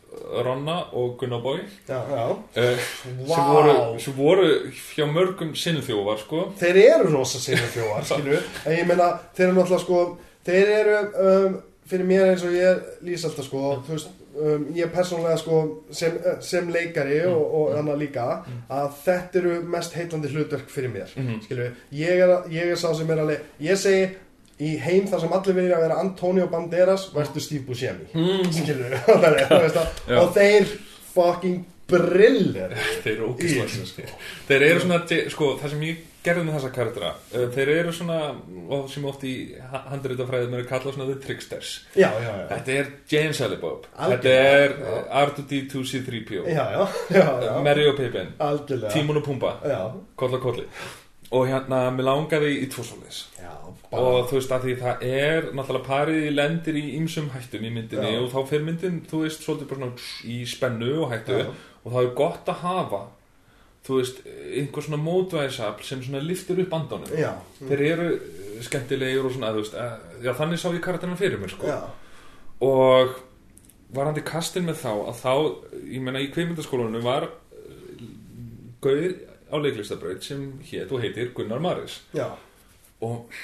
[0.44, 2.78] Ronna og Gunnar Bói uh,
[3.24, 3.32] Vá.
[3.32, 4.49] sem, voru, sem voru
[4.93, 6.43] hjá mörgum sinnþjófar sko.
[6.61, 8.36] Þeir eru rosa skilju
[8.66, 10.03] En ég meina, þeir eru náttúrulega sko
[10.47, 11.57] Þeir eru, um,
[11.89, 15.61] fyrir mér eins og ég lýs alltaf sko Þú veist, um, ég persónulega sko
[15.94, 18.27] Sem, sem leikari og, og annað líka
[18.69, 21.16] Að þetta eru mest heitlandi hlutverk fyrir mér.
[21.47, 21.70] Skilju,
[22.03, 24.11] ég er, ég er sá sem er alveg Ég segi
[24.62, 28.09] í heim þar sem allir vilja vera Antonio Banderas verður Steve Buscemi.
[28.14, 28.48] Mm.
[28.55, 29.76] skilur við
[30.09, 30.18] Já.
[30.20, 30.72] og þeir
[31.12, 31.60] fucking
[31.93, 32.72] brillir
[33.02, 34.22] þeir eru ógislega þessu, sko.
[34.48, 34.98] þeir eru svona,
[35.34, 38.18] sko, það sem ég gerði með þessa karaktera uh, þeir eru svona,
[38.76, 39.34] og sem oft í
[39.90, 41.74] handritafræðum eru kallað svona the tricksters.
[41.98, 44.94] Já, já, já, þetta er James Alibab þetta er já.
[44.94, 46.82] uh, R2D2C3PO já, já,
[47.18, 47.52] já, já.
[47.66, 48.34] Merry og Pippin,
[48.94, 49.56] Tímon og Pumba.
[49.66, 49.80] Já,
[50.16, 50.68] kolla kolli.
[51.32, 53.24] Og hérna, mér langaði í tvo svoleiðis
[53.93, 57.73] já, og þú veist að því það er náttúrulega parið lendir í ýmsum hættum í
[57.73, 58.20] myndinni Já.
[58.23, 61.51] og þá fyrir myndin, þú veist, svolítið bara svona í spennu og hættu Já.
[61.82, 63.02] og það er gott að hafa
[63.86, 64.23] þú veist,
[64.60, 67.10] einhver svona mótvæðisafl sem svona liftir upp andanum.
[67.19, 71.19] Já, þeir eru eh, skemmtilegir og svona, þú veist, eh, já þannig sá ég karakterina
[71.19, 71.78] fyrir mér sko.
[72.62, 73.16] Og
[73.93, 75.32] varandi kastin með þá að þá,
[75.90, 78.06] ég meina í kveimyndaskólanum var uh,
[78.85, 79.19] gauðir
[79.52, 81.98] á leiklistabraut sem hétt og heitir Gunnar Maris.
[82.16, 82.31] Já.
[83.02, 83.35] Og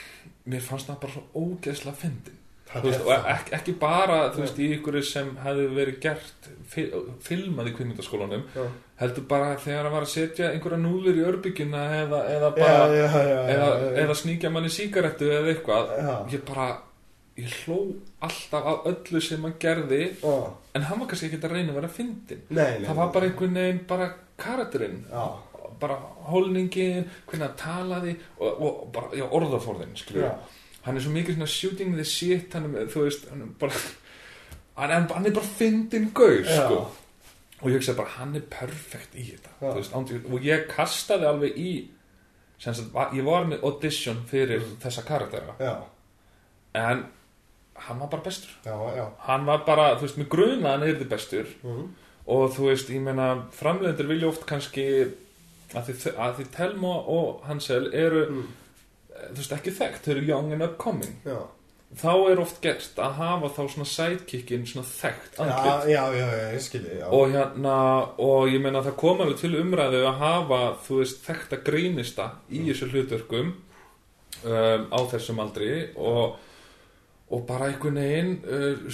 [0.49, 2.35] mér fannst það bara svo ógeðslega fyndin.
[2.69, 3.29] Það og það.
[3.57, 6.91] ekki, bara þú veist, í ykkur sem hefði verið gert fi-
[7.25, 8.66] filmað í kvikmyndaskólanum Já.
[9.01, 12.99] heldur bara þegar að var að setja einhverja núður í örbyggina eða, eða bara já,
[12.99, 13.70] já, já, eða,
[14.05, 15.97] eða sníkja manni sígarettu eða eitthvað.
[16.35, 16.69] Ég bara,
[17.41, 17.79] ég hló
[18.29, 20.03] alltaf af öllu sem hann gerði
[20.77, 23.81] en hann var kannski ekki að reyna að vera fyndin það var bara einhvern veginn
[23.89, 25.05] bara karakterinn.
[25.09, 25.25] Já,
[25.81, 25.97] bara
[26.29, 30.31] holningin, hvernig hann talaði og, og bara, já, orðaforðin já,
[30.87, 33.73] hann er svo mikið svona shooting the shit hann er, veist, hann er bara
[34.79, 36.65] hann hann er bara fyndin gaur Já.
[36.65, 36.81] sko.
[37.61, 41.71] og ég hugsaði bara, hann er perfekt í þetta veist, og ég kastaði alveg í
[42.95, 45.55] va- ég var með audition fyrir þessa karaktera.
[45.63, 45.77] Já,
[46.75, 47.05] en
[47.79, 48.51] hann var bara bestur.
[48.65, 49.05] Já, já.
[49.29, 51.47] Hann var bara, þú veist, með gruna hann er þið bestur.
[51.63, 51.89] Mhm.
[52.29, 54.83] og þú veist, ég meina framleiðendur vilja oft kannski
[55.74, 58.49] að því, að því Telma og Hansel eru Mm.
[59.19, 61.15] þú veist, ekki þekkt, þau eru young and upcoming.
[61.27, 61.39] Já,
[61.99, 65.89] þá er oft gert að hafa þá svona sidekickin svona þekkt já, andlit.
[65.90, 67.77] já, já, já, ég skilji, og hérna,
[68.19, 72.61] og ég meina það kom alveg til umræðu að hafa þú veist, þekta grínista í
[72.69, 73.55] þessu hlutverkum
[74.45, 75.89] um, á þessum aldri.
[75.97, 76.36] Og
[77.31, 78.86] og bara einhvern veginn uh,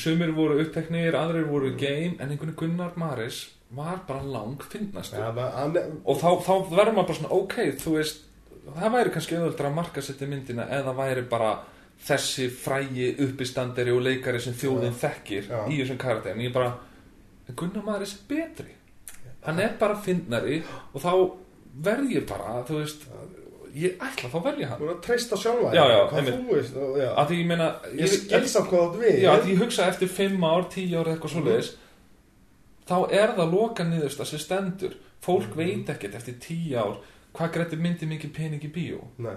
[0.00, 3.42] sumir voru uppteknir, aðrir voru game en einhvern veginn Gunnar Maris
[3.74, 8.22] var bara lang finnast hann, og þá, þá verður maður bara svona ok, þú veist
[8.66, 11.50] það væri kannski auðvöldra að marka setja myndina eða væri bara
[12.06, 15.60] þessi frægi uppistandari og leikari sem þjóðin þekkir Já.
[15.70, 16.34] í þessum karakter.
[16.36, 16.74] En ég bara,
[17.48, 18.74] en Gunnar maður er betri.
[19.46, 20.60] Hann er bara fyndnari
[20.92, 21.10] og þá
[21.86, 23.06] verð ég bara þú veist,
[23.76, 24.82] ég ætla þá verð ég hann.
[24.82, 26.36] Þú er að treysta sjálfa Já, já, hvað einmitt.
[26.36, 27.00] þú veist, og,
[27.38, 29.02] ég meina ég skil samt hvað þú
[29.46, 31.72] því ég hugsa eftir 5 ár, 10 ár eitthvað svoleiðis
[32.88, 34.94] þá er það loka niðurst að sem stendur.
[35.22, 35.56] Fólk Mhm.
[35.56, 36.96] veit ekkert eftir 10 ár
[37.34, 39.00] hvað grætti myndi mikið pening í bíó.
[39.18, 39.36] Nei.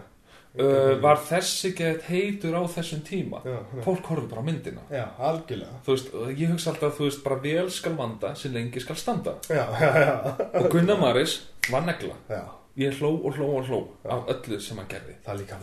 [0.59, 3.37] uh, var þessi gett heitur á þessum tíma?
[3.45, 4.81] Já, fólk horfður bara á myndina.
[4.91, 5.05] Já,
[5.93, 9.35] veist, og ég hugsa alltaf þú veist, bara vel skal vanda sem lengi skal standa.
[9.47, 12.15] Já, já, já, og Gunnar Maris var negla.
[12.29, 12.41] Já.
[12.79, 15.15] ég hló og hló og hló af öllu sem hann gerði.
[15.25, 15.55] Það er líka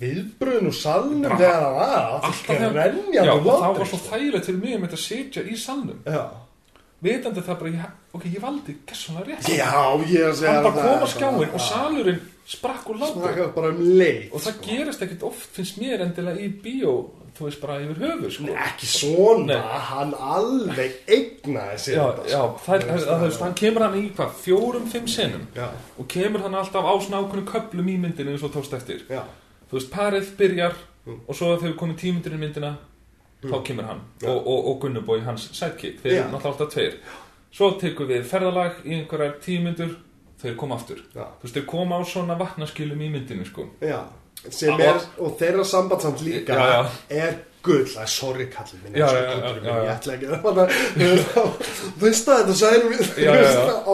[0.00, 4.44] viðbröðun úr salnum Bara- þegar það var alltaf þegar- Já, og það var svo þægilegt
[4.44, 6.00] til mig að sitja í salnum.
[6.04, 6.26] Já,
[7.04, 9.68] vitandi það bara, ok, ég valdi gessunlega rétt já
[10.08, 14.32] ég að segja hann bara kom á skjáin og salurinn sprakk Smakka bara um leið
[14.32, 16.94] og það gerist ekkert oft finnst mér endilega í bíó
[17.36, 18.52] þú veist bara yfir höfu sko.
[18.64, 19.80] Ekki svona, Nei.
[19.90, 22.62] hann alveg eignaði sér já, þetta, já, sko.
[22.64, 25.66] það, það, það, það, hann kemur hann í hvað, fjórum, fimm senum Já,
[26.00, 29.20] og kemur hann alltaf á svona ákveðnum köplum í myndinu eins og tókst eftir já,
[29.68, 31.20] þú veist, parið byrjar Mm.
[31.30, 32.38] og svo þegar við komum tímundur í
[33.46, 34.28] myndina þá kemur hann Já.
[34.32, 36.98] og, og, og Gunnubói hans sidekick, þeir eru náttúrulega alltaf tveir.
[37.56, 39.96] Svo tekum við ferðalag í einhverjar tímundur
[40.42, 41.02] þeir koma aftur.
[41.14, 43.70] Já, þú veist, þeir koma á svona vatnaskilum í myndinu sko.
[44.84, 46.56] er, og þeirra sambandsamt líka
[47.10, 49.22] er gull, það er sorry kallið minn Já, já,
[49.64, 50.28] já, ég ætla ekki
[51.96, 52.42] þú veist það,
[53.24, 53.32] já.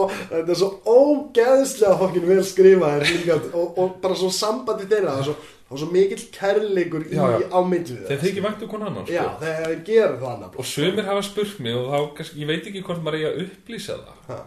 [0.00, 3.06] og þetta er svo ógeðslega fokkin vel skrifað
[3.52, 5.36] og, og bara svo sambandi þeirra það er svo,
[5.72, 7.46] það er svo mikill kærleikur í, Já, já.
[7.48, 9.36] á milli þeir þykir væntu konan annan já, sko.
[9.42, 12.82] þeir gera það annað og sömur hafa spurt mig og þá, kannski, ég veit ekki
[12.86, 14.40] hvort maður eigi að upplýsa það Ha.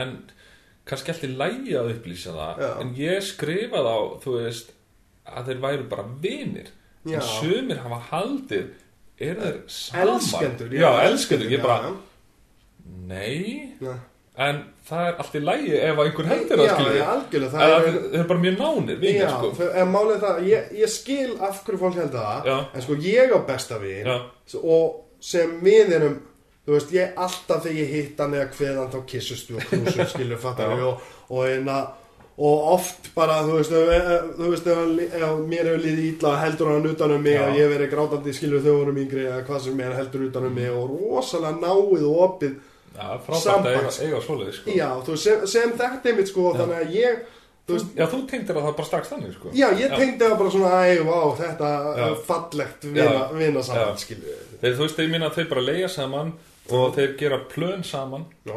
[0.00, 0.12] en
[0.90, 2.70] kannski alltaf lægi að upplýsa það Já.
[2.84, 4.70] en ég skrifa þá, þú veist
[5.30, 6.70] að þeir væru bara vinir
[7.06, 7.16] Já.
[7.18, 8.70] en sömur hafa haldið
[9.20, 11.96] er þeir saman elskendur já, elskendur, ég bara, já,
[13.10, 13.94] nei já.
[14.40, 18.26] En það er alltaf lægi ef einhver hendur það skilur já, algjörlega það er, er
[18.30, 19.68] bara mjög nánir vinir, Já, sko.
[19.82, 22.56] en málið það, ég, ég skil af hverju fólk held það Já.
[22.72, 24.10] En sko, ég á besta vin.
[24.62, 26.18] Og sem við erum
[26.60, 30.08] Þú veist, ég alltaf þegar ég hitt hann eða hveðan þá kissust við og knúsum
[30.12, 31.78] skilur fattar við og, og, einna,
[32.36, 33.72] og oft bara, þú veist,
[34.36, 37.46] þú veist ef, mér hefur liðið ítla heldur hann utan um mig Já.
[37.46, 40.54] og ég verið grátandi skilur þau vorum yngri eða hvað sem er heldur utan um
[40.60, 42.54] mig og rosalega náið og opið
[43.00, 44.74] já, frábært að eiga, svoleið sko.
[44.76, 47.22] Já, þú sem, sem þetta einmitt sko, þannig að ég
[47.70, 49.52] þú veist, já, þú tengdir að það bara strax þannig sko.
[49.56, 51.72] Já, ég tengdi það bara svona, æ, vá, þetta
[52.06, 52.86] er fallegt
[53.40, 54.00] vina, saman,
[54.60, 56.32] þeir, þú veist, ég minna að þeir bara leia saman
[56.70, 58.26] og þeir gera plön saman.
[58.48, 58.56] Já,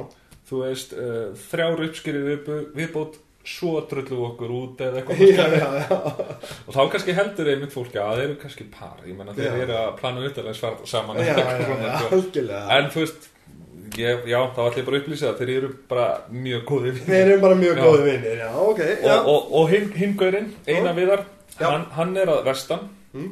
[0.49, 5.65] þú veist, uh, þrjár uppskýrið viðbú- viðbót svo drullu okkur út eða eitthvað já, já,
[5.81, 5.97] já,
[6.63, 9.01] og þá kannski heldur einmitt fólki að þeir eru kannski par.
[9.03, 10.29] Ég menna þeir eru að plana
[10.87, 12.21] saman eitthvað já, svona, sko.
[12.77, 13.27] en þú veist
[13.99, 17.23] ég, já, þá ætlum ég bara að upplýsa það þeir eru bara mjög góði Þeir
[17.31, 19.15] eru bara mjög góði vinir, já, ok, já.
[19.19, 21.25] og, og, og hinn, hinn gaurinn, eina viðar
[21.59, 23.27] hann, hann er að vestan Mm.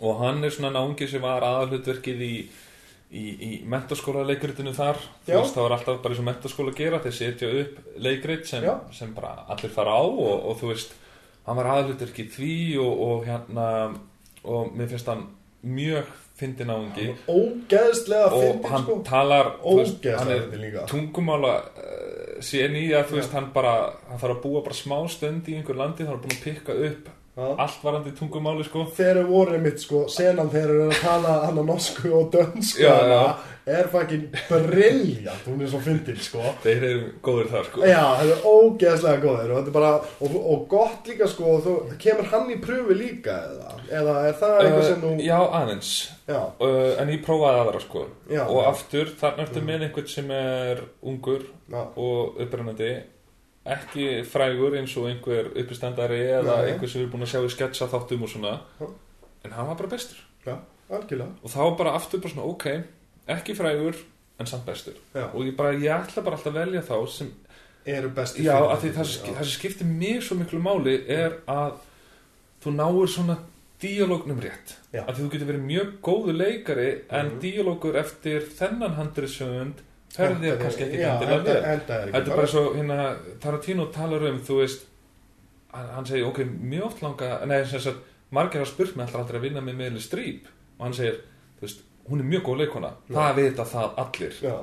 [0.00, 2.34] og hann er svona náungi sem var aðalhutverkið í
[3.12, 4.96] í, í mentaskóla leikritinu þar.
[5.26, 8.64] Þú veist, það var alltaf bara eins og mentaskóla gera þeir setja upp leikrit sem,
[8.96, 10.96] sem bara allir fara á og, og þú veist
[11.46, 13.66] hann var aðalhutverkið því og, og hérna
[14.48, 15.26] og mér finnst hann
[15.62, 18.96] mjög fyndin náungi Ógeðslega og fyndin, hann sko.
[19.06, 23.76] talar þú veist, Ógeðslega hann er tungumála uh, síðan í að þú veist hann bara
[24.10, 26.76] hann þarf að búa bara smá stund í einhver landi þá er búin að pikka
[26.90, 27.08] upp.
[27.36, 28.86] Allt varandi tungumáli sko.
[28.96, 32.80] Þeir eru voru mitt, sko, senan þeir eru að tala hann á norsku og dönsku
[32.80, 33.20] Já, já.
[33.76, 36.40] er fucking brilljant, hún er svo fyndin, sko.
[36.64, 37.82] þeir eru góður þar sko.
[37.84, 39.90] Já, það er ógeðslega góðir og bara,
[40.24, 44.54] og, og gott líka sko, þú, kemur hann í pröfu líka eða, eða er það
[44.62, 45.90] eitthvað sem þú, uh, já aðeins.
[46.26, 48.06] Já, uh, en ég prófaði aðra sko.
[48.46, 51.44] Og aftur þarna ertu með einhvern sem er ungur
[51.74, 52.94] og upprennandi
[53.66, 56.70] ekki frægur eins og einhver uppistandari eða Nei.
[56.72, 58.86] einhver sem er búin að sjá í sketsa þáttum og svona Já.
[59.44, 60.56] en hann var bara bestur já,
[60.90, 62.66] algjörlega, og þá bara aftur bara svona ok
[63.28, 63.96] ekki frægur
[64.38, 67.32] en samt bestur já, og ég bara, ég ætla bara alltaf að velja þá sem,
[67.86, 70.96] eru besti já, fyrir af því það, sem- það sem skiptir mér svo miklu máli
[71.08, 71.72] er að
[72.62, 73.36] þú náir svona
[73.82, 75.02] díalógnum rétt Já.
[75.06, 77.40] af því þú getur verið mjög góðu leikari en Mhm.
[77.42, 79.82] díalógur eftir þennan handriðsöfund
[80.16, 83.08] ferði þér kannski ekki endilega vel er þetta er bara svo, hérna,
[83.42, 84.86] Tarantino talar um þú veist,
[85.72, 89.40] hann, segir ok, mjög oft langa, nei, sem sagt margir hafa spurt mig alltaf aldrei
[89.40, 90.48] að vinna með meðli strýp
[90.78, 91.20] og hann segir,
[91.58, 93.14] þú veist, hún er mjög góð leikona, Já.
[93.18, 94.40] það vita það allir.
[94.46, 94.56] Já,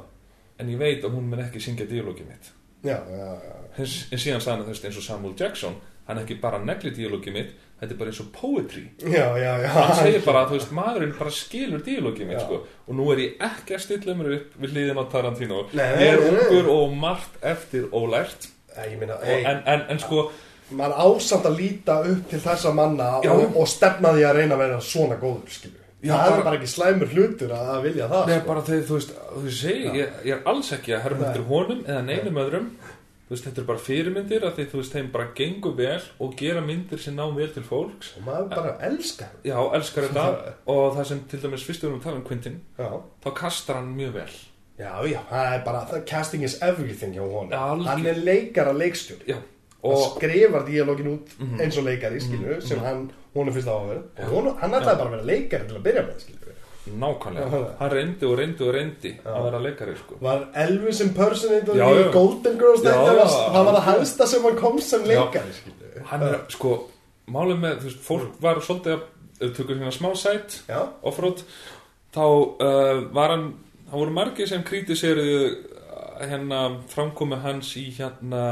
[0.59, 2.51] en ég veit að hún mun ekki syngja díalógið mitt.
[2.84, 5.77] Já, en, síðan sagði hann þú veist eins og Samuel Jackson
[6.07, 8.85] hann ekki bara negli díalógið mitt þetta er bara eins og poetry.
[9.03, 12.45] Já, já, já, hann segir bara að veist maðurinn bara skilur díalógið mitt Já.
[12.47, 12.61] sko.
[12.87, 15.61] Og nú er ég ekki að stilla mér upp við hliðin á Tarantino.
[15.75, 16.41] Nei, ég er nei, nei.
[16.47, 18.49] ungur og margt eftir ólært
[18.81, 20.27] ég meina, ei, en, en, en sko
[20.73, 24.63] maður ásamt að líta upp til þessa manna og, og stefna því að reyna að
[24.63, 28.37] vera svona góður, skilju, Já, það er bara ekki slæmur hlutur að, vilja það, Nei,
[28.39, 31.21] sko, bara þegar þú veist, þú veist segi, ég, ég er alls ekki að Nei.
[31.29, 32.65] eftir honum eða neinum öðrum
[33.34, 36.61] veist, þetta er bara fyrirmyndir að því þú veist, þeim bara gengur vel og gera
[36.61, 41.05] myndir sem ná vel til fólks og maður bara elskar já, elskar þetta og það
[41.11, 42.89] sem til dæmis fyrst við erum að tala um Quentin já,
[43.26, 44.34] þá kastar hann mjög vel
[44.73, 47.51] Já, já, það er bara, casting is everything hjá honum.
[47.53, 49.27] Já, algjör- hann er leikara leikstjóri.
[49.30, 49.35] já,
[49.84, 51.60] Hann og skrifar díalógin út Mhm.
[51.61, 54.01] eins og leikari, skilju, sem hann, honum finnst það á að vera.
[54.18, 54.23] Já.
[54.26, 56.52] Og hún, hann ætlaði bara að vera leikari til að byrja með, skilju.
[56.91, 57.68] Nákvæmlega, Já.
[57.80, 59.31] hann reyndi og reyndi og reyndi Já.
[59.31, 60.18] að vera leikari sko.
[60.22, 62.05] Var Elvis impersonator Já, í.
[62.11, 66.03] Golden Girls þetta var, það var það helsta sem hann kom sem leikari, skilju.
[66.11, 66.73] hann er, sko,
[67.31, 69.05] málið með, þú veist, fólk var svolítið að,
[69.39, 71.45] við tökum hérna smá sæt, Já, offroad,
[72.14, 73.47] þá uh, var hann,
[73.89, 78.43] það voru margir sem kritiseruðu uh, hérna framkomi hans í hérna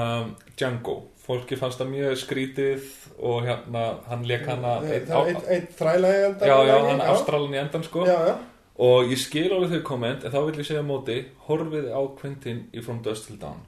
[0.55, 1.01] Django.
[1.21, 2.85] Fólki fannst það mjög skrítið
[3.21, 7.03] og hérna, hann leik hana einn það er einn ein þrælaði enda Já, já, hann
[7.05, 8.05] Ástralan í endan sko.
[8.09, 8.33] Já, já,
[8.81, 12.63] Og ég skil alveg þau komment En þá vil ég segja móti Horfið á Quentin
[12.73, 13.61] í From Dust Till Dawn.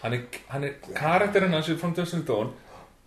[0.00, 2.50] Hann er, hann er karakterinn hans í From Dust Till Dawn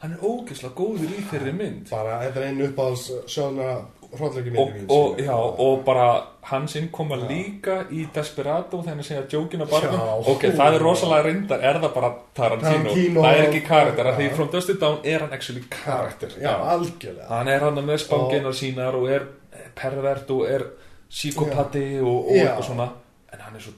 [0.04, 1.86] Hann er ógeðslega góður í þeirri mynd.
[1.88, 6.08] Bara þetta er einn uppáðs hróllöki og, og, já, og bara
[6.50, 10.00] hans innkoma líka í Desperado þegar hann segja jókina barnum.
[10.00, 10.34] Já.
[10.34, 13.24] ok, það er rosalega reyndar er það bara Tarantino, Tarantino.
[13.24, 14.30] það er ekki karakter af því.
[14.36, 16.36] From Dust Till Dawn er hann actually karakter.
[16.42, 17.30] Já, algjörlega.
[17.30, 19.30] Hann er hann með spanginar sínar og er
[19.76, 20.68] pervert og er
[21.10, 22.92] síkopati og, og eitthvað svona.
[23.34, 23.74] En hann er svo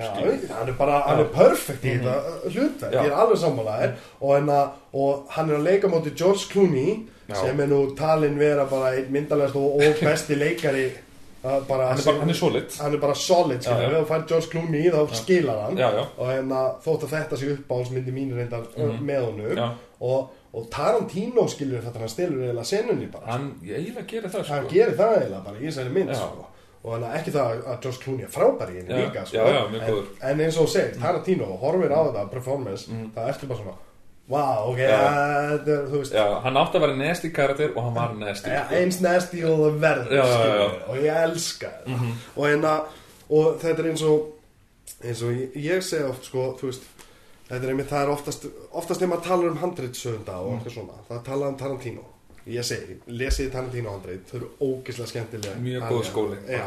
[0.00, 0.48] Já, skilur.
[0.58, 2.98] hann er bara, hann er perfect í þetta hlutverk, Já.
[3.04, 4.58] ég er alveg sammálaðir og, hérna,
[4.92, 7.36] og hann er að leika móti George Clooney Já.
[7.44, 11.98] sem er nú talin vera bara einn myndalegast og, og besti leikari uh, bara, hann
[12.02, 13.88] er bara, hann er solid hann er bara solid, Já, já.
[13.88, 17.40] ef þú fær George Clooney þá skilar hann já, já, og hérna, þótt að þetta
[17.40, 19.68] sé uppáhaldsmyndi mín reyndar mm með honum já,
[20.02, 24.48] og, og Tarantino skilur þetta hann stelur eiginlega senunni bara hann, ég eiginlega gerir það
[24.50, 24.74] hann sko.
[24.74, 26.18] gerir það eiginlega bara í þessari mynd Já.
[26.26, 26.48] sko.
[26.82, 29.36] Og hann ekki það að George Clooney er frábær í henni Já, líka sko.
[29.38, 33.62] já, já, en, en eins og segir, Tarantino horfir á þetta performance, það ertu bara
[33.62, 33.76] svona
[34.32, 36.14] wow, ok, þetta er, þú veist.
[36.16, 38.54] Já, hann átti að vera nasty karakter og hann var ja, sko.
[38.78, 40.22] eins nasty og það verður
[40.88, 42.12] og ég elska þetta.
[42.36, 42.74] Og, hérna,
[43.28, 44.30] og þetta er eins og
[45.02, 46.88] eins og ég, ég segi oft sko, þú veist
[47.48, 51.00] þetta er einmitt, það er oftast oftast þegar maður talar um handritsöfunda og eitthvað svona,
[51.10, 52.06] það tala um Tarantino
[52.46, 56.38] ég segi, lesið Tarantino handrit þau eru ógeðslega skemmtilega Mjög góð skóli.
[56.50, 56.66] já,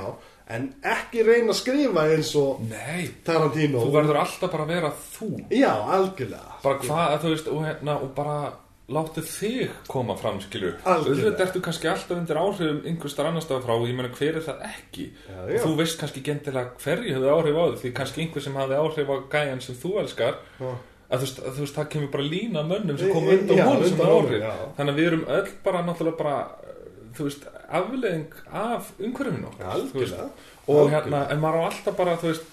[0.55, 4.91] en ekki reyna að skrifa eins og nei, Tarantino þú verður alltaf bara að vera
[5.17, 8.37] þú já, algjörlega bara hvað, þú veist, og, hérna, og bara
[8.85, 10.85] láttu þig koma fram, Algjörlega.
[10.85, 14.35] auðvitað ertu kannski alltaf undir áhrifum einhvers þar annars staðar frá og ég meina hver
[14.37, 15.61] er það ekki Já, og já.
[15.63, 19.09] þú veist kannski gentilega hverju hefði áhrif á þig því kannski einhver sem hafði áhrif
[19.09, 20.69] á gæjan sem þú elskar Já.
[21.05, 23.85] Að þú veist, að, þú veist það kemur bara lína mönnum sem kom undan honum
[23.89, 24.53] sem er já.
[24.77, 26.37] þannig að við erum öll bara náttúrulega bara
[27.15, 27.45] þú veist,
[27.79, 29.69] afleðing af umhverfinu veist.
[29.75, 30.27] algjörlega.
[30.67, 32.47] Og hérna, en maður á alltaf bara þú veist,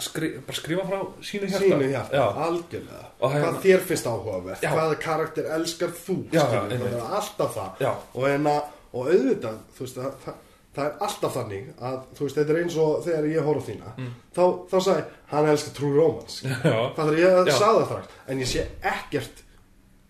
[0.00, 1.00] að skri, bara skrifa frá
[1.30, 1.64] sínu hjarta.
[1.64, 2.26] Sínu hjarta, Já.
[2.46, 3.06] algjörlega.
[3.20, 6.16] Hérna- hvað þér finnst áhugavert, hvaða karakter elskar þú?
[6.32, 7.82] Já, skilur, já, það er alltaf það.
[7.86, 7.92] Já.
[8.14, 8.54] og, hérna,
[8.92, 10.38] og auðvitað þú veist, það,
[10.70, 13.66] það, það er alltaf þannig að þú veist, þetta er eins og þegar ég horf
[13.68, 13.92] þína
[14.36, 16.56] þá, þá sagði, hann elskar Mm.
[16.70, 16.80] Já.
[16.96, 17.54] það er ég að Já.
[17.58, 19.44] sagði það strax en ég sé ekkert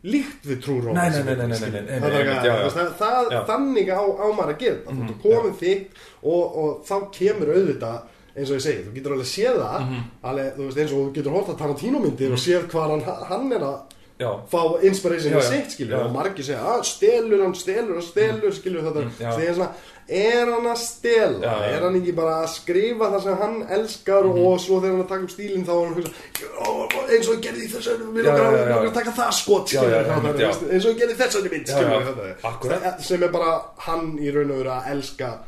[0.02, 1.12] líkt við trú rómans.
[1.12, 1.74] Nei, nei, nei, það,
[2.48, 6.56] er það, það þannig á, á maður að gera það þú ert komin þitt og,
[6.62, 10.02] og þá kemur auðvitað eins og ég segi, þú getur alveg séð það Mhm.
[10.30, 13.04] alveg, þú veist, eins og þú getur hort að Tarantino myndir og séð hvað hann,
[13.28, 13.78] hann er að
[14.20, 16.04] já, fá inspiration í sitt, skilur Já.
[16.06, 19.30] og margir segja, að stelur hann, stelur hann, stelur þetta, Mm, já.
[19.34, 19.72] þegar ég er svona
[20.10, 21.66] er hann að stela, Já, já.
[21.76, 24.40] er hann ekki bara að skrifa það sem hann elskar Mhm.
[24.46, 26.12] og svo þegar hann að taka upp stílinn þá er hann að hugsa,
[26.60, 26.70] "Ó,
[27.14, 29.68] eins og ég gerði í þessu við já, að- að taka það skot
[30.74, 31.16] eins og ég gerði
[31.90, 32.00] já.
[32.10, 32.82] þetta Akkurat.
[32.82, 35.38] Það- sem er bara hann í raun og veru að elska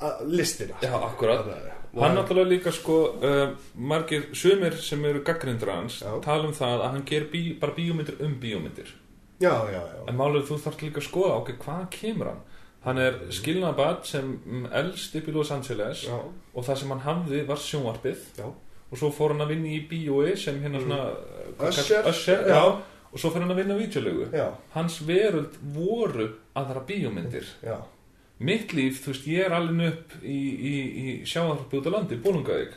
[0.00, 0.74] að- listina.
[0.82, 1.46] Já, akkurat.
[1.98, 6.90] Hann náttúrulega líka sko uh, margir sumir sem eru gaggrindur hans tala um það að
[6.90, 8.88] hann ger bí, bara bíómyndir um bíómyndir.
[10.08, 12.40] En málið þú þarf líka að skoða ok, hvað kemur hann
[12.86, 17.04] hann er skilnaðabad sem mm, elst upp í Los Angeles já, og það sem hann
[17.06, 18.46] hafði var sjónvarpið já.
[18.86, 21.00] og svo fór hann að vinna í bíói sem hérna svona
[21.58, 22.62] hvað Usher, Usher já.
[23.10, 24.46] og svo fyrir hann að vinna á vídeolögu já,
[24.76, 27.46] hans veröld voru aðra bíómyndir.
[27.62, 27.76] Já.
[28.36, 32.18] Mitt líf, þú veist, ég er alveg upp í, í, í sjáðarpi út á landi,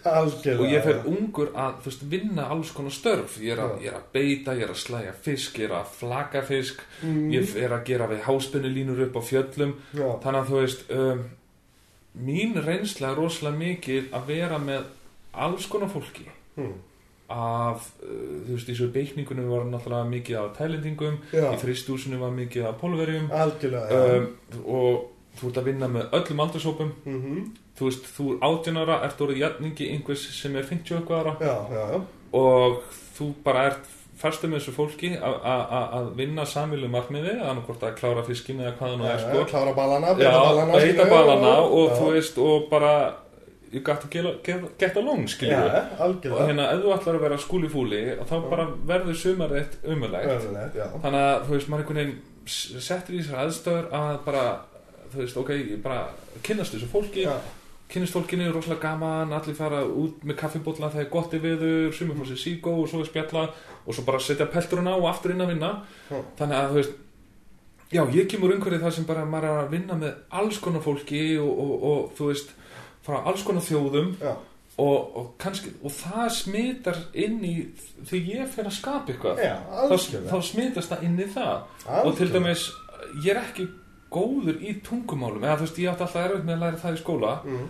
[0.08, 3.36] algjörlega og ég fer ungur að þú veist, vinna alls konar störf.
[3.44, 5.92] Ég er, að, ég er að beita, ég er að slæja fisk ég er að
[6.00, 6.86] flaka fisk.
[7.04, 7.26] Mm.
[7.36, 9.76] ég er að gera við háspennulínur upp á fjöllum.
[9.92, 11.26] Já, þannig að þú veist um,
[12.30, 14.88] mín reynsla er rosalega mikil að vera með
[15.36, 16.30] alls konar fólki.
[16.56, 16.78] Hm.
[17.30, 21.20] af, uh, þú veist, í svo beikningunum var náttúrulega mikið af tælendingum.
[21.36, 21.52] Já.
[21.52, 23.28] í fristúsinu var mikið af pólverjum.
[23.30, 27.46] Um, og þú ert að vinna með öllum aldursópum Mhm.
[27.80, 31.20] þú veist, þú er 18 ára, ert orðið jafningi einhvers sem er 50 og eitthvað
[31.20, 32.02] ára já, já, já.
[32.34, 32.84] og
[33.18, 33.86] þú bara ert
[34.20, 38.98] fastur með þessu fólki að vinna samilu markmiði, annarkvort að klára fiskin eða hvað það
[39.00, 41.96] nú er Já, sko klára ballana, Já, beita ballana beita skilurðu, ballana og já.
[41.96, 42.94] þú veist og bara
[43.72, 47.70] you got to get, along skiljum Já, og hérna ef þú ætlar að vera skúli
[47.70, 49.68] fúli þá bara verður sumarið
[50.76, 50.88] já.
[51.00, 54.44] þannig að þú veist maður einhvern veginn s- settur í þessar aðstöður að bara
[55.14, 56.06] þú veist ok, ég bara
[56.46, 57.34] kynnast þessu fólki Já.
[57.90, 62.18] kynnist fólkinu, rosalega gaman allir fara út með kaffibólla það er gott í viður, sumir
[62.20, 63.48] fór sér sígó og svo er spjalla
[63.86, 65.72] og svo bara setja pelturinn á og aftur inn að vinna
[66.12, 66.20] Já.
[66.42, 67.00] þannig að þú veist
[67.90, 71.24] já, ég kemur umhverfið þar sem bara maður er að vinna með alls konar fólki
[71.42, 72.54] og, og, og þú veist,
[73.06, 74.38] frá alls konar þjóðum og,
[75.18, 77.56] og kannski, og það smitar inn í
[78.08, 81.56] því ég fer að skapa eitthvað já, þá, algjörlega þá smitast það inn í það
[81.58, 82.38] og til Algjörlega.
[82.38, 82.68] dæmis,
[83.26, 83.66] ég er ekki
[84.14, 87.02] góður í tungumálum eða þú veist, ég átti alltaf erfitt með að læra það í
[87.04, 87.68] skóla mm.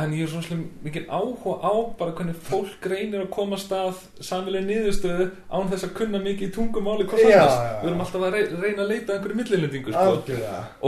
[0.00, 4.02] en ég er svona mikið áhuga á bara hvernig fólk reynir að koma að stað
[4.28, 7.58] samvileg niðurstöðu án þess að kunna mikið í tungumáli hvort Já, annars.
[7.58, 7.74] já.
[7.82, 10.38] við erum alltaf að rey- reyna að leita að einhverju millilendingu sko.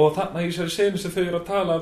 [0.00, 1.80] Og þannig að ég sér senu sem þau eru að tala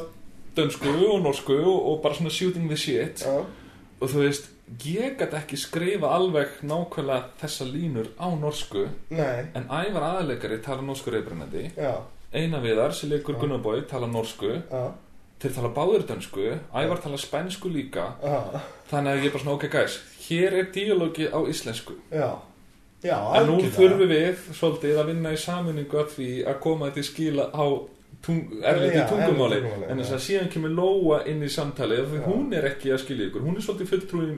[0.57, 3.23] dönsku og norsku og, og bara svona shooting the shit.
[3.25, 3.39] Já,
[4.03, 4.49] og þú veist,
[4.83, 10.83] ég gæti ekki skrifa alveg nákvæmlega þessa línur á norsku nei, en ævar aðaleikari tala
[10.83, 11.69] norsku reybrennandi
[12.33, 13.37] já, Eina viðar sem leikur.
[13.41, 14.57] Gunnarbói tala norsku.
[15.43, 18.13] Þeir tala báður dönsku Ævar tala spænsku líka.
[18.91, 21.95] Þannig að ég er bara svona ok guys hér er díalógi á íslensku.
[22.11, 22.39] Já.
[23.03, 27.03] Já, en nú þurfum við svolítið að vinna í saminningu að því að koma þetta
[27.03, 27.67] í skila á
[28.23, 29.59] tung, erliti Já, tungumáli.
[29.91, 33.27] en þess að síðan kemur Lóa inn í samtalið því hún er ekki að skilja
[33.27, 33.43] ykkur.
[33.43, 34.37] Hún er svolítið fulltrúi Já,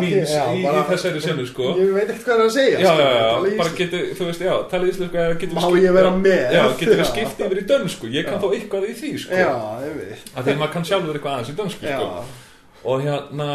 [0.00, 1.66] míns já, í, bara- í þessari senu sko.
[1.78, 4.24] Ég veit ekkert hvað það er að segja já, sko, já, já, bara getur, þú
[4.28, 6.42] veist, já, tala íslensku Má skipt- ég vera með?
[6.56, 8.06] Já, getur við skipt yfir í dönsku?
[8.10, 9.34] Ég kann þó eitthvað í því, sko.
[9.34, 9.52] Já,
[9.84, 12.24] ég veit að því að maður kann sjálfur eitthvað aðeins í dönsku, sko.
[12.88, 13.48] Og hérna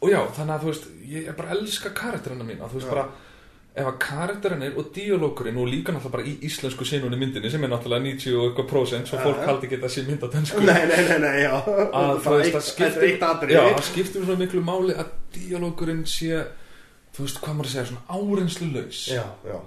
[0.00, 2.88] og já, þannig að þú veist ég er bara að elska karakterina mína þú veist
[2.90, 3.06] bara,
[3.76, 7.70] ef að karakterinn og díalókurinn og líka náttúrulega bara í íslensku sinunni myndinni sem er
[7.70, 10.60] náttúrulega 90 og eitthvað prósent svo fólk haldi geta sér mynd á dönsku.
[10.66, 11.52] Nei, nei, nei, nei, já.
[11.60, 15.12] Að veist eitt- að skiptir Þetta eitt atrið já, það skiptir svo miklu máli að
[15.36, 16.42] díalókurinn sé
[17.14, 19.58] þú veist hvað maður að segja, svona árenslu laus Já, já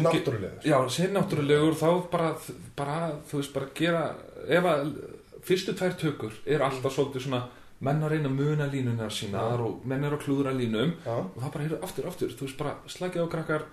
[0.00, 0.60] ge- náttúrulegur.
[0.64, 2.30] Já, sér náttúrulegur þá bara,
[2.76, 2.98] bara,
[3.30, 4.04] þú veist, bara gera
[4.48, 4.94] ef að
[5.44, 7.42] fyrstu tvær tökur er alltaf svolítið svona
[7.84, 11.38] menn að reyna að muna línunar sínar og menn er að klúðra línum Já, og
[11.40, 13.64] það bara heyrðu aftur, aftur, þú veist, bara slagið á krakkar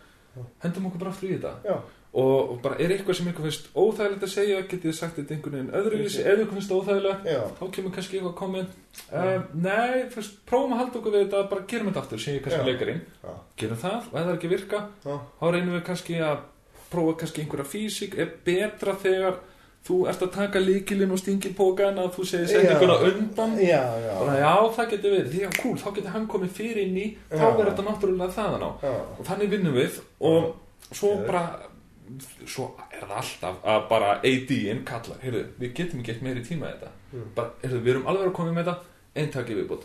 [0.63, 1.81] hendum okkur bara aftur í þetta.
[2.11, 5.75] Og, bara er eitthvað sem ykkur finnst óþægilegt að segja getið sagt þetta einhvern veginn
[5.79, 8.73] öðruvísi ef ykkur finnst óþægilegt þá kemur kannski eitthvað komment
[9.15, 12.67] uh, nei, fyrst, prófum að halda okkur við þetta bara gerum þetta aftur, segir kannski
[12.67, 12.99] leikarinn.
[13.61, 16.43] Gerum það og ef það er ekki að virka þá reynum við kannski að
[16.91, 19.39] prófa kannski einhverja físík er betra þegar
[19.87, 23.07] þú ert að taka líkilinn og stingir pókan að þú segir sendinguna Já.
[23.11, 23.55] undan.
[23.57, 24.13] Já, já.
[24.21, 27.41] Og já, það getur verið, að cool, þá getur hann komið fyrir inn í, þá
[27.41, 27.49] Já.
[27.57, 28.71] verður þetta náttúrulega þaðan á.
[28.85, 30.51] Já, og þannig vinnum við og
[30.91, 31.43] svo bara
[32.45, 36.71] svo er það alltaf að bara AD-in kalla, heyrðu, við getum ekki eitt meiri tíma
[36.73, 37.23] þetta, Mm.
[37.35, 39.81] bara, heyrðu, við erum alveg að koma með þetta, einn takk í viðbútt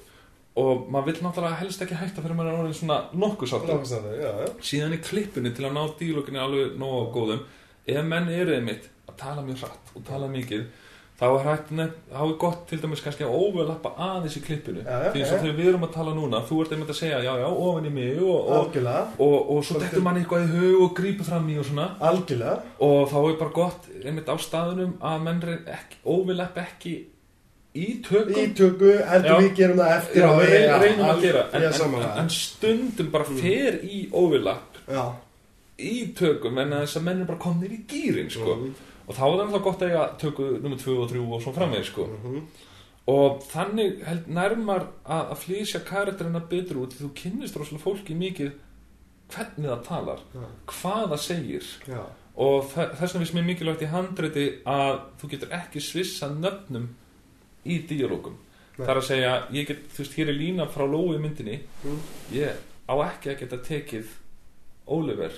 [0.57, 3.83] og maður vill náttúrulega helst ekki hætta fyrir maður er orðin svona nokkuð sáttur.
[3.85, 4.53] Já, já.
[4.63, 7.43] Síðan í klippinu til að ná dílókinu alveg nógu góðum
[7.87, 8.87] ef menn eru einmitt
[9.17, 10.67] að tala mjög hratt og tala mikið
[11.17, 11.71] þá er hægt
[12.13, 14.83] þá er gott til dæmis kannski að overlappa aðeins í klippinu.
[14.85, 16.99] Já, já, því eins og þegar við erum að tala núna þú ert einmitt að
[16.99, 18.79] segja já já ofan í mig og, og,
[19.25, 21.87] og, og svo dettur manni eitthvað í hug og grípur fram í og svona.
[22.05, 22.57] Algjörlega.
[22.85, 26.97] Og þá er bara gott einmitt á staðunum að menn reyn ekki, overlapp ekki
[27.77, 28.37] í tökum.
[28.43, 29.39] Ítöku, heldur Já.
[29.41, 31.47] við gerum það eftir Já, Já, reynum að gera.
[31.53, 34.83] En, en, en, stundum bara fer í overlapp
[35.77, 38.59] í tökum en þess að menn er bara komnir í gýrin sko.
[38.61, 38.93] Mhm.
[39.07, 41.53] Og þá er það þá gott að eiga töku nummer 2 og 3 og svo
[41.57, 42.07] framvegð sko.
[42.07, 42.47] Mhm.
[43.07, 48.17] og þannig held nærmar að, að flýsja karakterina betur út því þú kynnist rosalega fólki
[48.19, 48.51] mikið
[49.31, 50.43] hvernig það talar Já.
[50.67, 52.01] hvað það segir já,
[52.37, 56.89] og þess vegna finnst mér mikilvægt í handriti að þú getur ekki svissa nöfnum
[57.67, 58.37] í díalógum
[58.77, 62.01] það er að segja, ég get, þú veist, hér er lína frá Lói myndinni Mm.
[62.35, 62.59] ég
[62.91, 64.07] á ekki að geta tekið
[64.87, 65.33] Oliver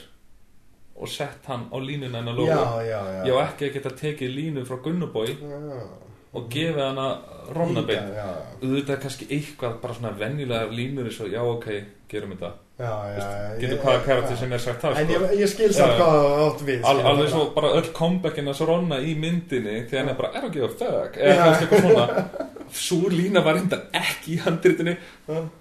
[0.98, 3.22] og sett hann á Lói já, já, já.
[3.28, 5.34] Ég á ekki að geta tekið línu frá Gunnubói
[6.36, 8.26] og gefið hann að Ronnabein Já,
[8.60, 11.68] auðvitað er kannski eitthvað bara svona venjulega línur eins og já ok,
[12.10, 12.34] gerum
[12.78, 15.16] já, já getur hvaða karakter sem er sagt það En sko.
[15.16, 17.08] ég, ég skil samt hvað það átt við Al, skilur.
[17.12, 20.54] alveg svo bara öll comebackin að Ronna í myndinni þegar hann er bara, er að
[20.58, 22.46] gefa fuck eða kannski eitthvað svona.
[22.78, 24.94] Svo lína var enda ekki í handritinu.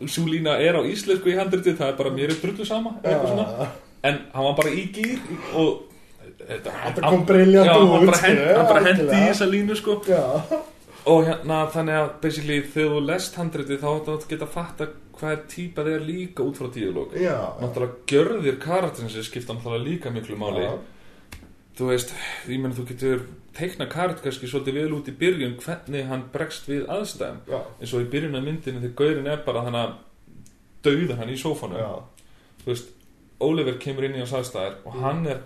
[0.05, 3.33] Svo lína er á íslensku í handritinu það er bara mér er drullu sama eitthvað
[3.33, 3.69] svona
[4.03, 5.19] en hann var bara í gýr
[5.57, 5.83] og
[6.37, 9.49] þetta, Þetta kom briljant já, hann út, bara, hend, skilur, hann bara hendi í þessa
[9.51, 9.97] línu sko.
[11.07, 14.87] Og hérna þannig að basically þegar þú lest handritið þá áttu að geta að fatta
[15.17, 17.15] hvað er típa þeir líka út frá díalóg.
[17.15, 20.67] Náttúrulega gjörðir karakterins skipta náttúrulega líka miklu máli.
[20.67, 20.77] Já.
[21.77, 22.13] þú veist,
[22.49, 23.23] ég menn þú getur
[23.57, 27.39] teikna karakter kannski svolítið vel út í byrjun hvernig hann bregst við aðstæðum.
[27.49, 29.95] Já, eins og í byrjun af myndinu þegar gaurin er bara þannig að
[30.87, 32.07] dauða hann í sófanum.
[32.63, 32.89] Þú veist,
[33.39, 35.41] Oliver kemur inn í hans aðstæðar og hann er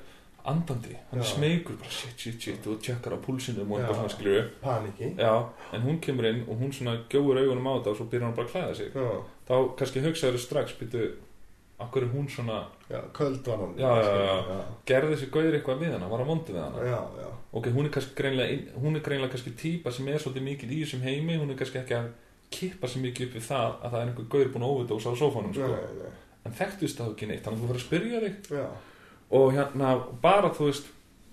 [0.48, 1.26] andandi, hann Já.
[1.36, 5.12] smeykur bara shit, shit, shit og tjekkar á púlsinum og eitthvað skilur Paniki.
[5.20, 5.34] Já,
[5.74, 8.38] en hún kemur inn og hún svona gjóður augunum á þetta og svo byrjar hann
[8.40, 8.96] bara að klæða sig.
[8.96, 9.12] Já,
[9.50, 11.12] þá kannski hugsaður strax byrju,
[11.82, 12.58] akkur er hún svona
[13.14, 14.58] köld var hann Já, já, já.
[14.90, 16.90] gerði þessi gauður eitthvað við hana, var hann vondi við hana?
[16.90, 20.74] Já, ok, hún er kannski greinlega, hún er greinlega kannski típa sem er svolítið mikið
[20.74, 22.12] í þessum heimi hún er kannski ekki að
[22.52, 25.14] kippa sig mikið upp við það að það er einhver gauður búin að óvita á
[25.22, 25.70] sófánum sko.
[26.46, 28.66] En þekktust það ekki neitt, þannig að þú fyrir að spyrja þig já,
[29.38, 29.92] og hérna
[30.24, 30.88] bara þú veist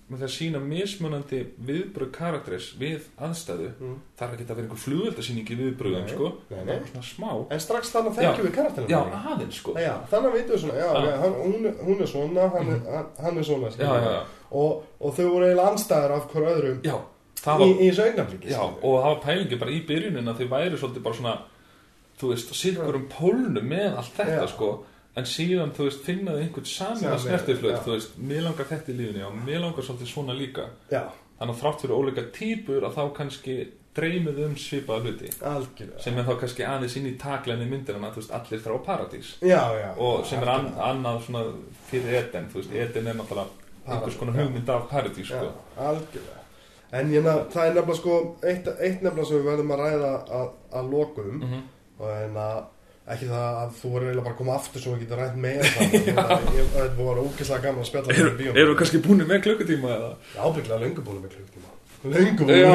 [0.08, 3.96] með það að sína mismunandi viðbröð karakteris við aðstæðu Mm.
[4.16, 7.02] þarf ekki að vera einhver flugveldasýning í viðbröðum sko, nei, nei.
[7.04, 9.26] smá En strax þannig þekkjum við karakterina já, þannig.
[9.32, 11.04] aðeins sko Já, þannig veitum við svona, já, Já.
[11.08, 11.16] já.
[11.24, 15.14] Hann, hún, hún er svona, hann, er, hann, er svona já, já, já, Og, og
[15.18, 16.96] þau voru eiginlega anstæður af hver öðrum já,
[17.44, 20.40] það í, var í þessu augnaflíki já, og það var pælingi bara í byrjunin að
[20.40, 21.36] þau væri svolítið bara svona
[22.18, 24.52] þú veist, sirkur um pólnu með allt þetta Já.
[24.56, 24.70] sko
[25.16, 28.98] en síðan, þú veist, finnaðu einhvern saman Samið, snertiflöð, þú veist, mér langar þetta í
[28.98, 30.68] lífinu og mér langar svolítið svona líka.
[30.92, 31.02] Já,
[31.38, 33.58] þannig að þrátt fyrir óleika típur að þá kannski
[33.98, 35.30] dreymið um svipaða hluti.
[35.42, 36.02] Algjörlega.
[36.02, 39.30] Sem er þá kannski aðeins inn í takleginni myndir að þú veist, allir þrá paradís.
[39.42, 39.88] Já, já.
[39.96, 41.44] Og sem er an, annað svona
[41.90, 45.52] fyrir Eden, þú veist, Eden er náttúrulega einhvers konar hugmynd af paradís sko.
[45.76, 46.36] algjörlega.
[46.92, 50.12] En ég nefna, það er nefnilega sko eitt, eitt nefnilega sem við verðum að ræða
[50.38, 52.62] að, að lokum mm -hmm.
[53.08, 55.36] Að ekki það að þú voru eiginlega bara að koma aftur svo við getum rætt
[55.40, 55.64] meira
[56.58, 58.60] Ég- þetta voru ógeðslega gaman að spjalla Eru, með bíómynd.
[58.62, 60.10] eru kannski búin með klukkutíma eða?
[60.34, 61.74] Já, ábygglega löngu búin með klukkutíma
[62.14, 62.68] Löngu búin já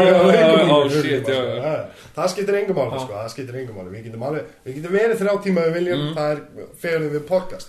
[2.13, 2.99] Það skiptir engum máli, Já.
[3.05, 4.23] sko, það skiptir engum máli Við getum
[4.77, 6.13] getum verið þrjá tíma við viljum, Mm.
[6.17, 6.39] það er
[6.81, 7.67] fegur við podcast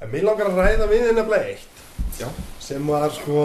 [0.00, 1.72] En mér langar að ræða við þið nefnilega eitt
[2.20, 2.28] Já.
[2.60, 3.44] sem var sko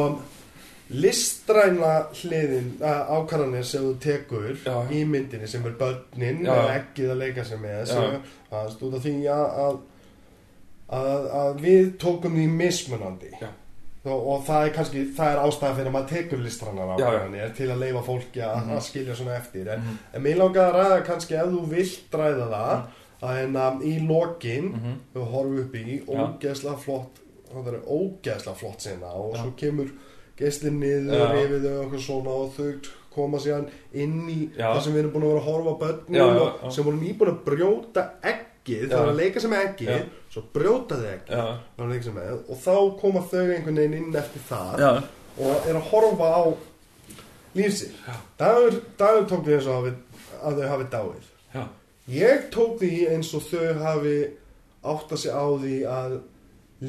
[0.89, 4.75] listræna hliðin ákvarðanir sem þú tekur Já.
[4.89, 7.85] í myndinni sem er börnin eða ekkið að leika sem með Já.
[7.85, 8.21] sem
[8.51, 9.79] að stúta því að,
[10.89, 13.49] að, að, við tókum því mismunandi Já.
[14.09, 16.95] og, það er kannski það er ástæða fyrir að maður tekur já.
[16.95, 18.75] ákvarðanir til að leifa fólki að, Mhm.
[18.77, 19.97] að skilja svona eftir en, Mhm.
[20.13, 22.81] en mér langar að ræða kannski ef þú vilt ræða það
[23.21, 24.99] að en að í lokin Mhm.
[25.13, 26.15] við horfum upp í Já.
[26.17, 27.19] ógeðslega flott
[27.53, 29.89] það er ógeðslega flott sinna og svo kemur
[30.39, 32.69] geislinn niður yfir þau eitthvað svona og þau
[33.13, 34.69] koma síðan inn í Já.
[34.69, 35.77] það sem við erum búin að vera að horfa á
[36.15, 36.71] já.
[36.75, 41.09] sem voru nýbúin að brjóta eggið það var að leika sem eggið svo brjóta þau
[41.15, 44.91] eggið og þá koma þau einhvern veginn inn eftir það já,
[45.39, 46.43] og er að horfa á
[47.57, 47.97] lífsir
[48.39, 49.93] dagur, dagur tók því eins og hafi,
[50.39, 51.29] að þau hafi dáið.
[51.55, 51.63] Já,
[52.09, 54.15] Ég tók því eins og þau hafi
[54.89, 56.15] átt að sig á því að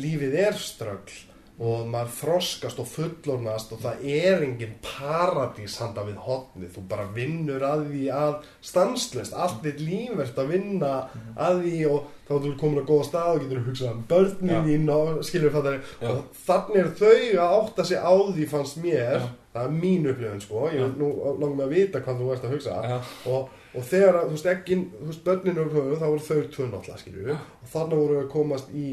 [0.00, 1.16] lífið er ströggl
[1.60, 7.04] og maður þroskast og fullornast og það er engin paradís handa við hotni, þú bara
[7.12, 10.94] vinnur að því að stanslist allt þitt líf ert að vinna
[11.36, 14.66] að því og þá er þú komin að góða stað og getur hugsað um börnin
[14.70, 16.08] þín og skilur það Já.
[16.08, 17.14] og þannig er þau
[17.44, 19.16] að átta sig á því fannst mér.
[19.20, 19.30] Já.
[19.50, 21.08] það er mín upplifun sko, ég vil nú
[21.42, 22.76] langar mig að vita hvað þú ert að hugsa.
[22.86, 22.98] Já,
[23.34, 26.38] og, og þegar að, þú veist, ekki, þú veist, börninu og höfu, þá voru þau
[26.54, 28.86] tvö náttúrulega, skilju og þarna voru við að komast í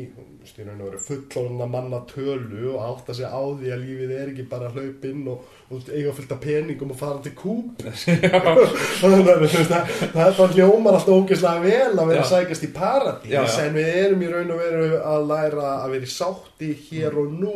[0.48, 4.70] styrunni voru fullorna manna tölu og átta sig á því að lífið er ekki bara
[4.76, 9.74] hlaupinn og, og eiga fullt af peningum og fara til kúp þannig að þú veist,
[9.74, 12.30] það, það, það hljómar alltaf ógeðslega vel að vera að Já.
[12.36, 13.60] sækjast í paradís Já, já.
[13.66, 17.34] en við erum í raun og veru að læra að vera í sátti hér og
[17.42, 17.56] nú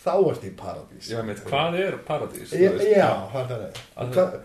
[0.00, 2.52] þá ert í paradís veit, hvað er paradís?
[2.52, 2.90] þú Já, veist?
[2.94, 4.40] já, það er það Að- Hvað-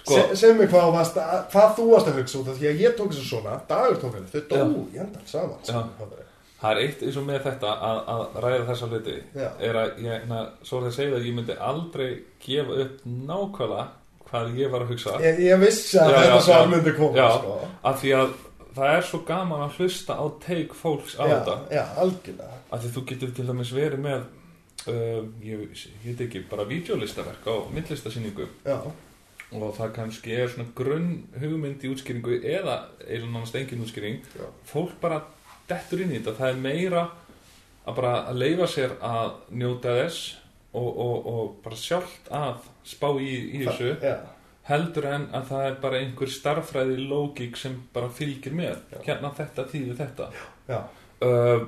[0.00, 2.66] Sko- Se, segð mér hvað, varst að, hvað þú varst að hugsa út af því
[2.70, 5.72] að ég tók þessu svona, dagur tók þessu, þau dó í endan saman Já.
[5.72, 6.26] sko, það er-
[6.70, 9.48] er eitt eins og með þetta að, að ræða þessa hluti Já.
[9.68, 12.10] er að ég, na, svo er það að segja að ég myndi aldrei
[12.46, 13.86] gefa upp nákvæmlega
[14.30, 15.16] hvað ég var að hugsa.
[15.24, 17.54] Ég, ég vissi að Já, þetta svar myndi koma sko.
[17.82, 18.34] af því að
[18.76, 21.56] það er svo gaman að hlusta á teik fólks á þetta.
[22.70, 24.20] af því þú getur til dæmis verið með
[24.86, 28.78] uh, ég, veit ekki bara vídeolistaverk á myndlistasýningu já,
[29.50, 31.10] og það kannski er svona grunn
[31.40, 34.20] hugmynd í útskýringu eða eiginlega nánast engin útskýring.
[34.36, 34.46] Já.
[34.70, 35.22] fólk bara
[35.70, 36.36] dettur inn í þetta.
[36.38, 37.06] Það er meira
[37.86, 39.32] að bara að leifa sér að
[39.62, 40.36] njóta þess
[40.72, 44.14] og, og, og bara sjálft að spá í, í þessu já,
[44.68, 48.82] heldur en að það er bara einhver starffræði lógík sem bara fylgir með.
[49.06, 50.28] Hérna þetta þýðir þetta.
[50.70, 50.80] Já,
[51.26, 51.64] uh,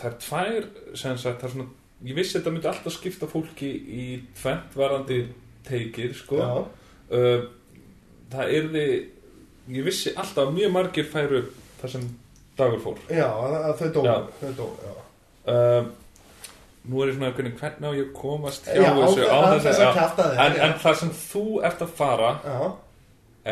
[0.00, 1.70] það er tvær sem sagt, það er svona
[2.00, 4.04] ég vissi að þetta myndi alltaf skipta fólki í
[4.40, 5.22] tvent varandi
[5.66, 6.40] teikir sko.
[6.40, 6.79] Já,
[7.10, 7.44] uh,
[8.32, 8.84] það yrði
[9.70, 11.42] ég vissi alltaf mjög margir færu
[11.80, 12.06] það sem
[12.58, 12.98] dagur fór.
[13.10, 13.28] Já,
[13.78, 14.14] þau dó Já.
[14.40, 14.94] þau dó, já.
[15.50, 15.90] Uh,
[16.90, 19.26] nú er ég svona hvernig, hvernig á ég komast hjá Já, þessu?
[19.28, 19.92] á þess að já.
[19.98, 22.58] kjafta þig en, en það sem þú ert að fara já,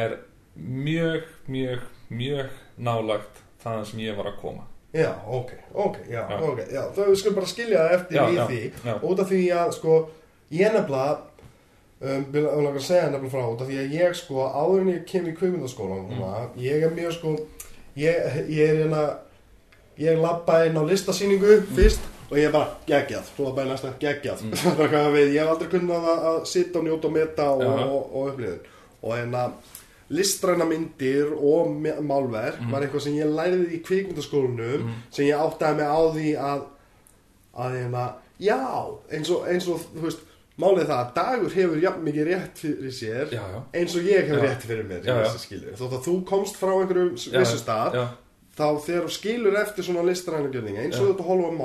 [0.03, 0.15] er
[0.57, 2.51] mjög, mjög, mjög
[2.89, 4.65] nálagt það sem ég var að koma.
[4.97, 6.37] Já, ok, ok, já, Já.
[6.49, 6.61] ok,
[6.97, 8.95] þau skulum bara skilja það eftir Já, í því.
[9.11, 9.97] út af því að, sko,
[10.57, 11.17] ég nefnilega
[12.01, 14.93] um, vil vil langar að segja nefnilega frá af því að ég, sko, áður en
[14.93, 16.61] ég kem í kvikmyndaskólan, mm.
[16.63, 17.33] ég er mjög, sko
[17.97, 19.03] ég, ég er hérna
[19.99, 21.75] ég labba inn á listasýningu Mm.
[21.75, 22.01] fyrst
[22.31, 24.55] og ég er bara geggjað, svo labba ég næsta geggjað Mm.
[24.79, 27.63] bara hvað við, ég hef aldrei kunnað að, að sitta og njóta og meta og,
[27.63, 27.87] Já.
[27.89, 28.61] og, og upplýðin
[29.03, 29.43] og hérna
[30.11, 31.69] listræna myndir og
[32.03, 32.71] málverk Mhm.
[32.73, 36.63] var eitthvað sem ég læriði í kvikmyndaskólanum sem ég áttaði mig á því að
[37.59, 38.05] að hérna,
[38.41, 38.59] já
[39.13, 40.21] eins og, eins og þú veist
[40.59, 43.61] málið það að dagur hefur jafn mikið rétt fyrir sér Já, já.
[43.79, 44.43] eins og ég hef Já.
[44.43, 45.03] rétt fyrir mér
[45.79, 47.99] þótt að þú komst frá einhverjum vissu stað
[48.59, 51.59] þá þegar þú skilur eftir svona listræna gjörninga eins og þetta horfa á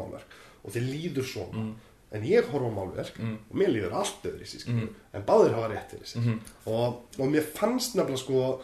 [0.00, 0.34] málverk
[0.64, 1.74] og þið líður svona Mm.
[2.12, 3.38] en ég horfa á málverk Mm.
[3.50, 4.88] og mér líður allt öðru í sig Mm.
[5.14, 6.40] en báðir hafa rétt fyrir sig Mhm.
[6.66, 8.60] og, og mér fannst nefnilega sko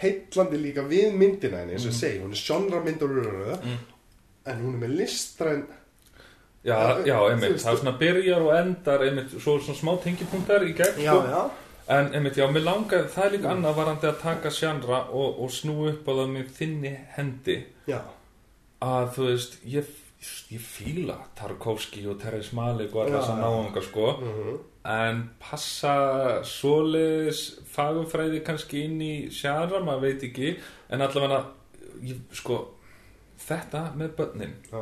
[0.00, 3.08] heitlandi líka við myndina henni eins og ég segi, hún er genre myndur
[3.64, 3.78] Mm.
[4.46, 5.64] en hún er með listræn
[6.64, 7.60] já, Já, einmitt.
[7.62, 11.28] Það er svona byrjar og endar einmitt Svo svona smá tengipunktar í gegn já, sko.
[11.28, 11.50] já,
[11.88, 15.50] En einmitt, já, mér langar Það er líka annað varandi að taka sjannra Og, og
[15.50, 17.58] snú upp á það með þinni hendi.
[17.88, 18.00] Já,
[18.84, 19.86] Að þú veist Ég,
[20.50, 23.44] ég fíla Tarkovski og Teres Malik og Já, allar þess að já.
[23.46, 24.10] náunga sko.
[24.20, 24.58] Mhm,
[24.88, 25.94] En passa
[26.48, 27.40] svoleiðis
[27.74, 30.52] fagumfræði kannski inn í sjara, maður veit ekki.
[30.88, 31.42] En allavega,
[32.08, 32.56] ég, sko,
[33.44, 34.54] þetta með börnin.
[34.72, 34.80] Já,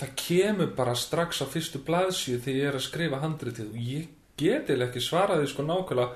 [0.00, 4.08] Það kemur bara strax á fyrstu blaðsíu þegar ég er að skrifa handritið og ég
[4.40, 6.08] get eða ekki svaraði sko nákvæmlega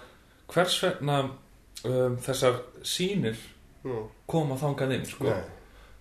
[0.51, 3.39] hvers vegna um, þessar sýnir
[3.85, 5.31] mm, koma þangað inn sko.
[5.31, 5.55] nei,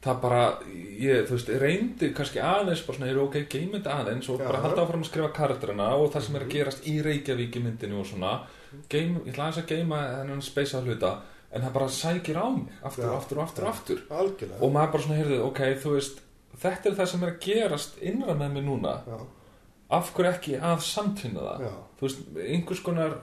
[0.03, 0.41] það bara,
[1.01, 4.47] ég, þú veist, reyndi kannski aðeins, bara svona, er ok, geymynd aðeins og Já.
[4.47, 7.63] bara halda áfram að skrifa karakterina og það sem er að gerast í Reykjavík í
[7.65, 8.35] myndinu og svona,
[8.91, 11.17] geim, ég ætla aðeins að geyma þennan speisa hluta,
[11.51, 13.09] en það bara sækir á mig, aftur Já.
[13.09, 14.05] og aftur og aftur og aftur.
[14.61, 16.23] Og maður bara svona heyrði, ok, þú veist
[16.61, 18.93] þetta er það sem er að gerast innra með mig núna.
[19.07, 19.17] Já,
[19.97, 21.65] af hverju ekki að samtvinna það?
[21.67, 23.17] Já, þú veist, einhvers konar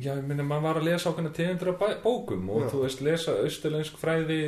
[0.00, 3.96] já, ég minna, maður var að lesa ákveðna bæ- bókum og þú veist, lesa austulensk
[4.00, 4.40] fræði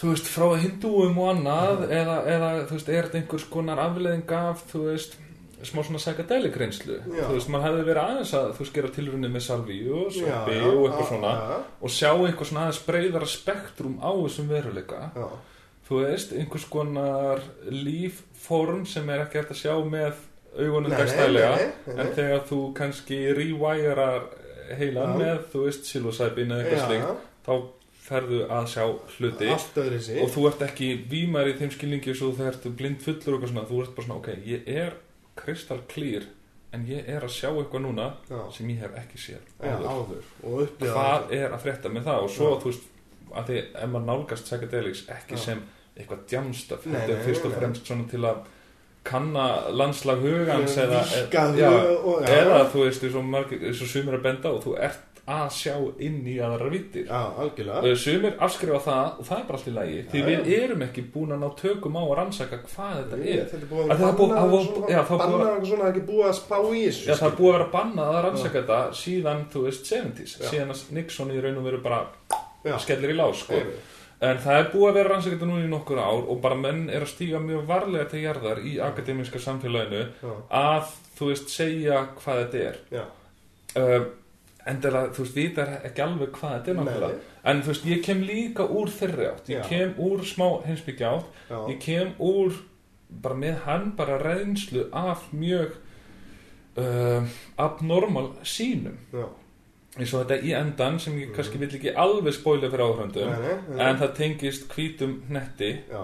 [0.00, 4.30] þú veist, frá hindúum og annað eða, eða, þú veist, er þetta einhvers konar afleðing
[4.36, 5.16] af, þú veist
[5.60, 6.98] smá svona psychedelic reynslu?
[7.04, 10.38] Þú veist, maður hefði verið aðeins að þú gera tilrunni með salvíu og já,
[10.70, 11.32] og eitthvað svona
[11.80, 15.00] og sjá eitthvað svona aðeins breyðara spektrum á þessum veruleika.
[15.16, 15.26] Já,
[15.90, 20.20] þú veist, einhvers konar lífform sem er ekki hægt að sjá með
[20.60, 21.50] augunum dagstælega
[21.96, 24.24] en þegar þú kannski rewirear
[24.78, 25.18] heilan Já.
[25.18, 27.54] með, þú veist, psilocybin eða eitthvað já, slíkt, þá
[28.10, 28.84] ferðu að sjá
[29.14, 29.48] hluti.
[30.24, 33.38] Og þú ert ekki vímar í þeim skilningi svo þegar þú ert blind fullur og
[33.38, 34.96] eitthvað svona þú ert bara svona, ok, ég er
[35.38, 36.26] kristall klýr
[36.74, 40.24] en ég er að sjá eitthvað núna já, sem ég hef ekki séð áður.
[40.46, 40.72] áður.
[40.82, 42.24] Hvað er að frétta með það?
[42.26, 42.58] Og svo, Já.
[42.62, 42.88] þú veist,
[43.30, 45.62] að því ef maður nálgast psychedelics ekki sem
[45.98, 48.40] eitthvað djamstöf, Nei, þetta er fyrst og fremst svona til að
[49.10, 51.04] kanna landslag hugans eða,
[51.56, 51.70] já.
[52.28, 53.16] eða þú veist, eins
[53.80, 57.10] og, sumir að benda og þú ert að sjá inn í aðra vittir.
[57.10, 61.04] Uh, Sumir afskrifa það og það er bara allt í lagi því við erum ekki
[61.14, 63.44] búin að ná tökum á að rannsaka hvað þetta er.
[63.84, 64.56] er það er banna að
[64.90, 66.00] er
[67.30, 70.48] er vera bannað að rannsaka þetta síðan, þú veist, 70s Já.
[70.50, 72.02] síðan að Nixon í raun og veru bara
[72.82, 73.62] skellir í lás, sko.
[74.20, 76.82] En það er búið að vera rannsaka þetta núna í nokkur ár og bara menn
[76.92, 80.32] er að stíga mjög varlega til jarðar í akademiska samfélaginu Já.
[80.60, 83.04] að, þú veist, segja hvað þetta er Já.
[83.80, 84.04] uh,
[84.68, 88.20] endilega, þú veist, vitar ekki alveg hvað þetta er náttúrulega en þú veist, ég kem
[88.28, 89.68] líka úr þeirri átt ég Já.
[89.72, 91.58] kem úr smá heimsbyggja átt Já.
[91.72, 92.60] ég kem úr
[93.24, 95.78] bara með hann bara reynslu af mjög
[96.76, 97.24] uh,
[97.56, 99.24] abnormal sínum Já.
[100.00, 103.78] Eins og þetta í endan sem ég kannski vill ekki alveg spóila fyrir nei.
[103.84, 106.02] en það tengist hvítum hnetti Já.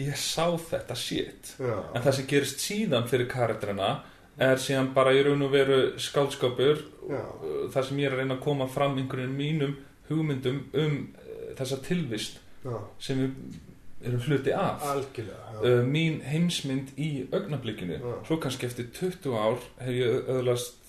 [0.00, 1.76] ég sá þetta shit Já.
[1.94, 3.92] en það sem gerist síðan fyrir karakterina
[4.40, 7.22] er síðan bara í raun og veru skáldskapur Já.
[7.22, 9.76] uh, þar sem ég er að reyna að koma fram einhverjum mínum
[10.10, 12.78] hugmyndum um uh, þessa tilvist Já.
[12.98, 15.58] sem við erum hluti af Algjörlega.
[15.60, 20.79] Uh, mín heimsmynd í augnablikinu svo kannski eftir 20 ár hef ég öðlast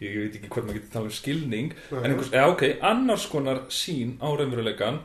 [0.00, 1.98] ég veit ekki hvort maður getur tala um skilning Nei.
[2.02, 5.00] en einhvers, eða ok, annars konar sín á raunveruleikan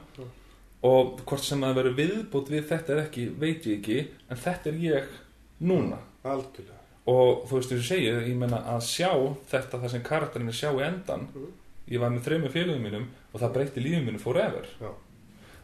[0.89, 3.97] og hvort sem það verður viðbútt við þetta er ekki, veit ég ekki
[4.31, 5.09] en þetta er ég
[5.59, 6.77] núna Algjörlega.
[7.09, 9.09] og þú veist þess að segja, ég menna að sjá
[9.51, 11.49] þetta það sem karakterinu sjá í endan Mhm.
[11.89, 14.91] ég var með þreymur félögum mínum og það breytti lífið mínu forever Já.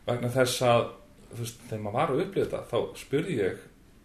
[0.08, 0.88] vegna þess að
[1.36, 3.58] þú veist, þegar maður var að upplifa þetta þá spurði ég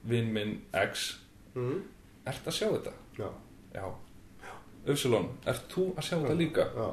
[0.05, 1.17] vinn minn X
[1.55, 1.83] Mm.
[2.27, 2.93] ert að sjá þetta?
[3.19, 3.29] Já.
[3.75, 3.85] Já
[4.89, 6.69] Upsilon, ert þú að sjá þetta líka?
[6.77, 6.89] Já.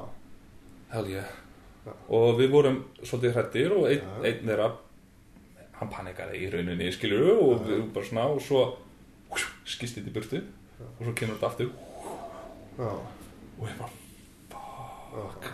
[0.92, 1.30] Hell yeah.
[2.12, 4.26] Og við vorum svolítið hrættir og einn, Já.
[4.28, 4.68] einn þeirra
[5.78, 8.64] hann panikaði í rauninni skilur og við bara svona og svo
[9.68, 11.72] skist þetta í burtu og svo kemur þetta aftur.
[12.78, 13.94] Já, og ég bara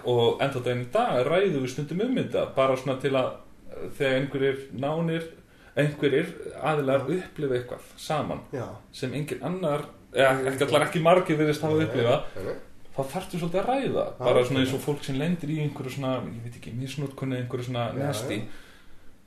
[0.04, 3.30] og enda daginn í dag ræðum við stundum um þetta bara svona til að
[3.70, 5.28] eh, þegar einhverjir nánir
[5.74, 6.32] einhverjir
[6.62, 8.66] aðilar upplifa eitthvað saman já.
[8.92, 12.54] sem engin annar ekki allar ekki margir virðist hafa upplifa Nei, nei.
[12.94, 16.16] þá þarftu svolítið að ræða bara svona eins og fólk sem lendir í einhverju svona
[16.22, 18.42] ég veit ekki, misnótkunni, einhverju svona nesti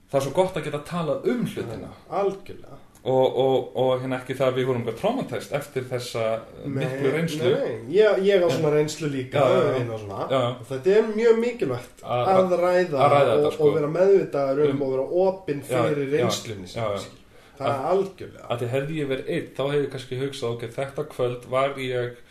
[0.07, 2.77] það er svo gott að geta talað um hlutina Algjörlega
[3.07, 6.23] og, og, og hérna ekki það að við vorum traumatæst eftir þessa
[6.65, 7.93] miklu reynslu Nei, nei.
[7.95, 10.25] Ég, ég á svona reynslu líka og svona.
[10.57, 13.67] Og Þetta er mjög mikilvægt Að- að ræða, að ræða og, þetta, sko.
[13.69, 16.97] og vera meðvitaður um Um- og vera opinn fyrir reynslunni já, já.
[17.05, 17.23] sinni.
[17.57, 20.67] Það er algjörlega að því hefði ég verið einn þá hefði ég kannski hugsað ok,
[20.77, 22.23] þetta kvöld var ég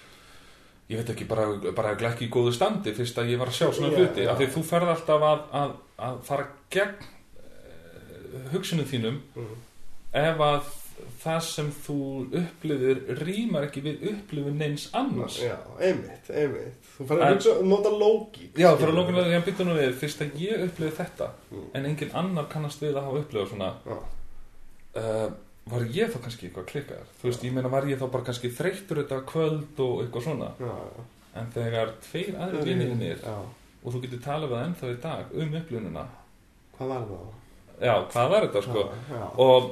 [0.89, 3.69] ég veit ekki, bara, bara ekki í góðu standi fyrst að ég var að sjá
[3.75, 4.31] svona hluti já.
[4.31, 5.73] af því þú ferð alltaf að, að,
[6.09, 6.97] að fara gegn
[7.43, 9.57] uh, hugsunum þínum Mhm.
[10.17, 10.75] ef að
[11.21, 11.97] það sem þú
[12.41, 17.91] upplifir rýmar ekki við upplifin neins annars Já, einmitt, einmitt Þú færði að hugsa, nota
[17.93, 20.97] lógík Já, skilur fyrir að lókun að ég bytta nú við fyrst að ég upplifið
[21.03, 21.67] þetta Mm.
[21.75, 23.99] en engin annar kannast við að hafa upplifið svona Já.
[24.97, 25.29] Uh,
[25.71, 28.53] var ég þá kannski eitthvað klikkaðar þú veist, ég meina var ég þá bara kannski
[28.55, 30.53] þreyttur þetta kvöld og eitthvað svona?
[30.63, 31.07] Já, já.
[31.41, 33.35] en þegar tveir aðrir vinir Já,
[33.83, 36.07] og þú getur talað við það ennþá í dag um upplifunina
[36.77, 37.29] hvað var það?
[37.77, 38.89] já, hvað var þetta sko?
[39.11, 39.71] Já, og,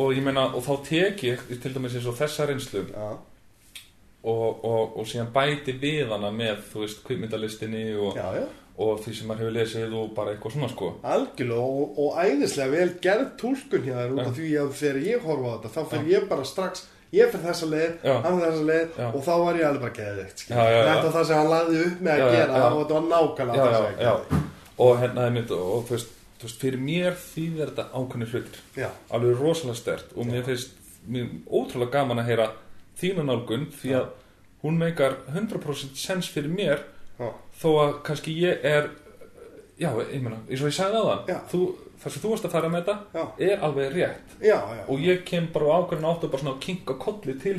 [0.00, 4.94] og ég meina, og þá tek ég til dæmis eins og þessa reynslu og, og,
[5.00, 9.28] og síðan bæti við hana með, þú veist, kvikmyndalistinni og, já, já og því sem
[9.30, 10.88] maður hefur lesið og bara eitthvað svona sko.
[11.06, 15.28] Algjörlega og, og æðislega vel gerð túlkun hjá þér út af því að þegar ég
[15.28, 16.82] horfa á þetta þá fyrir ég bara strax
[17.14, 19.06] ég fyrir þessa leið, hann fyrir þessa leið Já.
[19.06, 19.94] og þá var ég alveg bara
[20.48, 20.88] já.
[20.88, 23.76] þetta var það sem hann laði upp með að gera og þetta var nákvæmlega það
[23.76, 24.40] sem ég gerði.
[24.84, 26.16] og hérna er mitt og þú veist,
[26.60, 28.58] fyrir mér þýðir þetta ákveðni hlutir.
[29.14, 30.74] Alveg rosalega stert og mér finnst
[31.06, 32.48] mér ótrúlega gaman að heyra
[32.98, 34.10] þína nálgun því að
[34.64, 36.82] hún meikar 100% sens fyrir mér
[37.64, 38.90] þó að kannski ég er
[39.80, 41.38] já, ég meina, eins og ég sagði á Já.
[41.50, 41.64] það
[42.04, 44.36] það sem þú varst að fara með þetta já, er alveg rétt.
[44.44, 44.82] Já, já.
[44.92, 47.56] og ég kem bara á ákveðin áttu bara svona að kinka kolli til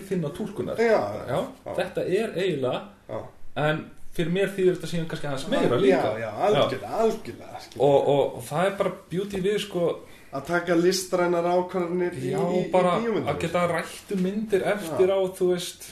[0.86, 1.02] já,
[1.32, 1.40] já,
[1.80, 3.20] þetta er eiginlega já.
[3.66, 6.12] en fyrir mér þýðir þetta síðan kannski aðeins meira líka.
[6.16, 9.88] Já, já, algjörlega, algjörlega og, og, og það er bara beauty við sko
[10.36, 13.30] Að taka listrænar ákvarðanir í, já, í, í bara bíómyndum.
[13.32, 15.86] að geta rættu myndir eftir á, þú veist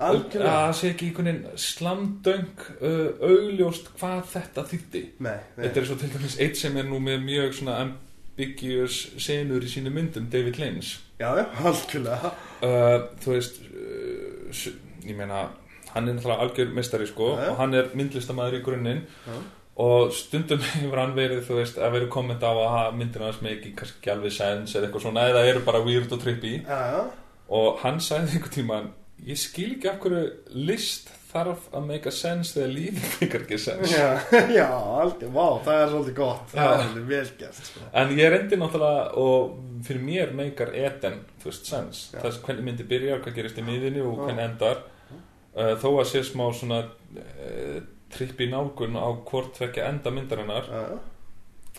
[0.00, 0.52] að Algjörlega.
[0.56, 5.88] Það sé ekki einhvern veginn slamdöng uh, augljóst hvað þetta þýtti Nei, nei, þetta er
[5.90, 10.28] svo til dæmis eitt sem er nú með mjög svona ambiguous senur í sínu myndum
[10.32, 10.94] David Lynch.
[11.20, 11.30] Já,
[11.68, 12.32] algjörlega.
[12.64, 14.68] Uh, þú veist uh,
[15.04, 15.46] ég meina,
[15.92, 17.50] hann er náttúrulega algjör mestari sko Já, já.
[17.52, 19.02] og hann er myndlistamæður í grunninn.
[19.80, 23.58] Og stundum hefur hann verið þú veist, að verið komment á að myndina hans með
[23.58, 26.56] ekki kannski ekki alveg sens eða eitthvað svona eða eru bara weird og trippy.
[26.64, 27.04] Já,
[27.50, 28.90] og hann sagði einhvern tímann
[29.26, 30.20] ég skil ekki af hverju
[30.68, 34.06] list þarf að make a sense þegar lífið fikar ekki sens já,
[34.58, 36.46] já, algjörlega Vá, það er svolítið gott.
[36.50, 36.70] Það Já.
[36.72, 37.84] er alveg vel gert sko.
[38.02, 39.52] en ég reyndi náttúrulega og
[39.86, 42.18] fyrir mér meikar Eden þú veist sens, Já.
[42.24, 44.82] þess hvernig myndi byrjar hvað gerist í miðinni og hvernig endar.
[45.50, 47.78] Uh, þó að sé smá svona uh,
[48.14, 50.68] trippi nálgun á hvort tvekja enda myndarinnar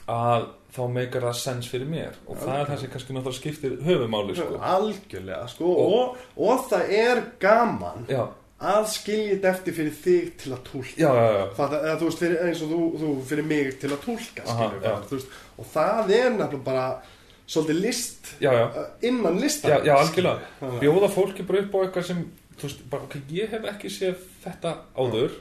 [0.09, 2.19] að þá meikar það sens fyrir mér.
[2.27, 4.59] Og það er það sem kannski náttúrulega skiptir höfumáli sko.
[4.73, 5.73] Algjörlega, sko.
[5.85, 8.23] Og, og það er gaman já,
[8.61, 11.45] að skilja þetta eftir fyrir þig til að tólka já, já.
[11.57, 14.57] Það, eða, þú veist, fyrir, eins og þú, þú fyrir mig til að tólka
[15.09, 16.85] veist, og það er nefnilega bara
[17.51, 18.65] svolítið list já, já.
[19.09, 20.75] innan listan Já, já, algjörlega.
[20.83, 22.21] bjóða fólki bara upp á eitthvað sem
[22.61, 25.39] veist, bara, ok, ég hef ekki séð þetta áður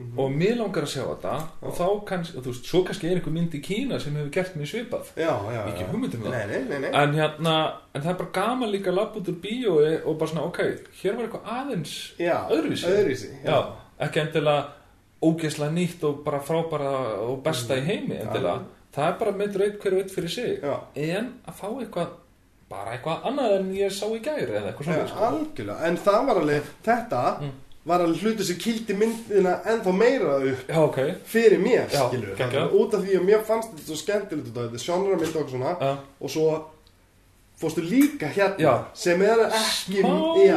[0.00, 0.18] Mhm.
[0.18, 3.32] og mér langar að sjá þetta og þá kannski, þú veist, svo kannski er einhver
[3.36, 5.88] mynd í Kína sem hefur gert mér svipað já, já, Ekki já.
[5.92, 6.30] hugmynd um það.
[6.30, 6.90] nei, nei, nei, nei.
[7.02, 7.54] en hérna,
[7.94, 10.60] en það er bara gaman líka að labba út úr bíói og bara svona, ok,
[11.02, 12.86] hér var eitthvað aðeins já, öðruvísi.
[12.90, 13.58] öðruvísi já,
[14.00, 14.64] ekki endilega
[15.22, 16.90] ógeðslega nýtt og bara frábara
[17.28, 18.62] og besta í heimi endilega,
[18.94, 22.14] það er bara með reitt hverju eitt fyrir sig já, en að fá eitthvað
[22.70, 25.26] bara eitthvað annað en ég sá í gæri eða eitthvað já, svona sko.
[25.28, 27.50] algjörlega en það var alveg, þetta Mm.
[27.88, 32.34] Var alveg hluti sem kildi myndina ennþá meira upp já, ok, fyrir mér, Já, skilur
[32.36, 32.74] geggjað.
[32.76, 35.94] út af því að mér fannst þetta svo skemmtilegt þetta sjónra mynd og svona já,
[36.20, 36.50] og svo
[37.60, 38.74] fórstu líka hérna Já.
[38.94, 40.02] sem er ekki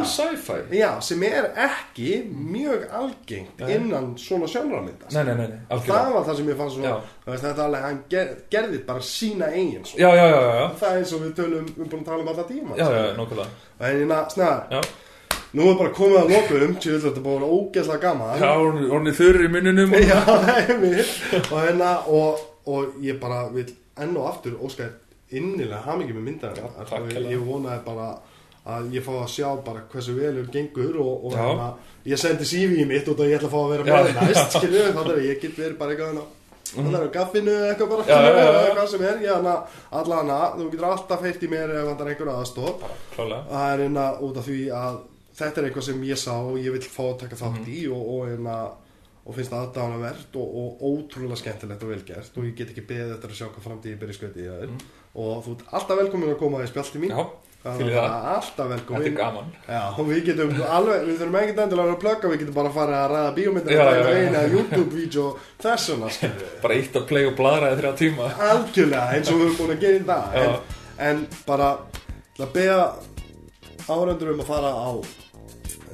[0.08, 0.60] sci-fi.
[0.78, 3.74] Já, sem er ekki mjög algengt Nei.
[3.76, 5.98] innan svona sjónramynda nei, nei, nei, nei, og algjörlega.
[6.00, 6.94] það var það sem ég fannst svo Já.
[7.26, 10.00] þú veist, þetta er alveg, hann ger, gerði bara sína eigin svo.
[10.00, 12.06] já, já, já, já, já, það er eins og við tölum, við erum búin að
[12.06, 14.88] tala um alla tíma nokkulega en hérna, snar,
[15.54, 18.42] nú er bara komið að lokum til þetta er búin að vera ógeðslega gaman.
[18.42, 18.52] Já,
[18.98, 20.06] orðin þurr í mununum og...
[20.12, 20.20] Já,
[20.58, 21.16] einmitt.
[21.46, 22.44] og hérna og,
[22.74, 23.70] og ég bara vil
[24.02, 24.94] enn og aftur óskar
[25.34, 28.12] innilega hamingi með myndaðina takk ég, ég vonaði bara
[28.74, 31.74] að ég fá að sjá bara hversu velur gengur og, og hérna,
[32.08, 35.18] ég sendi CV mitt og ég ætla að fá að vera með næst skilju, þannig
[35.18, 36.30] að ég get verið bara eitthvað hérna
[36.74, 38.70] Það er á gaffinu eða eitthvað bara Já, já, já, já.
[38.74, 39.52] Hvað sem er, já, hana,
[40.00, 43.42] allana Þú getur alltaf heitt í mér ef vantar einhver aðstof Klálega.
[43.52, 44.96] Það er hérna út af því að
[45.34, 47.70] Þetta er eitthvað sem ég sá og ég vil fá að taka þátt Mhm.
[47.74, 48.58] í og, og, hérna,
[49.26, 53.14] og finnst það aðdánavert og, og ótrúlega skemmtilegt og velgert og ég get ekki beðið
[53.16, 54.78] eftir að sjá hvað framtíði byrja skauti í það Mhm.
[55.16, 57.26] og þú ert alltaf velkomin að koma í spjalti mín Já,
[57.64, 58.26] Það fyrir er það.
[58.36, 62.00] alltaf þetta er velkomin gaman Já, og við getum alveg, við þurfum ekkert endilega að
[62.04, 64.14] plugga, við getum bara að fara að ræða bíómyndir og já.
[64.20, 65.26] eina YouTube-vídeó
[65.64, 66.08] þessuna,
[66.62, 69.72] Bara eitt að play og bladra í þrjá tíma algjörlega eins og við erum búin
[69.78, 70.60] að gera í Já.
[71.00, 71.78] en, en bara
[72.40, 72.94] að beða
[73.88, 74.92] áhörundur um að fara á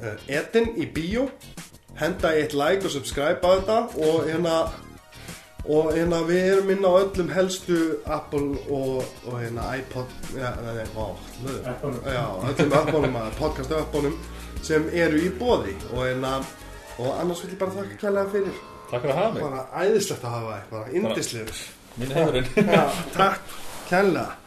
[0.02, 1.28] uh, etin í bíó.
[2.00, 4.54] Henda eitt like og subscribe á þetta og hérna
[5.68, 7.78] og hérna við erum inn á öllum helstu
[8.08, 11.12] Apple og, og hérna iPod ja, nei, ó,
[12.08, 14.16] já, öllum appónum podcast appónum
[14.64, 16.38] sem eru í bóði og hérna
[17.00, 18.56] og annars vil ég bara þakka kærlega fyrir.
[18.90, 19.44] Takk fyrir að hafa mig.
[19.44, 21.62] Bara æðislegt að hafa þig bara indislegur
[22.00, 22.50] Mín heimurinn.
[22.56, 22.84] Já,
[23.16, 23.56] takk
[23.90, 24.39] kærlega